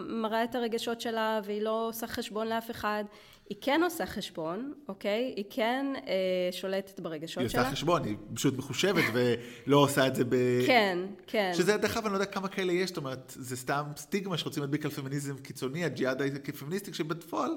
מראה 0.08 0.44
את 0.44 0.56
הרגשות 0.56 1.02
שלה 1.02 1.40
והיא 1.44 1.62
לא 1.62 1.88
עושה 1.88 2.08
חשבון 2.08 2.48
לאף 2.48 2.72
אחד. 2.72 3.04
היא 3.50 3.58
כן 3.62 3.82
עושה 3.84 4.06
חשבון, 4.06 4.74
אוקיי? 4.88 5.34
היא 5.36 5.46
כן 5.50 5.86
אה, 6.08 6.14
שולטת 6.52 7.00
ברגשות 7.00 7.34
שלה. 7.34 7.62
היא 7.62 7.68
עושה 7.68 7.72
חשבון, 7.72 8.04
היא 8.04 8.16
פשוט 8.34 8.58
מחושבת 8.58 9.04
ולא 9.14 9.78
עושה 9.78 10.08
את 10.08 10.16
זה 10.16 10.24
ב... 10.26 10.36
כן, 10.68 11.00
כן. 11.28 11.52
שזה 11.54 11.78
דרך 11.78 11.98
אגב, 11.98 12.06
אני 12.06 12.14
לא 12.14 12.18
יודע 12.18 12.32
כמה 12.32 12.48
כאלה 12.48 12.74
יש, 12.74 12.90
זאת 12.90 12.98
אומרת, 12.98 13.34
זה 13.36 13.58
סתם 13.58 13.84
סטיגמה 13.98 14.38
שרוצים 14.38 14.64
להדביק 14.64 14.86
על 14.86 14.92
פמיניזם 14.92 15.38
קיצוני, 15.38 15.86
הג'יהאד 15.86 16.22
כפמיניסטי, 16.44 16.92
כשבפועל 16.92 17.52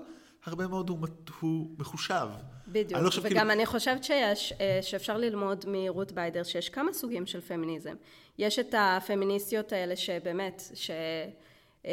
הרבה 0.47 0.67
מאוד 0.67 0.89
הוא, 0.89 0.99
הוא 1.41 1.71
מחושב. 1.79 2.29
בדיוק, 2.69 2.93
אני 2.93 3.05
לא 3.05 3.11
וגם 3.23 3.23
כאילו... 3.23 3.53
אני 3.53 3.67
חושבת 3.67 4.05
שיש, 4.05 4.53
אה, 4.61 4.79
שאפשר 4.83 5.17
ללמוד 5.17 5.65
מרות 5.69 6.13
ביידר 6.13 6.43
שיש 6.43 6.69
כמה 6.69 6.93
סוגים 6.93 7.27
של 7.27 7.41
פמיניזם. 7.41 7.95
יש 8.39 8.59
את 8.59 8.75
הפמיניסטיות 8.79 9.73
האלה 9.73 9.97
שבאמת, 9.97 10.63
ש... 10.75 10.91
אה, 11.87 11.93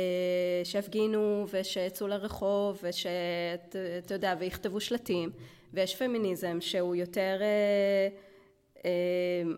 שהפגינו 0.63 1.45
ושיצאו 1.52 2.08
לרחוב 2.08 2.82
ושאתה 2.84 4.13
יודע 4.13 4.36
ויכתבו 4.39 4.80
שלטים 4.80 5.30
ויש 5.73 5.95
פמיניזם 5.95 6.58
שהוא 6.62 6.95
יותר 6.95 7.38
אה, 7.41 8.08
אה, 8.86 9.52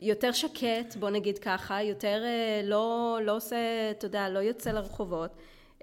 יותר 0.00 0.32
שקט 0.32 0.96
בוא 0.98 1.10
נגיד 1.10 1.38
ככה 1.38 1.82
יותר 1.82 2.22
לא, 2.64 3.18
לא 3.22 3.36
עושה 3.36 3.90
אתה 3.90 4.06
יודע 4.06 4.28
לא 4.28 4.38
יוצא 4.38 4.70
לרחובות 4.70 5.30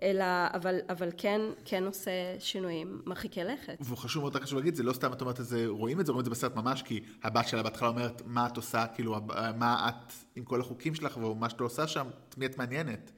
אלא, 0.04 0.26
אבל, 0.54 0.80
אבל 0.90 1.10
כן, 1.18 1.42
כן 1.66 1.84
עושה 1.84 2.12
שינויים 2.40 3.02
מרחיקי 3.06 3.44
לכת. 3.44 3.78
והוא 3.80 3.98
חשוב 3.98 4.22
מאוד, 4.22 4.36
חשוב 4.36 4.60
להגיד, 4.60 4.76
זה 4.76 4.84
לא 4.84 4.94
סתם 4.94 5.14
את 5.14 5.22
אומרת 5.22 5.40
את 5.40 5.46
זה, 5.46 5.66
רואים 5.68 6.00
את 6.00 6.06
זה, 6.06 6.12
רואים 6.12 6.20
את 6.20 6.26
זה 6.26 6.32
בסרט 6.32 6.56
ממש, 6.56 6.82
כי 6.82 7.04
הבת 7.24 7.48
שלה 7.48 7.64
בהתחלה 7.64 7.90
אומרת, 7.90 8.22
מה 8.26 8.48
את 8.48 8.58
עושה, 8.58 8.86
כאילו, 8.88 9.16
מה 9.56 9.90
את 9.90 10.14
עם 10.36 10.44
כל 10.44 10.62
החוקים 10.62 10.96
שלך, 10.96 11.18
ומה 11.18 11.50
שאת 11.50 11.62
לא 11.62 11.66
עושה 11.66 11.88
שם, 11.88 12.08
את 12.30 12.38
מי 12.38 12.46
את 12.46 12.58
מעניינת. 12.58 13.12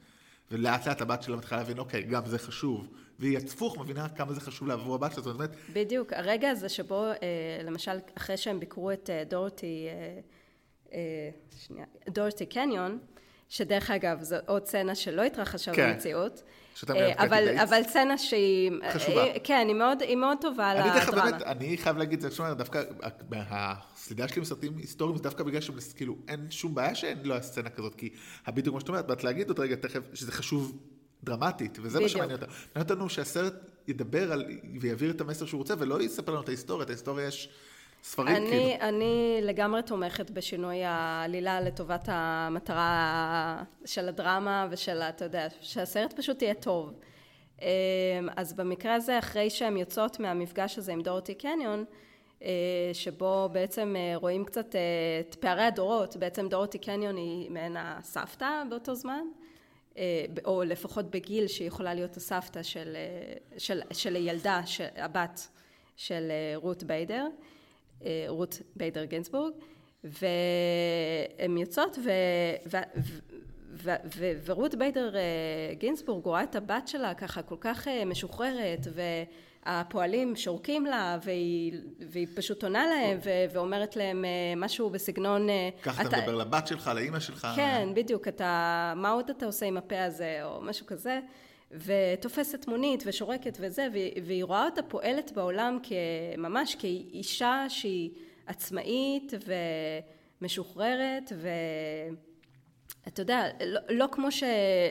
ולאט 0.51 0.87
לאט 0.87 1.01
הבת 1.01 1.23
שלה 1.23 1.35
מתחילה 1.35 1.61
להבין, 1.61 1.79
אוקיי, 1.79 2.03
גם 2.03 2.25
זה 2.25 2.39
חשוב. 2.39 2.87
והיא 3.19 3.37
הפוך 3.37 3.77
מבינה 3.77 4.09
כמה 4.09 4.33
זה 4.33 4.41
חשוב 4.41 4.67
לעבור 4.67 4.95
הבת 4.95 5.13
שלה, 5.13 5.23
זאת 5.23 5.35
אומרת... 5.35 5.55
בדיוק, 5.73 6.13
הרגע 6.13 6.49
הזה 6.49 6.69
שבו, 6.69 7.05
אה, 7.05 7.15
למשל, 7.63 7.97
אחרי 8.17 8.37
שהם 8.37 8.59
ביקרו 8.59 8.91
את 8.91 9.09
אה, 9.09 9.23
דורטי, 9.23 9.87
אה, 10.93 11.29
שנייה, 11.57 11.85
דורטי 12.09 12.45
קניון, 12.45 12.99
שדרך 13.49 13.91
אגב, 13.91 14.21
זו 14.21 14.35
עוד 14.47 14.65
סצנה 14.65 14.95
שלא 14.95 15.23
התרחשה 15.23 15.73
כן. 15.73 15.93
במציאות. 15.93 16.43
אה, 16.95 17.25
אבל, 17.25 17.57
אבל 17.63 17.83
סצנה 17.83 18.17
שהיא... 18.17 18.71
חשובה. 18.93 19.23
אה, 19.23 19.35
כן, 19.43 19.65
היא 19.67 19.75
מאוד, 19.75 20.01
היא 20.01 20.15
מאוד 20.15 20.37
טובה 20.41 20.73
לדרמה. 20.73 20.91
אני 20.91 20.99
דרך 20.99 21.09
באמת, 21.09 21.41
אני 21.41 21.77
חייב 21.77 21.97
להגיד, 21.97 22.21
זה 22.21 22.31
שומע, 22.31 22.53
דווקא 22.53 22.83
הסלידה 23.31 24.27
שלי 24.27 24.41
בסרטים 24.41 24.77
היסטוריים 24.77 25.17
זה 25.17 25.23
דווקא 25.23 25.43
בגלל 25.43 25.61
שכאילו 25.61 26.15
אין 26.27 26.47
שום 26.49 26.75
בעיה 26.75 26.95
שאין 26.95 27.17
לו 27.23 27.35
סצנה 27.41 27.69
כזאת, 27.69 27.95
כי 27.95 28.09
בדיוק 28.47 28.73
כמו 28.73 28.79
שאת 28.79 28.89
אומרת, 28.89 29.07
באת 29.07 29.23
להגיד 29.23 29.47
עוד 29.47 29.59
רגע 29.59 29.75
תכף, 29.75 30.01
שזה 30.13 30.31
חשוב 30.31 30.77
דרמטית, 31.23 31.77
וזה 31.81 31.99
מה 31.99 32.09
שמעניין 32.09 32.35
אותנו. 32.35 32.53
מעניין 32.75 32.91
אותנו 32.91 33.09
שהסרט 33.09 33.53
ידבר 33.87 34.31
על, 34.31 34.45
ויעביר 34.81 35.11
את 35.11 35.21
המסר 35.21 35.45
שהוא 35.45 35.57
רוצה, 35.57 35.73
ולא 35.79 36.01
יספר 36.01 36.31
לנו 36.31 36.41
את 36.41 36.47
ההיסטוריה, 36.47 36.83
את 36.83 36.89
ההיסטוריה 36.89 37.27
יש... 37.27 37.49
ספרים 38.05 38.35
אני, 38.35 38.49
כאילו. 38.49 38.89
אני 38.89 39.39
לגמרי 39.41 39.83
תומכת 39.83 40.29
בשינוי 40.29 40.83
העלילה 40.83 41.61
לטובת 41.61 42.03
המטרה 42.11 43.63
של 43.85 44.09
הדרמה 44.09 44.67
ושל, 44.71 45.01
אתה 45.01 45.25
יודע, 45.25 45.47
שהסרט 45.61 46.13
פשוט 46.13 46.41
יהיה 46.41 46.53
טוב. 46.53 46.93
אמ, 47.61 47.67
אז 48.35 48.53
במקרה 48.53 48.95
הזה, 48.95 49.19
אחרי 49.19 49.49
שהן 49.49 49.77
יוצאות 49.77 50.19
מהמפגש 50.19 50.77
הזה 50.77 50.91
עם 50.91 51.01
דורטי 51.01 51.35
קניון, 51.35 51.85
אה, 52.43 52.49
שבו 52.93 53.49
בעצם 53.51 53.95
אה, 53.97 54.15
רואים 54.15 54.45
קצת 54.45 54.75
אה, 54.75 54.81
את 55.19 55.35
פערי 55.35 55.63
הדורות, 55.63 56.15
בעצם 56.15 56.47
דורטי 56.47 56.79
קניון 56.79 57.17
היא 57.17 57.51
מעין 57.51 57.75
הסבתא 57.79 58.63
באותו 58.69 58.95
זמן, 58.95 59.23
או 60.45 60.63
לפחות 60.63 61.11
בגיל 61.11 61.47
שהיא 61.47 61.67
יכולה 61.67 61.93
להיות 61.93 62.17
הסבתא 62.17 62.63
של, 62.63 62.97
של, 63.57 63.81
של 63.91 64.15
הילדה, 64.15 64.61
של, 64.65 64.87
הבת 64.95 65.47
של 65.95 66.31
רות 66.55 66.83
ביידר. 66.83 67.27
אה, 68.03 68.25
רות 68.27 68.61
ביידר 68.75 69.05
גינסבורג, 69.05 69.53
והן 70.03 71.57
יוצאות, 71.57 71.97
ו... 72.03 72.09
ו... 72.71 72.77
ו... 73.73 73.91
ו... 74.15 74.31
ורות 74.45 74.75
ביידר 74.75 75.15
אה, 75.15 75.21
גינסבורג 75.73 76.25
רואה 76.25 76.43
את 76.43 76.55
הבת 76.55 76.87
שלה 76.87 77.13
ככה 77.13 77.41
כל 77.41 77.55
כך 77.59 77.87
אה, 77.87 78.05
משוחררת, 78.05 78.87
והפועלים 79.65 80.35
שורקים 80.35 80.85
לה, 80.85 81.17
והיא, 81.23 81.73
והיא 82.09 82.27
פשוט 82.35 82.63
עונה 82.63 82.85
להם, 82.85 83.17
ו... 83.23 83.29
ואומרת 83.53 83.95
להם 83.95 84.25
משהו 84.57 84.89
בסגנון... 84.89 85.47
אתה, 85.81 85.91
אתה 86.01 86.17
מדבר 86.17 86.35
לבת 86.35 86.67
שלך, 86.67 86.91
לאימא 86.95 87.19
שלך. 87.19 87.47
כן, 87.55 87.89
בדיוק, 87.95 88.27
אתה, 88.27 88.93
מה 88.95 89.11
עוד 89.11 89.29
אתה 89.29 89.45
עושה 89.45 89.65
עם 89.65 89.77
הפה 89.77 90.03
הזה, 90.03 90.39
או 90.43 90.61
משהו 90.61 90.85
כזה. 90.85 91.19
ותופסת 91.71 92.67
מונית 92.67 93.03
ושורקת 93.05 93.57
וזה, 93.61 93.87
והיא 94.25 94.43
רואה 94.43 94.65
אותה 94.65 94.83
פועלת 94.83 95.31
בעולם 95.31 95.79
ממש 96.37 96.75
כאישה 96.75 97.65
שהיא 97.69 98.11
עצמאית 98.45 99.33
ומשוחררת 100.41 101.31
ו... 101.35 101.49
אתה 103.07 103.21
יודע, 103.21 103.43
לא, 103.65 103.79
לא 103.89 104.05
כמו 104.11 104.31
ש... 104.31 104.43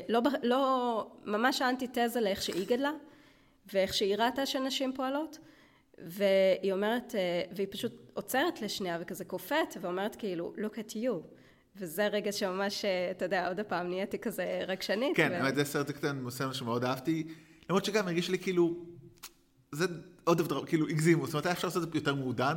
לא, 0.08 0.20
לא... 0.42 1.06
ממש 1.24 1.62
האנטיתזה 1.62 2.20
לאיך 2.20 2.42
שהיא 2.42 2.66
גדלה, 2.66 2.92
ואיך 3.72 3.94
שהיא 3.94 4.16
ראתה 4.16 4.46
שנשים 4.46 4.92
פועלות. 4.92 5.38
והיא 5.98 6.72
אומרת, 6.72 7.14
אה, 7.14 7.42
והיא 7.52 7.68
פשוט 7.70 7.92
עוצרת 8.14 8.62
לשנייה 8.62 8.98
וכזה 9.00 9.24
קופאת, 9.24 9.76
ואומרת 9.80 10.16
כאילו, 10.16 10.52
look 10.56 10.74
at 10.74 10.92
you. 10.92 11.36
וזה 11.76 12.06
רגע 12.06 12.32
שממש, 12.32 12.84
אה, 12.84 13.10
אתה 13.10 13.24
יודע, 13.24 13.48
עוד 13.48 13.60
פעם 13.60 13.88
נהייתי 13.88 14.18
כזה 14.18 14.60
רגשנית. 14.66 15.16
כן, 15.16 15.32
האמת 15.32 15.54
זה 15.54 15.64
סרט 15.64 15.90
קטן, 15.90 16.30
סרט 16.30 16.54
שמאוד 16.54 16.84
אהבתי. 16.84 17.26
למרות 17.68 17.84
שגם 17.84 18.06
הרגיש 18.06 18.30
לי 18.30 18.38
כאילו, 18.38 18.74
זה 19.72 19.84
עוד 20.24 20.38
דבר, 20.38 20.66
כאילו 20.66 20.88
הגזימו, 20.88 21.26
זאת 21.26 21.34
אומרת, 21.34 21.46
היה 21.46 21.52
אפשר 21.52 21.68
לעשות 21.68 21.82
את 21.82 21.92
זה 21.92 21.98
יותר 21.98 22.14
מעודן. 22.14 22.56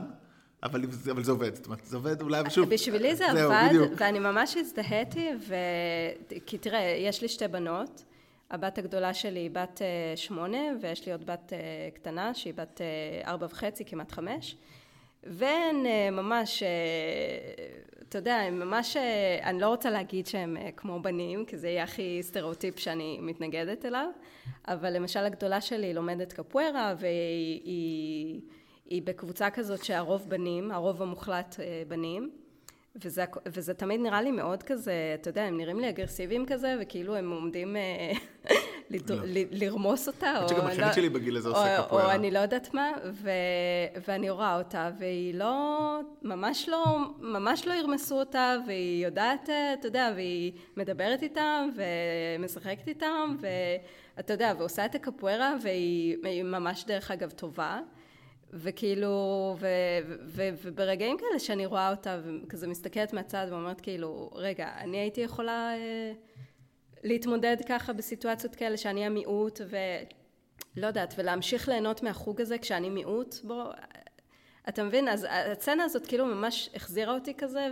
אבל, 0.64 0.86
אבל 1.12 1.24
זה 1.24 1.32
עובד, 1.32 1.56
זאת 1.56 1.66
אומרת, 1.66 1.86
זה 1.86 1.98
עובד 1.98 2.22
אולי, 2.22 2.42
ושוב... 2.48 2.70
בשבילי 2.70 3.16
זה 3.16 3.26
זהו, 3.34 3.52
עבד, 3.52 3.68
בדיוק. 3.70 3.92
ואני 3.98 4.20
ממש 4.20 4.58
הזדהיתי, 4.58 5.30
ו... 5.48 5.56
כי 6.46 6.58
תראה, 6.58 6.80
יש 7.00 7.22
לי 7.22 7.28
שתי 7.28 7.48
בנות, 7.48 8.04
הבת 8.52 8.78
הגדולה 8.78 9.14
שלי 9.14 9.40
היא 9.40 9.52
בת 9.52 9.82
אה, 9.82 10.18
שמונה, 10.18 10.58
ויש 10.82 11.06
לי 11.06 11.12
עוד 11.12 11.26
בת 11.26 11.54
קטנה 11.94 12.34
שהיא 12.34 12.54
בת 12.54 12.82
ארבע 13.26 13.46
וחצי, 13.46 13.86
כמעט 13.86 14.12
חמש. 14.12 14.56
והן 15.30 15.86
אה, 15.86 16.10
ממש, 16.12 16.64
אה, 16.64 16.70
אתה 18.10 18.18
יודע, 18.18 18.36
הן 18.36 18.60
ממש, 18.60 18.98
אה, 18.98 19.40
אני 19.44 19.60
לא 19.60 19.68
רוצה 19.68 19.90
להגיד 19.90 20.28
שהן 20.28 20.58
כמו 20.78 21.00
בנים, 21.00 21.46
כי 21.46 21.58
זה 21.58 21.68
יהיה 21.68 21.84
הכי 21.84 22.20
סטריאוטיפ 22.22 22.80
שאני 22.80 23.18
מתנגדת 23.22 23.86
אליו, 23.86 24.10
אבל 24.68 24.94
למשל 24.94 25.20
הגדולה 25.20 25.62
שלי 25.62 25.94
לומדת 25.94 26.34
קפוארה, 26.34 26.96
והיא 27.00 27.62
היא, 27.64 28.42
היא 28.86 29.02
בקבוצה 29.02 29.50
כזאת 29.50 29.84
שהרוב 29.84 30.30
בנים, 30.30 30.72
הרוב 30.72 31.02
המוחלט 31.02 31.56
בנים. 31.88 32.32
וזה, 33.04 33.26
וזה 33.46 33.74
תמיד 33.74 34.00
נראה 34.00 34.22
לי 34.22 34.32
מאוד 34.32 34.64
כזה, 34.64 34.94
אתה 35.22 35.30
יודע, 35.30 35.44
הם 35.44 35.58
נראים 35.58 35.80
לי 35.80 35.90
אגרסיביים 35.90 36.46
כזה, 36.46 36.76
וכאילו 36.82 37.16
הם 37.16 37.32
עומדים 37.32 37.76
אה, 37.76 38.12
לא. 39.10 39.16
לרמוס 39.52 40.08
אותה. 40.08 40.34
חושבת 40.44 40.58
שגם 40.58 40.68
החלק 40.68 40.80
לא- 40.80 40.94
שלי 40.94 41.10
בגיל 41.10 41.38
הזה 41.38 41.50
עושה 41.50 41.84
קפוארה. 41.84 42.06
או 42.06 42.12
אני 42.12 42.32
לא 42.32 42.40
יודעת 42.40 42.74
מה, 42.74 42.92
ו, 43.14 43.30
ואני 44.08 44.30
רואה 44.30 44.58
אותה, 44.58 44.92
והיא 45.00 45.36
לא, 45.36 46.00
ממש 46.22 46.70
לא, 46.70 46.86
ממש 47.20 47.68
לא 47.68 47.74
ירמסו 47.74 48.20
אותה, 48.20 48.56
והיא 48.68 49.06
יודעת, 49.06 49.50
אה, 49.50 49.74
אתה 49.74 49.88
יודע, 49.88 50.12
והיא 50.16 50.52
מדברת 50.78 51.24
איתם, 51.24 51.70
ומשחקת 51.76 52.88
איתם, 52.88 53.36
ואתה 53.40 54.34
יודע, 54.34 54.54
ועושה 54.58 54.86
את 54.86 54.96
הקפוארה, 54.96 55.56
והיא 55.62 56.44
ממש 56.44 56.86
דרך 56.88 57.12
אגב 57.12 57.30
טובה. 57.30 57.80
וכאילו, 58.58 59.56
ו, 59.60 59.68
ו, 60.08 60.16
ו, 60.26 60.50
וברגעים 60.64 61.18
כאלה 61.18 61.40
שאני 61.40 61.66
רואה 61.66 61.90
אותה 61.92 62.22
וכזה 62.24 62.68
מסתכלת 62.68 63.14
מהצד 63.14 63.48
ואומרת 63.50 63.82
כאילו, 63.82 64.30
רגע, 64.34 64.70
אני 64.78 64.98
הייתי 64.98 65.22
יכולה 65.22 65.74
אה, 65.76 66.12
להתמודד 67.04 67.58
ככה 67.68 67.94
בסיטואציות 67.94 68.56
כאלה 68.56 68.78
שאני 68.78 69.06
המיעוט 69.06 69.62
ולא 69.68 70.88
יודעת, 70.88 71.14
ולהמשיך 71.18 71.70
ליהנות 71.70 72.04
מהחוג 72.04 72.42
הזה 72.42 72.58
כשאני 72.58 72.90
מיעוט, 72.90 73.36
בוא, 73.44 73.64
אתה 74.70 74.84
מבין? 74.84 75.08
אז 75.08 75.28
הסצנה 75.30 75.84
הזאת 75.84 76.08
כאילו 76.08 76.26
ממש 76.26 76.70
החזירה 76.76 77.14
אותי 77.14 77.34
כזה 77.34 77.68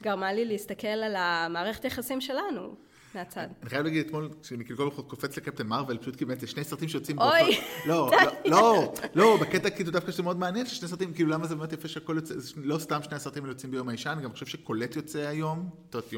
וגרמה 0.00 0.32
לי 0.32 0.44
להסתכל 0.44 0.86
על 0.86 1.14
המערכת 1.16 1.84
יחסים 1.84 2.20
שלנו. 2.20 2.74
מהצד. 3.14 3.46
אני 3.62 3.70
חייב 3.70 3.84
להגיד, 3.84 4.06
אתמול, 4.06 4.28
כשאני 4.42 4.64
כאילו 4.64 4.90
קופץ 4.90 5.36
לקפטן 5.36 5.66
מרוויל, 5.66 5.98
פשוט 5.98 6.16
כאילו 6.16 6.34
זה 6.40 6.46
שני 6.46 6.64
סרטים 6.64 6.88
שיוצאים 6.88 7.16
באותו... 7.16 7.36
אוי! 7.36 7.60
לא, 7.86 8.10
לא, 8.10 8.32
לא, 8.44 8.94
לא, 9.14 9.38
בקטע 9.40 9.70
כאילו 9.70 9.90
דווקא 9.90 10.12
שזה 10.12 10.22
מאוד 10.22 10.38
מעניין, 10.38 10.66
ששני 10.66 10.88
סרטים, 10.88 11.12
כאילו 11.12 11.30
למה 11.30 11.46
זה 11.46 11.54
באמת 11.54 11.72
יפה 11.72 11.88
שהכל 11.88 12.14
יוצא, 12.16 12.34
לא 12.56 12.78
סתם 12.78 13.02
שני 13.02 13.16
הסרטים 13.16 13.42
האלה 13.42 13.52
יוצאים 13.52 13.72
ביום 13.72 13.88
האישה, 13.88 14.12
אני 14.12 14.22
גם 14.22 14.32
חושב 14.32 14.46
שקולט 14.46 14.96
יוצא 14.96 15.18
היום, 15.18 15.70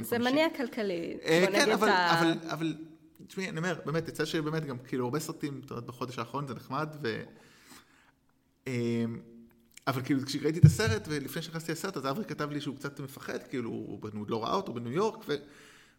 זה 0.03 0.19
מניע 0.19 0.47
כלכלי, 0.57 1.17
אה, 1.25 1.45
בוא 1.47 1.57
כן, 1.57 1.63
נגיד 1.63 1.75
את 1.75 1.83
ה... 1.83 2.19
כן, 2.21 2.49
אבל, 2.49 2.75
תשמעי, 3.27 3.49
אני 3.49 3.59
אומר, 3.59 3.79
באמת, 3.85 4.09
יצא 4.09 4.25
שבאמת 4.25 4.65
גם 4.65 4.79
כאילו 4.79 5.05
הרבה 5.05 5.19
סרטים, 5.19 5.61
בחודש 5.87 6.19
האחרון 6.19 6.47
זה 6.47 6.55
נחמד, 6.55 6.89
ו... 7.03 7.23
אמ, 8.67 9.21
אבל 9.87 10.03
כאילו 10.03 10.21
כשראיתי 10.27 10.59
את 10.59 10.65
הסרט, 10.65 11.03
ולפני 11.09 11.43
שנכנסתי 11.43 11.73
לסרט, 11.73 11.97
אז 11.97 12.07
אברי 12.07 12.25
כתב 12.25 12.51
לי 12.51 12.61
שהוא 12.61 12.77
קצת 12.77 13.01
מפחד, 13.01 13.43
כאילו, 13.43 13.71
הוא 13.71 13.99
עוד 14.03 14.31
לא 14.31 14.45
ראה 14.45 14.55
אותו 14.55 14.75
בניו 14.75 14.93
יורק, 14.93 15.25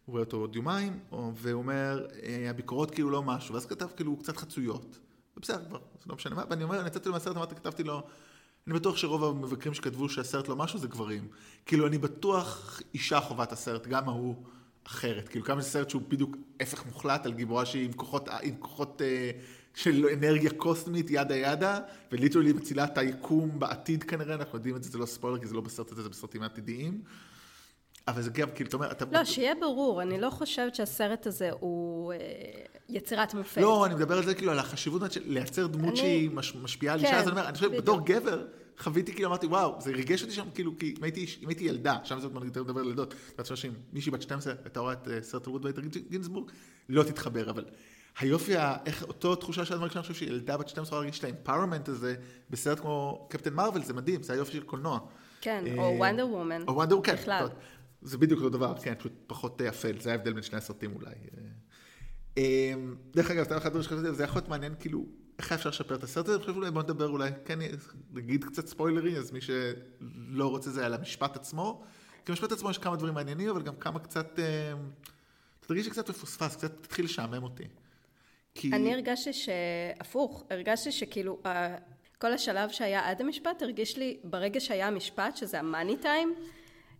הוא 0.08 0.12
רואה 0.12 0.22
אותו 0.22 0.36
עוד 0.36 0.56
יומיים, 0.56 0.98
והוא 1.12 1.52
אומר, 1.52 2.06
אה, 2.22 2.50
הביקורות 2.50 2.90
כאילו 2.90 3.10
לא 3.10 3.22
משהו, 3.22 3.54
ואז 3.54 3.66
כתב 3.66 3.86
כאילו 3.96 4.16
קצת 4.16 4.36
חצויות. 4.36 4.98
בסדר, 5.36 5.64
כבר, 5.68 5.78
זה 5.78 6.04
לא 6.06 6.14
משנה 6.14 6.34
מה, 6.34 6.44
ואני 6.50 6.64
אומר, 6.64 6.80
אני 6.80 6.86
יצאתי 6.86 7.08
מהסרט, 7.08 7.36
אמרתי, 7.36 7.54
כתבתי 7.54 7.82
לו, 7.82 8.02
אני 8.66 8.74
בטוח 8.74 8.96
שרוב 8.96 9.24
המבקרים 9.24 9.74
שכתבו 9.74 10.08
שהסרט 10.08 10.48
לא 10.48 10.56
משהו 10.56 10.78
זה 10.78 10.88
גברים. 10.88 11.28
כאילו, 11.66 11.86
אני 11.86 11.98
בטוח 11.98 12.80
אישה 12.94 13.20
חווה 13.20 13.44
את 13.44 13.52
הסרט, 13.52 13.86
גם 13.86 14.08
ההוא 14.08 14.34
אחרת. 14.84 15.28
כאילו, 15.28 15.44
כמה 15.44 15.60
זה 15.60 15.68
סרט 15.68 15.90
שהוא 15.90 16.02
בדיוק 16.08 16.36
הפך 16.60 16.86
מוחלט 16.86 17.26
על 17.26 17.32
גיבורה 17.32 17.66
שהיא 17.66 17.84
עם 17.84 17.92
כוחות, 17.92 18.28
עם 18.42 18.54
כוחות 18.58 19.02
אה, 19.02 19.30
של 19.74 20.06
אנרגיה 20.12 20.50
קוסמית, 20.50 21.06
ידה 21.10 21.36
ידה, 21.36 21.78
וליטרלי 22.12 22.52
מצילה 22.52 22.84
את 22.84 22.98
היקום 22.98 23.58
בעתיד 23.58 24.02
כנראה, 24.02 24.34
אנחנו 24.34 24.58
יודעים 24.58 24.76
את 24.76 24.82
זה, 24.82 24.90
זה 24.90 24.98
לא 24.98 25.06
ספוילר, 25.06 25.38
כי 25.38 25.46
זה 25.46 25.54
לא 25.54 25.60
בסרט 25.60 25.92
הזה, 25.92 26.02
זה 26.02 26.08
בסרטים 26.08 26.42
העתידיים. 26.42 27.02
אבל 28.08 28.22
זה 28.22 28.30
גם, 28.30 28.48
כאילו, 28.54 28.68
אתה 28.68 28.76
אומר, 28.76 28.90
אתה... 28.90 29.04
לא, 29.12 29.24
שיהיה 29.24 29.54
ברור, 29.60 30.02
אני 30.02 30.20
לא 30.20 30.30
חושבת 30.30 30.74
שהסרט 30.74 31.26
הזה 31.26 31.50
הוא 31.60 32.12
אה, 32.12 32.18
יצירת 32.88 33.34
מופת. 33.34 33.62
לא, 33.62 33.86
אני 33.86 33.94
מדבר 33.94 34.16
על 34.16 34.24
זה, 34.24 34.34
כאילו, 34.34 34.52
על 34.52 34.58
החשיבות 34.58 35.12
של 35.12 35.20
לייצר 35.24 35.66
דמות 35.66 35.96
שהיא 35.96 36.30
משפיעה 36.62 36.94
על 36.94 37.00
אישה, 37.00 37.18
אז 37.18 37.22
אני 37.22 37.30
אומר, 37.30 37.48
אני 37.48 37.54
חושב, 37.54 37.76
בתור 37.76 38.00
גבר, 38.04 38.46
חוויתי, 38.78 39.12
כאילו, 39.12 39.28
אמרתי, 39.28 39.46
וואו, 39.46 39.80
זה 39.80 39.90
ריגש 39.90 40.22
אותי 40.22 40.34
שם, 40.34 40.46
כאילו, 40.54 40.78
כי 40.78 40.94
אם 40.98 41.04
הייתי 41.48 41.64
ילדה, 41.64 41.96
שם 42.04 42.20
זה 42.20 42.28
יותר 42.44 42.62
מדבר 42.62 42.80
על 42.80 42.86
ילדות, 42.86 43.14
ואת 43.38 43.40
חושבת 43.40 43.58
שאם 43.58 43.72
מישהי 43.92 44.12
בת 44.12 44.22
12 44.22 44.52
הייתה 44.64 44.80
רואה 44.80 44.92
את 44.92 45.08
אה, 45.08 45.22
סרט 45.22 45.42
תרבות 45.42 45.64
ואיתר 45.64 45.82
גינזבורג, 46.10 46.50
לא 46.88 47.02
תתחבר, 47.02 47.50
אבל 47.50 47.64
היופי, 48.18 48.52
איך 48.86 49.02
אותו 49.02 49.34
תחושה 49.34 49.64
שאת 49.64 49.78
מרגישה, 49.78 49.98
אני 49.98 50.02
חושב 50.02 50.14
שילדה 50.14 50.56
בת 50.56 50.68
12 50.68 50.98
להרגיש 50.98 51.18
את 51.18 51.24
האמפרמנט 51.24 51.88
הזה 51.88 52.14
בסרט 52.50 52.80
כמו 52.80 53.26
קפטן 53.30 53.54
מרוויל, 53.54 53.84
זה 53.84 53.94
מדהים, 53.94 54.22
זה 54.22 54.32
היופי 54.32 54.52
של 54.52 54.62
קולנוע. 54.62 54.98
כן, 55.40 55.64
או 55.78 55.94
וונדר 55.98 56.28
וומן. 56.28 56.62
או 56.68 56.74
וונדר, 56.74 56.96
כן. 57.02 57.14
בכלל. 57.14 57.46
זה 58.02 58.18
בדיוק 58.18 58.40
אותו 58.40 58.50
דבר, 58.50 58.74
כן, 58.82 58.94
פשוט 58.94 59.12
פחות 59.26 59.62
אפל, 59.62 60.00
זה 60.00 60.12
ההבדל 60.12 60.32
בין 60.32 60.42
שני 60.42 60.58
הסרטים 60.58 60.94
אולי. 60.94 61.14
אמ, 62.36 62.96
דרך 63.14 63.30
אגב, 63.30 63.44
סתם 63.44 63.56
אחד 63.56 63.66
הדברים 63.66 63.82
שחשבתי, 63.82 64.14
זה 64.14 64.24
יכול 64.24 64.38
להיות 64.38 64.48
מעניין, 64.48 64.74
כאילו, 64.80 65.06
איך 65.38 65.52
אפשר 65.52 65.68
לשפר 65.68 65.94
את 65.94 66.02
הסרט 66.02 66.26
הזה? 66.26 66.34
אני 66.34 66.42
חושב 66.42 66.56
אולי 66.56 66.70
בוא 66.70 66.82
נדבר 66.82 67.08
אולי, 67.08 67.30
כן, 67.44 67.58
נגיד 68.12 68.44
קצת 68.44 68.66
ספוילרי, 68.66 69.18
אז 69.18 69.30
מי 69.32 69.40
שלא 69.40 70.50
רוצה 70.50 70.70
זה 70.70 70.86
על 70.86 70.94
המשפט 70.94 71.36
עצמו. 71.36 71.82
כי 72.24 72.32
במשפט 72.32 72.52
עצמו 72.52 72.70
יש 72.70 72.78
כמה 72.78 72.96
דברים 72.96 73.14
מעניינים, 73.14 73.48
אבל 73.48 73.62
גם 73.62 73.76
כמה 73.76 73.98
קצת, 73.98 74.38
אמ, 74.38 74.90
תרגיש 75.60 75.86
שקצת 75.86 76.10
מפוספס, 76.10 76.56
קצת 76.56 76.82
תתחיל 76.82 77.04
לשעמם 77.04 77.42
אותי. 77.42 77.64
כי... 78.54 78.70
אני 78.72 78.94
הרגשתי 78.94 79.32
שהפוך, 79.32 80.44
הרגשתי 80.50 80.92
שכאילו, 80.92 81.42
כל 82.18 82.32
השלב 82.32 82.70
שהיה 82.70 83.10
עד 83.10 83.20
המשפט, 83.20 83.62
הרגיש 83.62 83.98
לי, 83.98 84.16
ברגע 84.24 84.60
שהיה 84.60 84.86
המשפט, 84.86 85.36
שזה 85.36 85.58
המאני 85.58 85.96
טיים, 85.96 86.34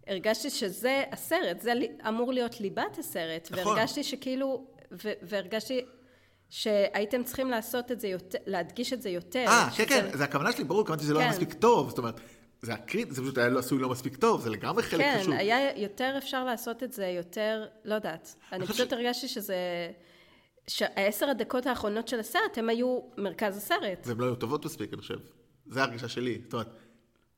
הרגשתי 0.09 0.51
שזה 0.51 1.05
הסרט, 1.13 1.61
זה 1.61 1.73
אמור 2.09 2.33
להיות 2.33 2.61
ליבת 2.61 2.99
הסרט, 2.99 3.49
נכון. 3.51 3.67
והרגשתי 3.67 4.05
שכאילו, 4.05 4.67
ו- 4.93 5.13
והרגשתי 5.23 5.85
שהייתם 6.51 7.25
צריכים 7.25 7.51
לעשות 7.51 7.93
את 7.93 8.01
זה 8.01 8.09
יותר, 8.09 8.39
להדגיש 8.47 8.93
את 8.93 9.03
זה 9.03 9.11
יותר. 9.11 9.45
אה, 9.49 9.69
כן, 9.77 9.85
כן, 9.89 10.17
זה 10.19 10.25
הכוונה 10.25 10.53
שלי, 10.53 10.65
ברור, 10.65 10.87
כמובן 10.87 11.03
שזה 11.03 11.15
לא 11.15 11.19
היה 11.19 11.29
כן. 11.29 11.35
מספיק 11.35 11.53
טוב, 11.53 11.89
זאת 11.89 11.99
אומרת, 11.99 12.21
זה 12.63 12.75
הקריט, 12.75 13.11
זה 13.11 13.23
פשוט 13.23 13.39
היה 13.39 13.49
לא 13.49 13.59
עשוי 13.59 13.79
לא 13.79 13.89
מספיק 13.89 14.17
טוב, 14.17 14.41
זה 14.41 14.51
לגמרי 14.51 14.83
חלק 14.83 15.01
כן, 15.01 15.17
חשוב. 15.21 15.33
כן, 15.33 15.39
היה 15.39 15.79
יותר 15.79 16.15
אפשר 16.19 16.45
לעשות 16.45 16.83
את 16.83 16.93
זה 16.93 17.07
יותר, 17.07 17.67
לא 17.85 17.95
יודעת. 17.95 18.35
אני 18.53 18.67
פשוט 18.67 18.91
ש... 18.91 18.93
הרגשתי 18.93 19.29
שזה... 19.29 19.57
שהעשר 20.69 21.31
הדקות 21.31 21.67
האחרונות 21.67 22.09
של 22.09 22.21
הסרט, 22.21 22.59
הם 22.59 22.69
היו 22.69 23.01
מרכז 23.17 23.57
הסרט. 23.57 24.07
והן 24.07 24.19
לא 24.19 24.25
היו 24.25 24.35
טובות 24.35 24.65
מספיק, 24.65 24.93
אני 24.93 25.01
חושב. 25.01 25.19
זו 25.67 25.81
ההרגישה 25.81 26.09
שלי. 26.09 26.41
זאת 26.45 26.53
אומרת, 26.53 26.69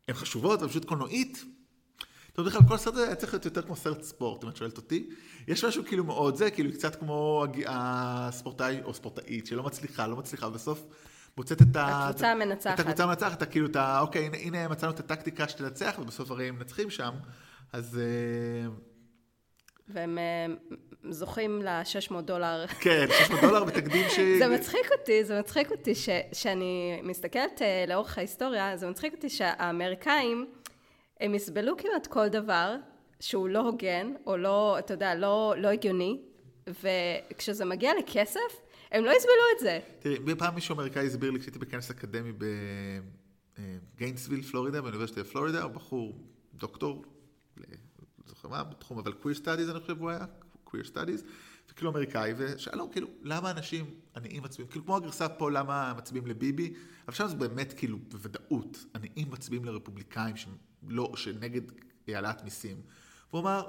הן 0.09 0.15
חשובות, 0.15 0.61
אבל 0.61 0.69
פשוט 0.69 0.85
קולנועית, 0.85 1.45
טוב, 2.33 2.47
בכלל 2.47 2.61
כל 2.69 2.75
הסרט 2.75 2.95
הזה 2.95 3.07
היה 3.07 3.15
צריך 3.15 3.33
להיות 3.33 3.45
יותר 3.45 3.63
כמו 3.63 3.77
סרט 3.77 4.03
ספורט, 4.03 4.45
אם 4.45 4.49
את 4.49 4.57
שואלת 4.57 4.77
אותי. 4.77 5.09
יש 5.49 5.65
משהו 5.65 5.85
כאילו 5.85 6.05
מאוד 6.05 6.37
זה, 6.37 6.51
כאילו 6.51 6.73
קצת 6.73 6.97
כמו 6.97 7.45
הספורטאי 7.67 8.81
או 8.85 8.95
ספורטאית 8.95 9.47
שלא 9.47 9.63
מצליחה, 9.63 10.07
לא 10.07 10.17
מצליחה, 10.17 10.47
ובסוף 10.47 10.87
מוצאת 11.37 11.63
את 11.63 11.77
ה... 11.77 12.09
הקבוצה 12.09 12.31
המנצחת. 12.31 12.75
את 12.75 12.81
הקבוצה 12.81 13.05
המנצחת, 13.05 13.33
אתה 13.33 13.47
כאילו, 13.47 13.67
אתה, 13.67 14.01
אוקיי, 14.01 14.27
הנה, 14.27 14.37
הנה 14.37 14.69
מצאנו 14.69 14.93
את 14.93 15.01
הטקטיקה 15.01 15.49
שתנצח, 15.49 15.95
ובסוף 15.99 16.31
הרי 16.31 16.49
הם 16.49 16.55
מנצחים 16.55 16.91
שם, 16.91 17.13
אז... 17.73 17.99
אה, 17.99 18.71
והם 19.89 20.19
אה, 20.19 20.55
זוכים 21.11 21.63
ל-600 21.63 22.21
דולר. 22.21 22.67
כן, 22.81 23.07
600 23.19 23.41
דולר 23.41 23.65
בתקדים 23.65 24.09
ש... 24.09 24.19
זה 24.39 24.49
מצחיק 24.49 24.87
אותי, 25.01 25.25
זה 25.25 25.39
מצחיק 25.41 25.71
אותי 25.71 25.95
ש, 25.95 26.09
שאני 26.33 27.01
מסתכלת 27.03 27.63
אה, 27.63 27.85
לאורך 27.89 28.19
ההיסטוריה, 28.19 28.77
זה 28.77 28.91
מצחיק 28.91 29.13
אותי 29.15 29.29
שהאמריקאים... 29.29 30.47
הם 31.21 31.35
יסבלו 31.35 31.77
כמעט 31.77 32.07
כל 32.07 32.29
דבר 32.29 32.77
שהוא 33.21 33.49
לא 33.49 33.59
הוגן, 33.61 34.15
או 34.27 34.37
לא, 34.37 34.79
אתה 34.79 34.95
יודע, 34.95 35.15
לא, 35.15 35.55
לא 35.59 35.69
הגיוני, 35.69 36.21
וכשזה 36.67 37.65
מגיע 37.65 37.93
לכסף, 37.99 38.61
הם 38.91 39.05
לא 39.05 39.11
יסבלו 39.11 39.43
את 39.55 39.61
זה. 39.61 39.81
תראי, 39.99 40.19
בפעם 40.19 40.55
מישהו 40.55 40.75
אמריקאי 40.75 41.07
הסביר 41.07 41.31
לי 41.31 41.41
כשהייתי 41.41 41.59
בכנס 41.59 41.91
אקדמי 41.91 42.33
בגיינסוויל, 43.97 44.43
פלורידה, 44.43 44.81
באוניברסיטת 44.81 45.27
פלורידה, 45.27 45.69
בחור, 45.69 46.19
דוקטור 46.55 47.05
לא 47.57 47.65
זוכר 48.27 48.49
מה 48.49 48.65
בתחום, 48.65 48.99
אבל 48.99 49.13
queer 49.23 49.45
studies 49.45 49.71
אני 49.71 49.81
חושב 49.81 50.01
הוא 50.01 50.11
היה, 50.11 50.25
queer 50.67 50.87
studies, 50.95 51.25
וכאילו 51.71 51.91
אמריקאי, 51.91 52.35
ושאלו 52.37 52.91
כאילו, 52.91 53.09
למה 53.23 53.51
אנשים 53.51 53.91
עניים 54.17 54.43
מצביעים, 54.43 54.71
כאילו 54.71 54.85
כמו 54.85 54.97
הגרסה 54.97 55.29
פה, 55.29 55.51
למה 55.51 55.95
מצביעים 55.97 56.27
לביבי, 56.27 56.75
אבל 57.07 57.15
שם 57.15 57.27
זה 57.27 57.35
באמת 57.35 57.73
כאילו 57.73 57.99
בוודאות, 57.99 58.85
עניים 58.95 59.31
מצביעים 59.31 59.65
לרפובליקאים 59.65 60.37
שלא, 60.89 61.13
שנגד 61.17 61.61
העלאת 62.09 62.45
מיסים. 62.45 62.77
והוא 63.31 63.41
אמר, 63.41 63.69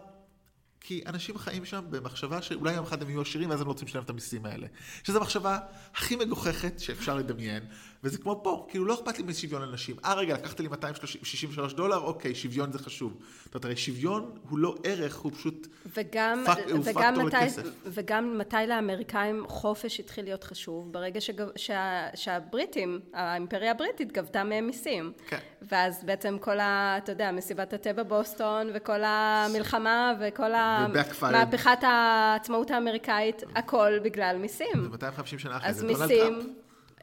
כי 0.82 1.03
אנשים 1.05 1.38
חיים 1.38 1.66
שם 1.66 1.86
במחשבה 1.89 2.41
שאולי 2.41 2.74
יום 2.74 2.86
אחד 2.86 3.01
הם 3.01 3.09
יהיו 3.09 3.22
עשירים 3.22 3.49
ואז 3.49 3.62
הם 3.62 3.68
לא 3.68 3.72
רוצים 3.72 3.88
לשלם 3.88 4.03
את 4.03 4.09
המיסים 4.09 4.45
האלה. 4.45 4.68
שזו 5.03 5.18
המחשבה 5.18 5.59
הכי 5.93 6.16
מגוחכת 6.16 6.80
שאפשר 6.80 7.16
לדמיין, 7.16 7.64
וזה 8.04 8.18
כמו 8.18 8.39
פה, 8.43 8.66
כאילו 8.70 8.86
לא 8.86 8.93
אכפת 8.93 9.18
לי 9.18 9.24
משוויון 9.24 9.62
לנשים. 9.62 9.95
אה 10.06 10.14
רגע, 10.14 10.34
לקחת 10.34 10.60
לי 10.60 10.68
263 10.68 11.74
דולר, 11.74 11.97
אוקיי, 11.97 12.36
שוויון 12.36 12.72
זה 12.72 12.80
חשוב. 12.80 13.18
זאת 13.43 13.56
אומרת, 13.56 13.66
הרי 13.66 13.76
שוויון 13.76 14.32
הוא 14.49 14.60
לא 14.60 14.76
ערך, 14.84 15.18
הוא 15.18 15.32
פשוט 15.32 15.68
וגם, 15.97 16.43
פק, 16.45 16.58
הוא 16.72 16.80
וגם 16.84 17.14
פקטור 17.14 17.28
מתי, 17.28 17.38
לכסף. 17.38 17.64
וגם 17.86 18.38
מתי 18.38 18.56
לאמריקאים 18.68 19.43
חופש 19.47 19.99
התחיל 19.99 20.24
להיות 20.24 20.43
חשוב? 20.43 20.93
ברגע 20.93 21.22
שגב, 21.22 21.47
שה, 21.56 22.08
שהבריטים, 22.16 22.99
האימפריה 23.14 23.72
הבריטית 23.72 24.12
גבתה 24.12 24.43
מהם 24.43 24.68
מיסים. 24.68 25.12
כן. 25.28 25.39
ואז 25.62 26.04
בעצם 26.04 26.38
כל 26.39 26.60
ה... 26.60 26.97
אתה 26.97 27.12
יודע, 27.12 27.32
מסיבת 27.32 27.74
התה 27.74 27.93
בבוסטון, 27.93 28.68
וכל 28.74 29.02
המלחמה, 29.04 30.14
וכל 30.20 30.52
ו-backfired. 30.52 31.32
מהפכת 31.32 31.80
העצמאות 31.82 32.72
האמריקאית, 32.72 33.43
הכל 33.56 33.99
בגלל 34.04 34.38
מיסים. 34.38 34.84
זה 34.84 34.89
250 34.89 35.39
שנה 35.39 35.58
אחרי 35.58 35.74
זה, 35.74 35.88
דונלד 35.88 36.08
טראמפ. 36.08 36.45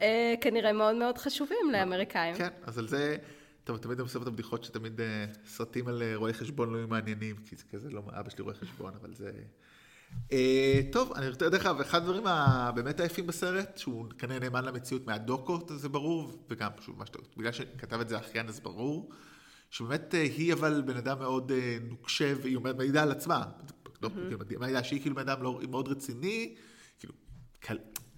אה, 0.01 0.33
כנראה 0.41 0.73
מאוד 0.73 0.95
מאוד 0.95 1.17
חשובים 1.17 1.71
לאמריקאים. 1.71 2.35
כן, 2.35 2.49
אז 2.63 2.77
על 2.77 2.87
זה, 2.87 3.17
טוב, 3.63 3.77
תמיד 3.77 3.99
עושה 3.99 4.19
את 4.19 4.27
הבדיחות 4.27 4.63
שתמיד 4.63 5.01
אה, 5.01 5.25
סרטים 5.45 5.87
על 5.87 6.01
אה, 6.01 6.15
רואי 6.15 6.33
חשבון 6.33 6.73
לא 6.73 6.87
מעניינים, 6.87 7.35
כי 7.45 7.55
זה 7.55 7.63
כזה 7.71 7.89
לא, 7.89 8.01
אבא 8.07 8.29
שלי 8.29 8.43
רואה 8.43 8.55
חשבון, 8.55 8.93
אבל 9.01 9.13
זה... 9.13 9.31
טוב, 10.91 11.13
אני 11.13 11.29
רוצה, 11.29 11.49
דרך 11.49 11.65
אגב, 11.65 11.79
אחד 11.81 12.01
הדברים 12.01 12.27
הבאמת 12.27 12.99
היפים 12.99 13.27
בסרט, 13.27 13.77
שהוא 13.77 14.05
כנראה 14.17 14.39
נאמן 14.39 14.65
למציאות 14.65 15.07
מהדוקו, 15.07 15.59
זה 15.75 15.89
ברור, 15.89 16.31
וגם, 16.49 16.71
שוב, 16.81 16.97
מה 16.99 17.05
שאתה, 17.05 17.19
בגלל 17.37 17.51
שכתב 17.51 17.99
את 17.99 18.09
זה 18.09 18.17
האחיין, 18.17 18.47
אז 18.47 18.59
ברור, 18.59 19.09
שבאמת 19.69 20.13
היא 20.13 20.53
אבל 20.53 20.81
בן 20.85 20.97
אדם 20.97 21.19
מאוד 21.19 21.51
נוקשה, 21.89 22.33
והיא 22.41 22.55
אומרת, 22.55 22.75
מעידה 22.75 23.03
על 23.03 23.11
עצמה, 23.11 23.43
לא, 24.01 24.09
כאילו, 24.09 24.39
מעידה 24.59 24.83
שהיא 24.83 25.01
כאילו 25.01 25.15
בן 25.15 25.21
אדם 25.21 25.43
לא- 25.43 25.59
מאוד 25.69 25.87
רציני, 25.87 26.55
כאילו, 26.99 27.13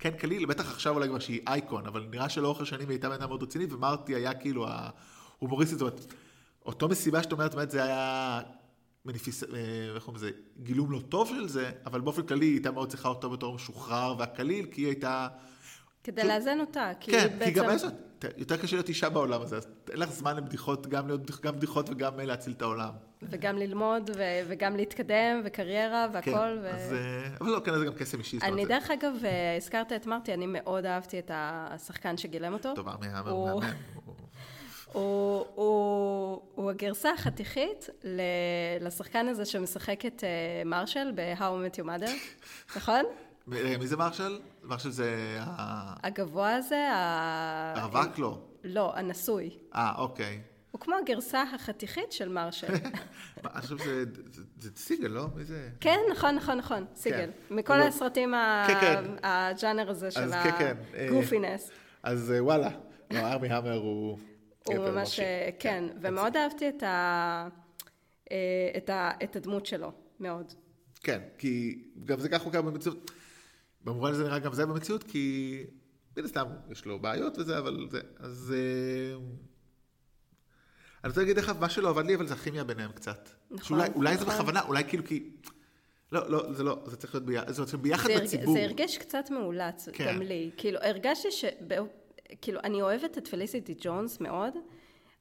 כן 0.01 0.11
קליל, 0.11 0.45
בטח 0.45 0.71
עכשיו 0.71 0.95
אולי 0.95 1.07
כבר 1.07 1.19
שהיא 1.19 1.41
אייקון, 1.47 1.85
אבל 1.85 2.07
נראה 2.11 2.29
שלאורך 2.29 2.61
השנים 2.61 2.89
היא 2.89 2.95
הייתה 2.95 3.09
בן 3.09 3.15
אדם 3.15 3.29
מאוד 3.29 3.43
רציני, 3.43 3.65
ומרטי 3.69 4.15
היה 4.15 4.33
כאילו 4.33 4.67
ההומוריסטית, 4.67 5.79
זאת 5.79 5.93
אומרת, 5.93 6.13
אותו 6.65 6.89
מסיבה 6.89 7.23
שאת 7.23 7.31
אומרת, 7.31 7.55
באמת 7.55 7.71
זה 7.71 7.83
היה 7.83 8.41
מניפיס, 9.05 9.43
אה, 9.43 9.49
איך 9.95 10.03
קוראים 10.03 10.23
לזה, 10.23 10.31
גילום 10.63 10.91
לא 10.91 10.99
טוב 11.09 11.27
של 11.27 11.47
זה, 11.47 11.71
אבל 11.85 12.01
באופן 12.01 12.21
כללי 12.21 12.45
היא 12.45 12.53
הייתה 12.53 12.71
מאוד 12.71 12.89
צריכה 12.89 13.09
אותו 13.09 13.29
בתור 13.29 13.55
משוחרר 13.55 14.15
והקליל, 14.19 14.65
כי 14.71 14.81
היא 14.81 14.87
הייתה... 14.87 15.27
כדי 16.03 16.23
לאזן 16.23 16.59
אותה, 16.59 16.91
כי 16.99 17.11
כן, 17.11 17.27
בעצם... 17.37 17.45
כי 17.45 17.51
גם 17.59 17.65
יש, 17.75 17.81
יותר 18.37 18.57
קשה 18.57 18.75
להיות 18.75 18.89
אישה 18.89 19.09
בעולם 19.09 19.41
הזה, 19.41 19.57
אז 19.57 19.67
אין 19.89 19.99
לך 19.99 20.11
זמן 20.11 20.35
לבדיחות, 20.37 20.87
גם 20.87 21.07
להיות 21.07 21.41
גם 21.41 21.55
בדיחות 21.55 21.89
וגם 21.89 22.19
להציל 22.19 22.53
את 22.57 22.61
העולם. 22.61 22.89
וגם 23.23 23.57
ללמוד, 23.57 24.09
ו- 24.17 24.21
וגם 24.47 24.75
להתקדם, 24.75 25.41
וקריירה, 25.45 26.07
כן, 26.07 26.13
והכל. 26.13 26.57
ו... 26.61 26.69
אז, 26.69 26.93
אה, 26.93 26.97
אבל 27.41 27.49
לא, 27.49 27.59
כן, 27.59 27.79
זה 27.79 27.85
גם 27.85 27.93
קסם 27.93 28.19
אישי. 28.19 28.37
אני 28.41 28.65
דרך 28.65 28.91
אגב, 28.91 29.13
אה, 29.25 29.57
הזכרת 29.57 29.91
את 29.93 30.05
מרטי, 30.05 30.33
אני 30.33 30.45
מאוד 30.47 30.85
אהבתי 30.85 31.19
את 31.19 31.31
השחקן 31.33 32.17
שגילם 32.17 32.53
אותו. 32.53 32.69
זה 32.69 32.75
טוב, 32.75 32.87
ארמי 32.87 33.07
האמר 33.07 33.31
הוא- 34.93 35.45
הוא. 35.55 36.41
הוא- 36.55 36.71
הגרסה 36.71 37.11
החתיכית 37.11 37.89
לשחקן 38.81 39.27
הזה 39.27 39.45
שמשחק 39.45 40.05
את 40.05 40.23
אה, 40.23 40.29
מרשל 40.65 41.11
ב-How 41.15 41.41
I 41.41 41.75
Met 41.75 41.79
Your 41.79 41.85
Mother, 41.85 42.11
נכון? 42.77 43.05
מי 43.47 43.87
זה 43.87 43.97
מרשל? 43.97 44.39
מרשל 44.63 44.89
זה 44.89 45.37
הגבוה 46.03 46.55
הזה. 46.55 46.87
הרווק? 47.75 48.19
לא. 48.19 48.41
לא, 48.63 48.97
הנשוי. 48.97 49.49
אה, 49.75 49.93
אוקיי. 49.97 50.41
הוא 50.71 50.81
כמו 50.81 50.95
הגרסה 50.95 51.43
החתיכית 51.55 52.11
של 52.11 52.29
מרשל. 52.29 52.67
אני 53.45 53.61
חושב 53.61 53.77
שזה 53.77 54.03
זה- 54.31 54.41
זה 54.59 54.69
סיגל, 54.75 55.07
לא? 55.07 55.27
מי 55.35 55.43
זה? 55.45 55.69
כן, 55.79 55.97
נכון, 56.11 56.35
נכון, 56.35 56.57
נכון, 56.57 56.85
סיגל. 56.95 57.29
מכל 57.51 57.77
לא. 57.77 57.83
הסרטים, 57.83 58.33
כן, 58.67 58.77
כן. 58.81 59.03
הג'אנר 59.23 59.89
הזה 59.89 60.11
של 60.11 60.31
כן, 60.31 60.51
כן, 60.59 60.75
אה, 60.93 61.05
הגופינס. 61.07 61.71
אז 62.03 62.31
אה, 62.31 62.43
וואלה. 62.43 62.69
לא, 63.11 63.19
ארמי 63.19 63.49
המר 63.49 63.73
הוא... 63.77 64.17
הוא 64.65 64.77
ממש. 64.77 65.19
אה, 65.19 65.49
כן, 65.59 65.83
ומאוד 66.01 66.37
אהבתי 66.37 66.69
את 66.69 66.83
ה- 66.83 67.47
את 68.77 68.89
ה- 68.89 69.11
את 69.23 69.35
הדמות 69.35 69.65
שלו, 69.65 69.91
מאוד. 70.19 70.53
כן, 71.03 71.19
כי 71.37 71.83
גם 72.05 72.19
זה 72.19 72.29
ככה 72.29 72.43
הוא 72.43 72.51
קיים 72.51 72.65
במציאות. 72.65 73.11
במובן 73.83 74.11
הזה 74.11 74.23
נראה 74.23 74.39
גם 74.39 74.53
זה 74.53 74.65
במציאות, 74.65 75.03
כי 75.03 75.57
מן 76.17 76.25
הסתם 76.25 76.45
יש 76.71 76.85
לו 76.85 76.99
בעיות 76.99 77.37
וזה, 77.37 77.57
אבל 77.57 77.87
זה, 77.91 78.01
אז... 78.19 78.53
אה, 78.57 79.17
אני 81.03 81.09
רוצה 81.09 81.21
להגיד 81.21 81.37
לך, 81.37 81.51
מה 81.59 81.69
שלא 81.69 81.89
עבד 81.89 82.05
לי, 82.05 82.15
אבל 82.15 82.27
זה 82.27 82.33
הכימיה 82.33 82.63
ביניהם 82.63 82.91
קצת. 82.91 83.29
נכון, 83.51 83.63
שאולי, 83.65 83.89
אולי 83.95 84.17
זה 84.17 84.25
נכון. 84.25 84.35
בכוונה, 84.35 84.61
אולי 84.61 84.83
כאילו 84.83 85.05
כי... 85.05 85.29
לא, 86.11 86.29
לא, 86.29 86.53
זה 86.53 86.63
לא, 86.63 86.83
זה 86.85 86.97
צריך 86.97 87.15
להיות 87.15 87.25
ביחד, 87.25 87.51
זאת 87.51 87.73
אומרת, 87.73 87.83
ביחד 87.83 88.07
זה 88.07 88.21
בציבור. 88.23 88.53
זה 88.53 88.63
הרגיש 88.63 88.97
קצת 88.97 89.29
מאולץ, 89.29 89.89
כן. 89.93 90.07
גם 90.07 90.21
לי. 90.21 90.51
כאילו, 90.57 90.79
הרגשתי 90.81 91.31
ש... 91.31 91.45
כאילו, 92.41 92.59
אני 92.63 92.81
אוהבת 92.81 93.17
את 93.17 93.27
פליסיטי 93.27 93.75
ג'ונס 93.81 94.19
מאוד, 94.19 94.53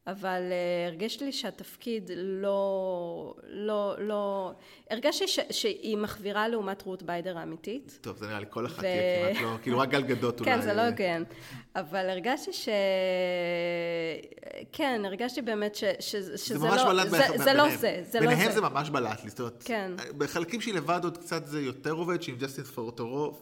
אבל 0.06 0.42
uh, 0.50 0.88
הרגיש 0.88 1.22
לי 1.22 1.32
שהתפקיד 1.32 2.10
לא... 2.16 3.34
לא... 3.48 3.94
לא... 3.98 4.52
הרגשתי 4.90 5.28
ש... 5.28 5.38
שהיא 5.50 5.96
מחווירה 5.96 6.48
לעומת 6.48 6.82
רות 6.82 7.02
ביידר 7.02 7.38
האמיתית. 7.38 7.98
טוב, 8.00 8.16
זה 8.16 8.26
נראה 8.26 8.40
לי 8.40 8.46
כל 8.50 8.66
אחת 8.66 8.78
ו- 8.78 8.80
תהיה 8.80 9.34
כמעט 9.34 9.42
לא, 9.42 9.56
כאילו 9.62 9.78
רק 9.78 9.88
גלגדות 9.88 10.38
אולי. 10.40 10.50
כן, 10.50 10.60
זה 10.60 10.74
לא 10.74 10.86
הוגן. 10.86 11.22
אבל 11.76 12.10
הרגשתי 12.10 12.52
ש... 12.52 12.68
כן, 14.72 15.02
הרגשתי 15.04 15.42
באמת 15.42 15.74
ש... 15.74 15.84
ש... 16.00 16.10
שזה 16.10 16.58
זה 16.58 16.68
ממש 16.68 16.80
לא... 16.80 16.92
בלט 16.92 17.08
זה, 17.08 17.18
ביניהם. 17.18 17.38
זה 17.38 17.52
לא 17.52 17.68
זה, 17.68 17.76
זה 17.76 18.20
לא 18.20 18.26
זה. 18.26 18.30
ביניהם 18.30 18.52
זה 18.52 18.60
ממש 18.60 18.90
בלט 18.90 19.24
לי, 19.24 19.30
זאת 19.30 19.40
אומרת, 19.40 19.62
כן. 19.66 19.92
בחלקים 20.18 20.60
שהיא 20.60 20.74
לבד 20.74 21.00
עוד 21.04 21.18
קצת 21.18 21.46
זה 21.46 21.60
יותר 21.60 21.92
עובד, 21.92 22.22
שעם 22.22 22.36
ג'סטין 22.36 22.64
פורו, 22.64 22.92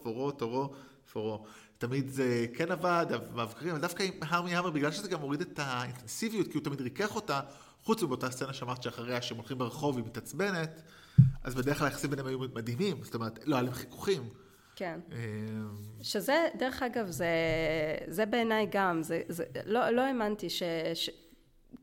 פורו, 0.03 0.31
טורו, 0.31 0.69
פורו, 1.13 1.43
תמיד 1.79 2.09
זה 2.09 2.45
כן 2.53 2.71
עבד, 2.71 3.05
המבקרים, 3.11 3.71
אבל 3.71 3.81
דווקא 3.81 4.03
עם 4.03 4.13
הרמי 4.21 4.55
המר, 4.55 4.69
בגלל 4.69 4.91
שזה 4.91 5.09
גם 5.09 5.21
הוריד 5.21 5.41
את 5.41 5.59
האינטנסיביות, 5.59 6.47
כי 6.47 6.57
הוא 6.57 6.63
תמיד 6.63 6.81
ריכך 6.81 7.15
אותה, 7.15 7.39
חוץ 7.83 8.03
מבאותה 8.03 8.31
סצנה 8.31 8.53
שאמרת 8.53 8.83
שאחריה, 8.83 9.21
שהם 9.21 9.37
הולכים 9.37 9.57
ברחוב, 9.57 9.97
היא 9.97 10.05
מתעצבנת, 10.05 10.81
אז 11.43 11.55
בדרך 11.55 11.77
כלל 11.77 11.87
היחסים 11.87 12.09
ביניהם 12.09 12.27
היו 12.27 12.39
מדהימים, 12.39 13.03
זאת 13.03 13.15
אומרת, 13.15 13.39
לא, 13.45 13.55
היה 13.55 13.63
להם 13.63 13.73
חיכוכים. 13.73 14.29
כן. 14.75 14.99
אה, 15.11 15.17
שזה, 16.01 16.47
דרך 16.57 16.83
אגב, 16.83 17.09
זה, 17.09 17.27
זה 18.07 18.25
בעיניי 18.25 18.67
גם, 18.71 19.03
זה, 19.03 19.21
זה, 19.27 19.43
לא, 19.65 19.89
לא 19.89 20.01
האמנתי 20.01 20.49
ש, 20.49 20.63
ש... 20.93 21.09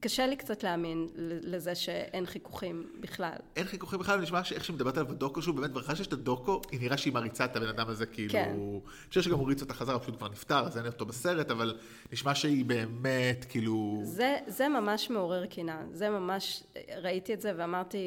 קשה 0.00 0.26
לי 0.26 0.36
קצת 0.36 0.62
להאמין 0.62 1.08
לזה 1.42 1.74
שאין 1.74 2.26
חיכוכים 2.26 2.86
בכלל. 3.00 3.36
אין 3.56 3.64
חיכוכים 3.64 3.98
בכלל, 3.98 4.20
נשמע 4.20 4.44
שאיך 4.44 4.64
שהיא 4.64 4.74
מדברת 4.74 4.96
עליו 4.96 5.08
בדוקו, 5.08 5.42
שהוא 5.42 5.54
באמת, 5.54 5.70
ברכה 5.70 5.96
שיש 5.96 6.06
את 6.06 6.12
הדוקו, 6.12 6.60
היא 6.70 6.80
נראה 6.80 6.96
שהיא 6.96 7.12
מעריצה 7.12 7.44
את 7.44 7.56
הבן 7.56 7.68
אדם 7.68 7.88
הזה, 7.88 8.06
כאילו... 8.06 8.32
כן. 8.32 8.50
אני 8.50 9.08
חושב 9.08 9.22
שגם 9.22 9.38
הוא 9.38 9.48
ריץ 9.48 9.62
אותה 9.62 9.74
חזרה, 9.74 9.98
פשוט 9.98 10.16
כבר 10.16 10.28
נפטר, 10.28 10.66
אז 10.66 10.78
אין 10.78 10.86
אותו 10.86 11.06
בסרט, 11.06 11.50
אבל 11.50 11.78
נשמע 12.12 12.34
שהיא 12.34 12.64
באמת, 12.64 13.44
כאילו... 13.48 14.00
זה, 14.04 14.36
זה 14.46 14.68
ממש 14.68 15.10
מעורר 15.10 15.46
קנאה, 15.46 15.82
זה 15.92 16.10
ממש, 16.10 16.62
ראיתי 17.02 17.34
את 17.34 17.40
זה 17.40 17.52
ואמרתי, 17.56 17.98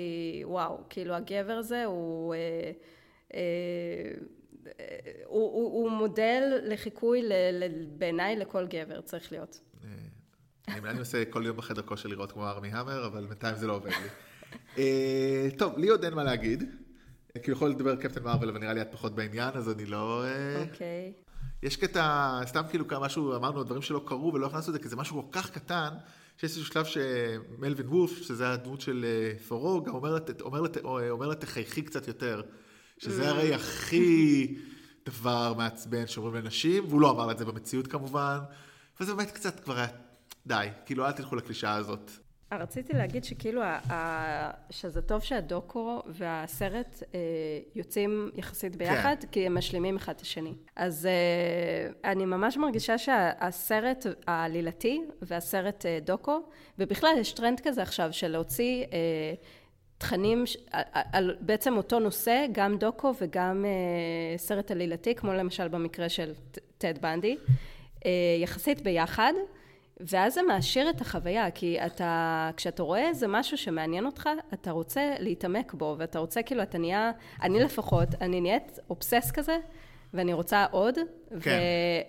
וואו, 0.46 0.78
כאילו 0.90 1.14
הגבר 1.14 1.54
הזה 1.54 1.86
הוא... 1.86 2.34
אה, 2.34 2.72
אה, 3.34 3.42
הוא, 5.26 5.54
הוא, 5.54 5.84
הוא 5.84 5.92
מודל 5.92 6.60
לחיקוי 6.64 7.22
בעיניי 7.98 8.36
לכל 8.36 8.66
גבר, 8.68 9.02
צריך 9.02 9.32
להיות. 9.32 9.60
אני 10.86 11.00
עושה 11.00 11.26
כל 11.26 11.46
יום 11.46 11.58
בחדר 11.58 11.82
כושר 11.82 12.10
לראות 12.10 12.32
כמו 12.32 12.48
ארמי 12.48 12.68
המר, 12.72 13.06
אבל 13.06 13.26
בינתיים 13.26 13.56
זה 13.56 13.68
לא 13.68 13.74
עובד 13.74 13.90
לי. 13.90 14.10
אה, 14.78 15.48
טוב, 15.58 15.78
לי 15.78 15.90
עוד 15.90 16.04
אין 16.04 16.14
מה 16.14 16.24
להגיד. 16.24 16.64
כי 17.44 17.52
יכול 17.52 17.70
לדבר 17.70 17.96
קפטן 17.96 18.24
מרוויל, 18.24 18.50
אבל 18.50 18.60
נראה 18.60 18.74
לי 18.74 18.82
את 18.82 18.88
פחות 18.92 19.16
בעניין, 19.16 19.50
אז 19.54 19.70
אני 19.70 19.86
לא... 19.86 20.24
אה, 20.26 20.62
אוקיי. 20.62 21.14
יש 21.64 21.76
קטע, 21.76 22.40
סתם 22.46 22.62
כאילו 22.70 22.88
כמה 22.88 23.06
משהו, 23.06 23.36
אמרנו, 23.36 23.64
דברים 23.64 23.82
שלא 23.82 24.04
קרו 24.06 24.34
ולא 24.34 24.48
הכנסנו 24.48 24.70
את 24.70 24.74
זה, 24.74 24.84
כי 24.84 24.90
זה 24.90 24.96
משהו 24.96 25.22
כל 25.22 25.40
כך 25.40 25.50
קטן, 25.50 25.90
שיש 26.38 26.44
איזשהו 26.44 26.66
שלב 26.66 26.86
שמלווין 26.86 27.88
וולף, 27.88 28.22
שזה 28.22 28.50
הדמות 28.50 28.82
של 28.82 29.06
אה, 29.06 29.40
פורו, 29.48 29.84
גם 29.84 29.96
אומר 29.96 30.14
לה, 30.14 30.20
אומר 30.42 30.62
לה, 30.62 30.70
אומר 31.10 31.28
לה 31.28 31.36
תחייכי 31.36 31.82
קצת 31.82 32.08
יותר. 32.08 32.42
שזה 32.98 33.30
הרי 33.30 33.54
הכי 33.54 34.56
דבר 35.06 35.54
מעצבן 35.58 36.08
שאומרים 36.08 36.36
לנשים, 36.36 36.86
והוא 36.88 37.02
לא 37.02 37.12
אמר 37.12 37.26
לה 37.26 37.32
את 37.32 37.38
זה 37.38 37.46
במציאות 37.46 37.88
כמובן, 37.88 38.40
וזה 39.00 39.14
באמת 39.14 39.32
קצת 39.32 39.60
כבר 39.60 39.78
היה, 39.78 39.88
די, 40.50 40.68
כאילו 40.86 41.06
אל 41.06 41.12
תלכו 41.12 41.36
לקלישאה 41.36 41.76
הזאת. 41.76 42.12
רציתי 42.52 42.94
להגיד 42.94 43.24
שכאילו, 43.24 43.62
שזה 44.70 45.02
טוב 45.02 45.24
שהדוקו 45.24 46.02
והסרט 46.08 47.04
אה, 47.14 47.20
יוצאים 47.76 48.32
יחסית 48.36 48.76
ביחד, 48.76 49.16
כי 49.32 49.46
הם 49.46 49.58
משלימים 49.58 49.96
אחד 49.96 50.14
את 50.16 50.22
השני. 50.22 50.54
אז 50.76 51.06
אה, 51.06 52.12
אני 52.12 52.26
ממש 52.26 52.58
מרגישה 52.58 52.98
שהסרט 52.98 54.06
העלילתי 54.28 55.02
והסרט 55.22 55.86
אה, 55.86 56.00
דוקו, 56.02 56.40
ובכלל 56.80 57.16
יש 57.20 57.32
טרנד 57.32 57.60
כזה 57.60 57.82
עכשיו 57.82 58.14
של 58.14 58.28
להוציא 58.28 58.84
אה, 58.84 59.34
תכנים 59.98 60.44
על, 60.94 61.36
בעצם 61.40 61.78
אותו 61.78 62.00
נושא, 62.00 62.46
גם 62.52 62.78
דוקו 62.78 63.14
וגם 63.22 63.66
אה, 63.66 64.38
סרט 64.38 64.72
עלילתי, 64.72 65.16
כמו 65.16 65.34
למשל 65.34 65.68
במקרה 65.68 66.10
של 66.10 66.34
טד 66.78 66.98
בנדי, 67.02 67.38
אה, 68.06 68.12
יחסית 68.42 68.82
ביחד, 68.82 69.34
ואז 70.00 70.34
זה 70.34 70.42
מעשיר 70.42 70.90
את 70.90 71.02
החוויה, 71.02 71.52
כי 71.52 71.86
אתה, 71.86 72.50
כשאתה 72.58 72.84
רואה 72.84 73.08
איזה 73.08 73.28
משהו 73.28 73.58
שמעניין 73.58 74.06
אותך, 74.06 74.30
אתה 74.54 74.72
רוצה 74.72 75.16
להתעמק 75.20 75.74
בו, 75.74 75.96
ואתה 76.00 76.20
רוצה, 76.20 76.44
כאילו, 76.44 76.64
אתה 76.64 76.78
נהיה, 76.78 77.12
אני 77.42 77.64
לפחות, 77.64 78.10
אני 78.22 78.42
נהיית 78.42 78.80
obsessed 78.90 79.32
כזה, 79.34 79.58
ואני 80.14 80.34
רוצה 80.34 80.66
עוד, 80.72 80.96
כן. 81.42 81.60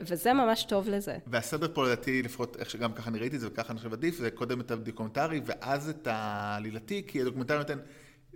ו- 0.02 0.04
וזה 0.06 0.32
ממש 0.32 0.64
טוב 0.64 0.88
לזה. 0.88 1.18
והסדר 1.26 1.74
פה 1.74 1.84
לדעתי, 1.84 2.22
לפחות 2.22 2.56
איך 2.56 2.70
שגם 2.70 2.92
ככה 2.92 3.10
אני 3.10 3.18
ראיתי 3.18 3.36
את 3.36 3.40
זה 3.40 3.48
וככה 3.48 3.72
אני 3.72 3.78
חושב 3.78 3.92
עדיף, 3.92 4.18
זה 4.18 4.30
קודם 4.30 4.60
את 4.60 4.70
הדוקומנטרי 4.70 5.40
ואז 5.44 5.88
את 5.88 6.06
העלילתי, 6.06 7.02
כי 7.06 7.20
הדוקומנטרי 7.20 7.58
נותן 7.58 7.78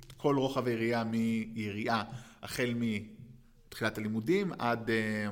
את 0.07 0.13
כל 0.13 0.37
רוחב 0.37 0.67
היריעה 0.67 1.05
מיריעה, 1.05 2.05
החל 2.43 2.75
מתחילת 2.77 3.99
הלימודים 3.99 4.53
עד 4.59 4.91
אה, 4.91 5.27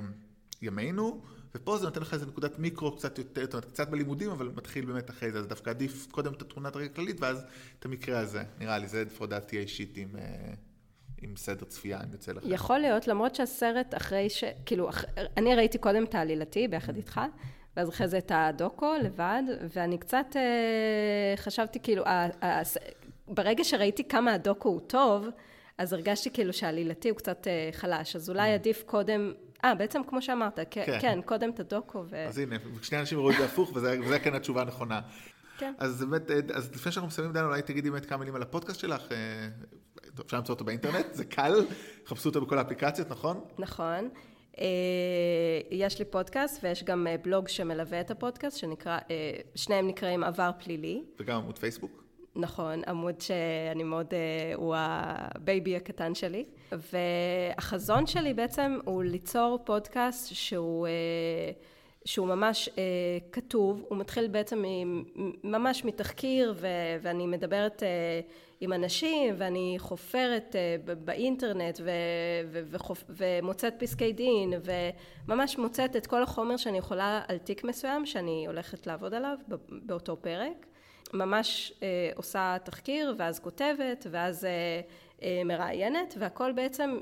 ימינו, 0.62 1.22
ופה 1.54 1.78
זה 1.78 1.84
נותן 1.84 2.00
לך 2.00 2.14
איזה 2.14 2.26
נקודת 2.26 2.58
מיקרו 2.58 2.96
קצת 2.96 3.18
יותר, 3.18 3.44
זאת 3.44 3.54
אומרת, 3.54 3.64
קצת 3.64 3.88
בלימודים, 3.88 4.30
אבל 4.30 4.50
מתחיל 4.54 4.84
באמת 4.84 5.10
אחרי 5.10 5.32
זה, 5.32 5.38
אז 5.38 5.46
דווקא 5.46 5.70
עדיף 5.70 6.06
קודם 6.10 6.32
את 6.32 6.42
התמונת 6.42 6.76
הרקע 6.76 6.92
הכללית, 6.92 7.20
ואז 7.20 7.44
את 7.78 7.84
המקרה 7.84 8.18
הזה. 8.18 8.42
נראה 8.58 8.78
לי, 8.78 8.88
זה 8.88 9.04
לפחות 9.04 9.30
דעתי 9.30 9.58
האישית 9.58 9.96
עם, 9.96 10.08
אה, 10.18 10.54
עם 11.22 11.36
סדר 11.36 11.64
צפייה, 11.64 12.00
אם 12.00 12.12
יוצא 12.12 12.32
לך. 12.32 12.42
יכול 12.46 12.78
להיות, 12.78 13.08
למרות 13.08 13.34
שהסרט 13.34 13.94
אחרי 13.94 14.30
ש... 14.30 14.44
כאילו, 14.66 14.88
אח... 14.88 15.04
אני 15.36 15.54
ראיתי 15.54 15.78
קודם 15.78 16.04
את 16.04 16.14
העלילתי 16.14 16.68
ביחד 16.68 16.96
איתך, 16.96 17.20
ואז 17.76 17.88
אחרי 17.88 18.08
זה 18.08 18.18
את 18.18 18.32
הדוקו 18.34 18.94
לבד, 19.02 19.42
ואני 19.74 19.98
קצת 19.98 20.26
אה, 20.36 21.36
חשבתי, 21.36 21.80
כאילו, 21.82 22.04
ה... 22.06 22.44
ה... 22.44 22.62
ברגע 23.28 23.64
שראיתי 23.64 24.08
כמה 24.08 24.32
הדוקו 24.32 24.68
הוא 24.68 24.80
טוב, 24.80 25.26
אז 25.78 25.92
הרגשתי 25.92 26.30
כאילו 26.30 26.52
שהעלילתי 26.52 27.08
הוא 27.08 27.18
קצת 27.18 27.46
אה, 27.46 27.68
חלש, 27.72 28.16
אז 28.16 28.30
אולי 28.30 28.54
עדיף 28.54 28.82
קודם... 28.86 29.32
אה, 29.64 29.74
בעצם 29.74 30.00
כמו 30.08 30.22
שאמרת, 30.22 30.58
כן, 30.70 30.82
כן. 30.86 30.98
כן 31.00 31.20
קודם 31.24 31.50
את 31.50 31.60
הדוקו 31.60 32.04
ו... 32.10 32.26
אז 32.28 32.38
הנה, 32.38 32.56
שני 32.82 33.00
אנשים 33.00 33.18
ראו 33.18 33.30
את 33.30 33.36
זה 33.38 33.44
הפוך, 33.44 33.72
וזה 33.74 33.96
וזה 34.04 34.18
כן 34.18 34.34
התשובה 34.34 34.62
הנכונה. 34.62 35.00
כן. 35.58 35.74
אז 35.78 36.04
באמת, 36.04 36.30
אה, 36.30 36.36
אז 36.54 36.74
לפני 36.74 36.92
שאנחנו 36.92 37.08
מסיימים, 37.08 37.32
דן, 37.32 37.44
אולי 37.44 37.62
תגידי 37.62 37.90
באמת 37.90 38.06
כמה 38.06 38.18
מילים 38.18 38.34
על 38.34 38.42
הפודקאסט 38.42 38.80
שלך. 38.80 39.12
אה, 39.12 39.16
אפשר 40.26 40.36
למצוא 40.36 40.54
אותו 40.54 40.64
באינטרנט, 40.64 41.06
זה 41.12 41.24
קל, 41.24 41.54
חפשו 42.06 42.28
אותו 42.28 42.40
בכל 42.40 42.58
האפליקציות, 42.58 43.10
נכון? 43.10 43.40
נכון. 43.58 44.08
אה, 44.58 44.64
יש 45.70 45.98
לי 45.98 46.04
פודקאסט 46.04 46.64
ויש 46.64 46.84
גם 46.84 47.06
בלוג 47.22 47.48
שמלווה 47.48 48.00
את 48.00 48.10
הפודקאסט, 48.10 48.58
שנקרא, 48.58 48.98
שניהם 49.54 49.86
נקראים 49.86 50.24
עבר 50.24 50.50
פלילי. 50.58 51.02
וגם 51.20 51.36
עמוד 51.36 51.58
פייסבוק. 51.58 52.01
נכון, 52.36 52.82
עמוד 52.86 53.20
שאני 53.20 53.82
מאוד, 53.82 54.06
אה, 54.14 54.54
הוא 54.54 54.74
ה-baby 54.78 55.76
הקטן 55.76 56.14
שלי. 56.14 56.44
והחזון 56.92 58.06
שלי 58.06 58.34
בעצם 58.34 58.78
הוא 58.84 59.04
ליצור 59.04 59.58
פודקאסט 59.64 60.34
שהוא, 60.34 60.86
אה, 60.86 60.92
שהוא 62.04 62.26
ממש 62.28 62.68
אה, 62.78 62.82
כתוב, 63.32 63.84
הוא 63.88 63.98
מתחיל 63.98 64.26
בעצם 64.28 64.64
ממש 65.44 65.84
מתחקיר, 65.84 66.54
ו- 66.56 66.66
ואני 67.02 67.26
מדברת 67.26 67.82
עם 68.60 68.72
אנשים, 68.72 69.34
ואני 69.38 69.74
חופרת 69.78 70.56
באינטרנט, 71.04 71.80
ו- 71.84 71.90
ו- 72.52 72.62
וחופ- 72.76 73.04
ומוצאת 73.08 73.74
פסקי 73.78 74.12
דין, 74.12 74.52
וממש 75.28 75.58
מוצאת 75.58 75.96
את 75.96 76.06
כל 76.06 76.22
החומר 76.22 76.56
שאני 76.56 76.78
יכולה 76.78 77.22
על 77.28 77.38
תיק 77.38 77.64
מסוים, 77.64 78.06
שאני 78.06 78.46
הולכת 78.46 78.86
לעבוד 78.86 79.14
עליו 79.14 79.36
באותו 79.70 80.16
פרק. 80.16 80.66
ממש 81.12 81.72
אה, 81.82 82.10
עושה 82.16 82.56
תחקיר, 82.64 83.14
ואז 83.18 83.40
כותבת, 83.40 84.06
ואז 84.10 84.44
אה, 84.44 84.50
אה, 85.22 85.42
מראיינת, 85.44 86.14
והכל 86.18 86.52
בעצם, 86.52 87.00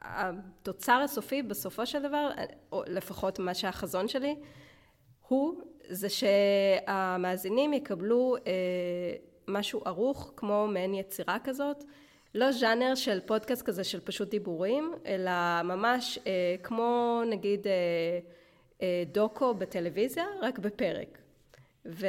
התוצר 0.00 1.00
הסופי 1.04 1.42
בסופו 1.42 1.86
של 1.86 2.02
דבר, 2.02 2.30
אה, 2.38 2.44
או 2.72 2.82
לפחות 2.86 3.38
מה 3.38 3.54
שהחזון 3.54 4.08
שלי, 4.08 4.36
הוא, 5.28 5.62
זה 5.88 6.08
שהמאזינים 6.08 7.72
יקבלו 7.72 8.36
אה, 8.36 8.52
משהו 9.48 9.82
ערוך, 9.84 10.32
כמו 10.36 10.66
מעין 10.66 10.94
יצירה 10.94 11.38
כזאת, 11.44 11.84
לא 12.34 12.52
ז'אנר 12.52 12.94
של 12.94 13.20
פודקאסט 13.26 13.62
כזה 13.62 13.84
של 13.84 14.00
פשוט 14.00 14.28
דיבורים, 14.28 14.92
אלא 15.06 15.62
ממש 15.64 16.18
אה, 16.26 16.56
כמו 16.62 17.22
נגיד 17.26 17.66
אה, 17.66 17.72
אה, 18.82 19.02
דוקו 19.12 19.54
בטלוויזיה, 19.54 20.24
רק 20.40 20.58
בפרק. 20.58 21.18
ו... 21.86 22.06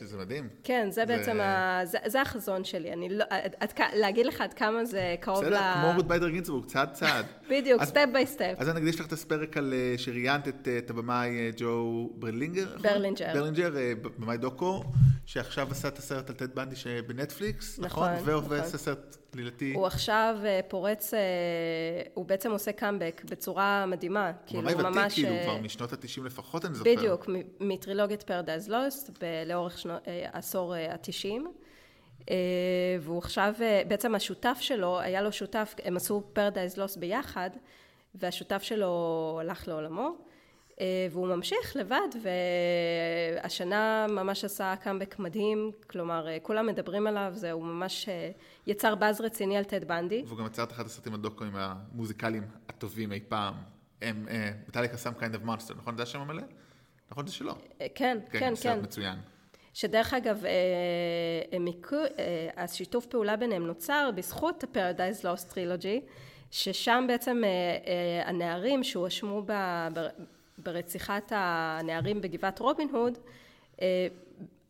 שזה 0.00 0.18
מדהים. 0.18 0.48
כן, 0.64 0.88
זה 0.90 1.06
בעצם, 1.06 1.40
ה... 1.40 1.80
זה, 1.84 1.98
זה 2.06 2.22
החזון 2.22 2.64
שלי. 2.64 2.92
אני 2.92 3.08
לא... 3.08 3.24
עד, 3.30 3.54
עד, 3.60 3.72
כ- 3.72 3.94
להגיד 3.94 4.26
לך 4.26 4.40
עד 4.40 4.54
כמה 4.54 4.84
זה 4.84 5.14
קרוב 5.20 5.44
ל... 5.44 5.46
בסדר, 5.46 5.72
כמו 5.74 5.92
רות 5.96 6.08
ביידר 6.08 6.28
גינצבורג, 6.28 6.66
צעד 6.66 6.92
צעד. 6.92 7.26
בדיוק, 7.50 7.84
step 7.84 8.06
by 8.12 8.26
step. 8.26 8.54
אז 8.58 8.68
אני 8.68 8.78
אקדים 8.78 9.00
לך 9.00 9.06
את 9.06 9.12
הפרק 9.12 9.56
על 9.56 9.74
אה, 9.76 9.98
שראיינת 9.98 10.48
את, 10.48 10.68
אה, 10.68 10.78
את 10.78 10.90
הבמאי 10.90 11.28
אה, 11.28 11.50
ג'ו 11.56 12.10
ברלינגר. 12.14 12.64
נכון? 12.64 12.82
ברלינג'ר. 12.82 13.32
ברלינג'ר, 13.34 13.70
במאי 14.18 14.36
דוקו, 14.36 14.84
שעכשיו 15.26 15.68
עשה 15.70 15.88
את 15.88 15.98
הסרט 15.98 16.30
על 16.30 16.36
טד 16.36 16.54
בנדי 16.54 16.76
שבנטפליקס, 16.76 17.78
נכון? 17.78 18.08
נכון, 18.12 18.28
ועובד 18.28 18.56
נכון. 18.56 18.68
את 18.68 18.74
הסרט 18.74 19.16
עלילתי. 19.34 19.72
הוא 19.74 19.86
עכשיו 19.86 20.36
אה, 20.44 20.60
פורץ, 20.68 21.14
אה, 21.14 21.20
הוא 22.14 22.24
בעצם 22.26 22.50
עושה 22.50 22.72
קאמבק 22.72 23.22
בצורה 23.30 23.86
מדהימה. 23.86 24.26
הוא 24.26 24.34
כאילו, 24.46 24.62
ממש 24.62 24.74
ותיק, 24.74 24.86
ממש, 24.86 25.14
כאילו, 25.14 25.28
אה, 25.34 25.42
כבר 25.44 25.56
משנות 25.56 25.92
ה-90 25.92 26.24
לפחות, 26.24 26.64
אני 26.64 26.74
זוכר. 26.74 26.90
בדיוק, 26.96 27.26
מטרילוגיית 27.60 28.22
Paradise 28.22 28.68
Lost, 28.68 29.22
לאורך 29.46 29.78
שנו- 29.78 29.94
העשור 30.32 30.74
ה-90. 30.74 31.42
והוא 33.00 33.18
עכשיו, 33.18 33.54
בעצם 33.88 34.14
השותף 34.14 34.58
שלו, 34.60 35.00
היה 35.00 35.22
לו 35.22 35.32
שותף, 35.32 35.74
הם 35.84 35.96
עשו 35.96 36.22
Paradise 36.32 36.76
Lost 36.76 36.96
ביחד, 36.96 37.50
והשותף 38.14 38.62
שלו 38.62 39.38
הלך 39.40 39.68
לעולמו. 39.68 40.16
אה, 40.80 40.86
והוא 41.10 41.28
ממשיך 41.28 41.76
לבד, 41.76 42.08
והשנה 43.42 44.06
ממש 44.08 44.44
עשה 44.44 44.74
קאמבק 44.82 45.18
מדהים, 45.18 45.70
כלומר, 45.86 46.28
אה, 46.28 46.38
כולם 46.42 46.66
מדברים 46.66 47.06
עליו, 47.06 47.30
זה, 47.34 47.52
הוא 47.52 47.62
ממש 47.64 48.08
אה, 48.08 48.30
יצר 48.66 48.94
באז 48.94 49.20
רציני 49.20 49.56
על 49.56 49.64
טד 49.64 49.84
בנדי. 49.84 50.22
והוא 50.26 50.38
גם 50.38 50.46
יצר 50.46 50.62
את 50.62 50.72
אחד 50.72 50.86
הסרטים 50.86 51.14
הדוקואים 51.14 51.52
המוזיקליים 51.56 52.42
הטובים 52.68 53.12
אי 53.12 53.20
פעם. 53.28 53.54
הם, 54.02 54.26
מטאליקה 54.68 54.96
Some 54.96 55.12
Kind 55.14 55.34
of 55.34 55.44
Monster, 55.44 55.74
נכון? 55.74 55.96
זה 55.96 56.02
השם 56.02 56.20
המלא? 56.20 56.42
נכון, 57.10 57.26
זה 57.26 57.32
שלו. 57.32 57.54
כן, 57.78 58.18
כן, 58.30 58.38
כן. 58.40 58.54
סרט 58.54 58.82
מצוין. 58.82 59.18
שדרך 59.74 60.14
אגב, 60.14 60.44
אה, 60.44 60.50
הכו- 61.68 61.96
אה, 62.18 62.48
השיתוף 62.64 63.06
פעולה 63.06 63.36
ביניהם 63.36 63.66
נוצר 63.66 64.10
בזכות 64.14 64.64
ה-Paradise 64.64 65.20
Lost 65.24 65.52
Trilogy, 65.54 66.00
ששם 66.50 67.04
בעצם 67.08 67.42
אה, 67.44 67.48
אה, 67.48 68.28
הנערים 68.28 68.84
שהואשמו 68.84 69.42
ברציחת 70.64 71.32
הנערים 71.34 72.20
בגבעת 72.20 72.58
רובין 72.58 72.88
הוד, 72.92 73.18
אה, 73.82 74.06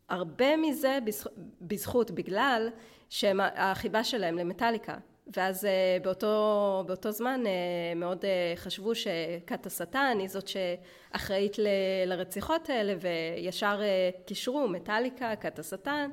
הרבה 0.09 0.57
מזה 0.57 0.99
בזכ- 1.07 1.31
בזכות, 1.61 2.11
בגלל 2.11 2.69
שהם 3.11 3.41
החיבה 3.55 4.05
שלהם 4.05 4.39
למטאליקה. 4.39 4.97
ואז 5.37 5.65
אה, 5.65 5.71
באותו, 6.03 6.85
באותו 6.87 7.11
זמן 7.13 7.41
אה, 7.47 7.53
מאוד 7.97 8.25
חשבו 8.57 8.93
שכת 8.95 9.67
השטן 9.67 10.17
היא 10.21 10.29
זאת 10.29 10.49
שאחראית 10.49 11.59
ל- 11.59 11.69
לרציחות 12.07 12.71
האלה 12.71 12.95
וישר 13.01 13.81
קישרו 14.27 14.69
מטאליקה, 14.69 15.37
כת 15.37 15.59
השטן, 15.59 16.11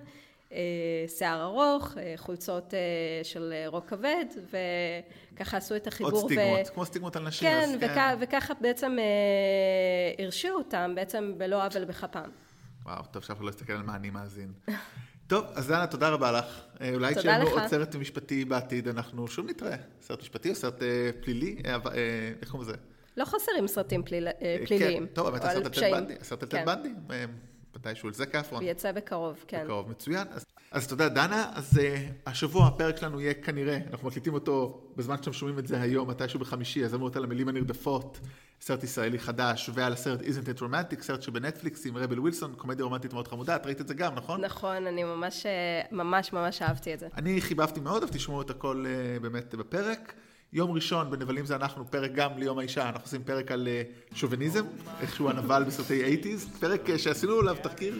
שיער 1.07 1.41
ארוך, 1.43 1.97
אה, 1.97 2.13
חולצות 2.17 2.73
אה, 2.73 2.79
של 3.23 3.53
אה, 3.55 3.67
רוק 3.67 3.89
כבד 3.89 4.25
וככה 5.35 5.57
עשו 5.57 5.75
את 5.75 5.87
החיבור. 5.87 6.11
עוד 6.11 6.25
סטיגמות, 6.31 6.69
כמו 6.73 6.85
סטיגמות 6.85 7.15
על 7.15 7.23
נשים. 7.27 7.49
כן, 7.49 7.69
וכ- 7.81 8.17
וככה 8.19 8.53
בעצם 8.61 8.97
אה, 8.99 10.23
הרשיעו 10.25 10.57
אותם 10.57 10.91
בעצם 10.95 11.33
בלא 11.37 11.65
עוול 11.65 11.85
בכפם. 11.85 12.29
וואו, 12.85 13.03
טוב 13.11 13.23
שאף 13.23 13.37
אחד 13.37 13.45
לא 13.45 13.49
יסתכל 13.49 13.73
על 13.73 13.83
מה 13.83 13.95
אני 13.95 14.09
מאזין. 14.09 14.51
טוב, 15.27 15.45
אז 15.55 15.67
דנה, 15.67 15.87
תודה 15.87 16.09
רבה 16.09 16.31
לך. 16.31 16.61
אה, 16.81 16.93
אולי 16.93 17.13
לך. 17.15 17.25
עוד 17.51 17.63
סרט 17.67 17.95
משפטי 17.95 18.45
בעתיד, 18.45 18.87
אנחנו 18.87 19.27
שוב 19.27 19.45
נתראה. 19.49 19.75
סרט 20.01 20.21
משפטי 20.21 20.49
או 20.49 20.55
סרט 20.55 20.83
אה, 20.83 20.87
פלילי? 21.21 21.61
אה, 21.65 21.75
אבל, 21.75 21.91
אה, 21.91 21.97
איך 22.41 22.51
קוראים 22.51 22.69
לזה? 22.69 22.77
לא 23.17 23.25
חסרים 23.25 23.67
סרטים 23.67 24.03
פליל, 24.03 24.27
אה, 24.27 24.31
אה, 24.41 24.57
פליליים. 24.65 24.99
כן. 25.07 25.13
טוב, 25.13 25.27
או 25.27 25.35
הסרט 25.35 25.65
על 25.65 25.71
טד. 25.73 25.91
בנדי. 25.91 26.13
הסרט 26.21 26.43
על 26.43 26.49
טד 26.49 26.57
כן. 26.57 26.65
בנדי. 26.65 26.89
מתישהו 27.75 28.07
על 28.07 28.13
זה 28.13 28.25
כאפרון. 28.25 28.63
הוא 28.63 28.71
יצא 28.71 28.91
בקרוב, 28.91 29.43
כן. 29.47 29.63
בקרוב, 29.63 29.89
מצוין. 29.89 30.27
אז, 30.31 30.45
אז 30.71 30.87
תודה, 30.87 31.09
דנה. 31.09 31.51
אז 31.55 31.77
uh, 31.77 31.81
השבוע 32.25 32.67
הפרק 32.67 32.97
שלנו 32.97 33.21
יהיה 33.21 33.33
כנראה, 33.33 33.77
אנחנו 33.91 34.07
מקליטים 34.07 34.33
אותו 34.33 34.81
בזמן 34.95 35.17
שאתם 35.17 35.33
שומעים 35.33 35.59
את 35.59 35.67
זה 35.67 35.81
היום, 35.81 36.09
מתישהו 36.09 36.39
בחמישי, 36.39 36.85
אז 36.85 36.93
אמור 36.93 37.05
להיות 37.05 37.15
על 37.15 37.23
המילים 37.23 37.47
הנרדפות, 37.47 38.19
סרט 38.61 38.83
ישראלי 38.83 39.19
חדש, 39.19 39.69
ועל 39.73 39.93
הסרט 39.93 40.21
Isn't 40.21 40.57
It 40.57 40.61
Romantic, 40.61 41.01
סרט 41.01 41.21
שבנטפליקס 41.21 41.85
עם 41.85 41.97
רבל 41.97 42.19
ווילסון, 42.19 42.53
קומדיה 42.57 42.85
רומנטית 42.85 43.13
מאוד 43.13 43.27
חמודה, 43.27 43.55
את 43.55 43.65
ראית 43.65 43.81
את 43.81 43.87
זה 43.87 43.93
גם, 43.93 44.15
נכון? 44.15 44.41
נכון, 44.41 44.87
אני 44.87 45.03
ממש, 45.03 45.45
אה, 45.45 45.81
ממש 45.91 46.33
ממש 46.33 46.61
אהבתי 46.61 46.93
את 46.93 46.99
זה. 46.99 47.07
אני 47.17 47.41
חיבבתי 47.41 47.79
מאוד, 47.79 48.03
אבל 48.03 48.11
תשמעו 48.11 48.41
את 48.41 48.49
הכל 48.49 48.85
uh, 48.85 49.21
באמת 49.21 49.55
בפרק. 49.55 50.13
יום 50.53 50.71
ראשון 50.71 51.11
בנבלים 51.11 51.45
זה 51.45 51.55
אנחנו, 51.55 51.91
פרק 51.91 52.11
גם 52.11 52.37
ליום 52.37 52.59
האישה, 52.59 52.89
אנחנו 52.89 53.03
עושים 53.03 53.23
פרק 53.23 53.51
על 53.51 53.67
אה, 53.67 53.81
שוביניזם, 54.13 54.65
איך 55.01 55.15
שהוא 55.15 55.29
הנבל 55.29 55.63
בסרטי 55.63 56.21
80's, 56.23 56.59
פרק 56.59 56.89
אה, 56.89 56.97
שעשינו 56.97 57.39
עליו 57.39 57.55
תחקיר, 57.63 57.95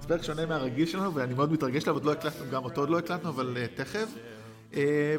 זה 0.00 0.08
פרק 0.08 0.22
שונה 0.22 0.46
מהרגיל 0.46 0.86
שלנו, 0.86 1.14
ואני 1.14 1.34
מאוד 1.34 1.52
מתרגש 1.52 1.82
עליו, 1.82 1.94
עוד 1.94 2.04
לא 2.04 2.12
הקלטנו, 2.12 2.44
גם 2.50 2.64
אותו 2.64 2.80
עוד 2.80 2.90
לא 2.90 2.98
הקלטנו, 2.98 3.28
אבל 3.28 3.56
uh, 3.56 3.76
תכף. 3.76 4.08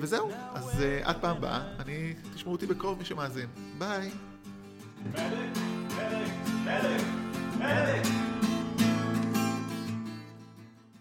וזהו, 0.01 0.31
אז 0.53 0.83
עד 1.03 1.15
פעם 1.21 1.37
הבאה, 1.37 1.61
אני, 1.79 2.13
תשמעו 2.35 2.55
אותי 2.55 2.65
בקרוב 2.65 2.97
מי 2.99 3.05
שמאזין. 3.05 3.47
ביי. 3.77 4.11
Medic, 5.13 5.19
medic, 5.97 6.31
medic, 6.69 7.03
medic. 7.59 8.46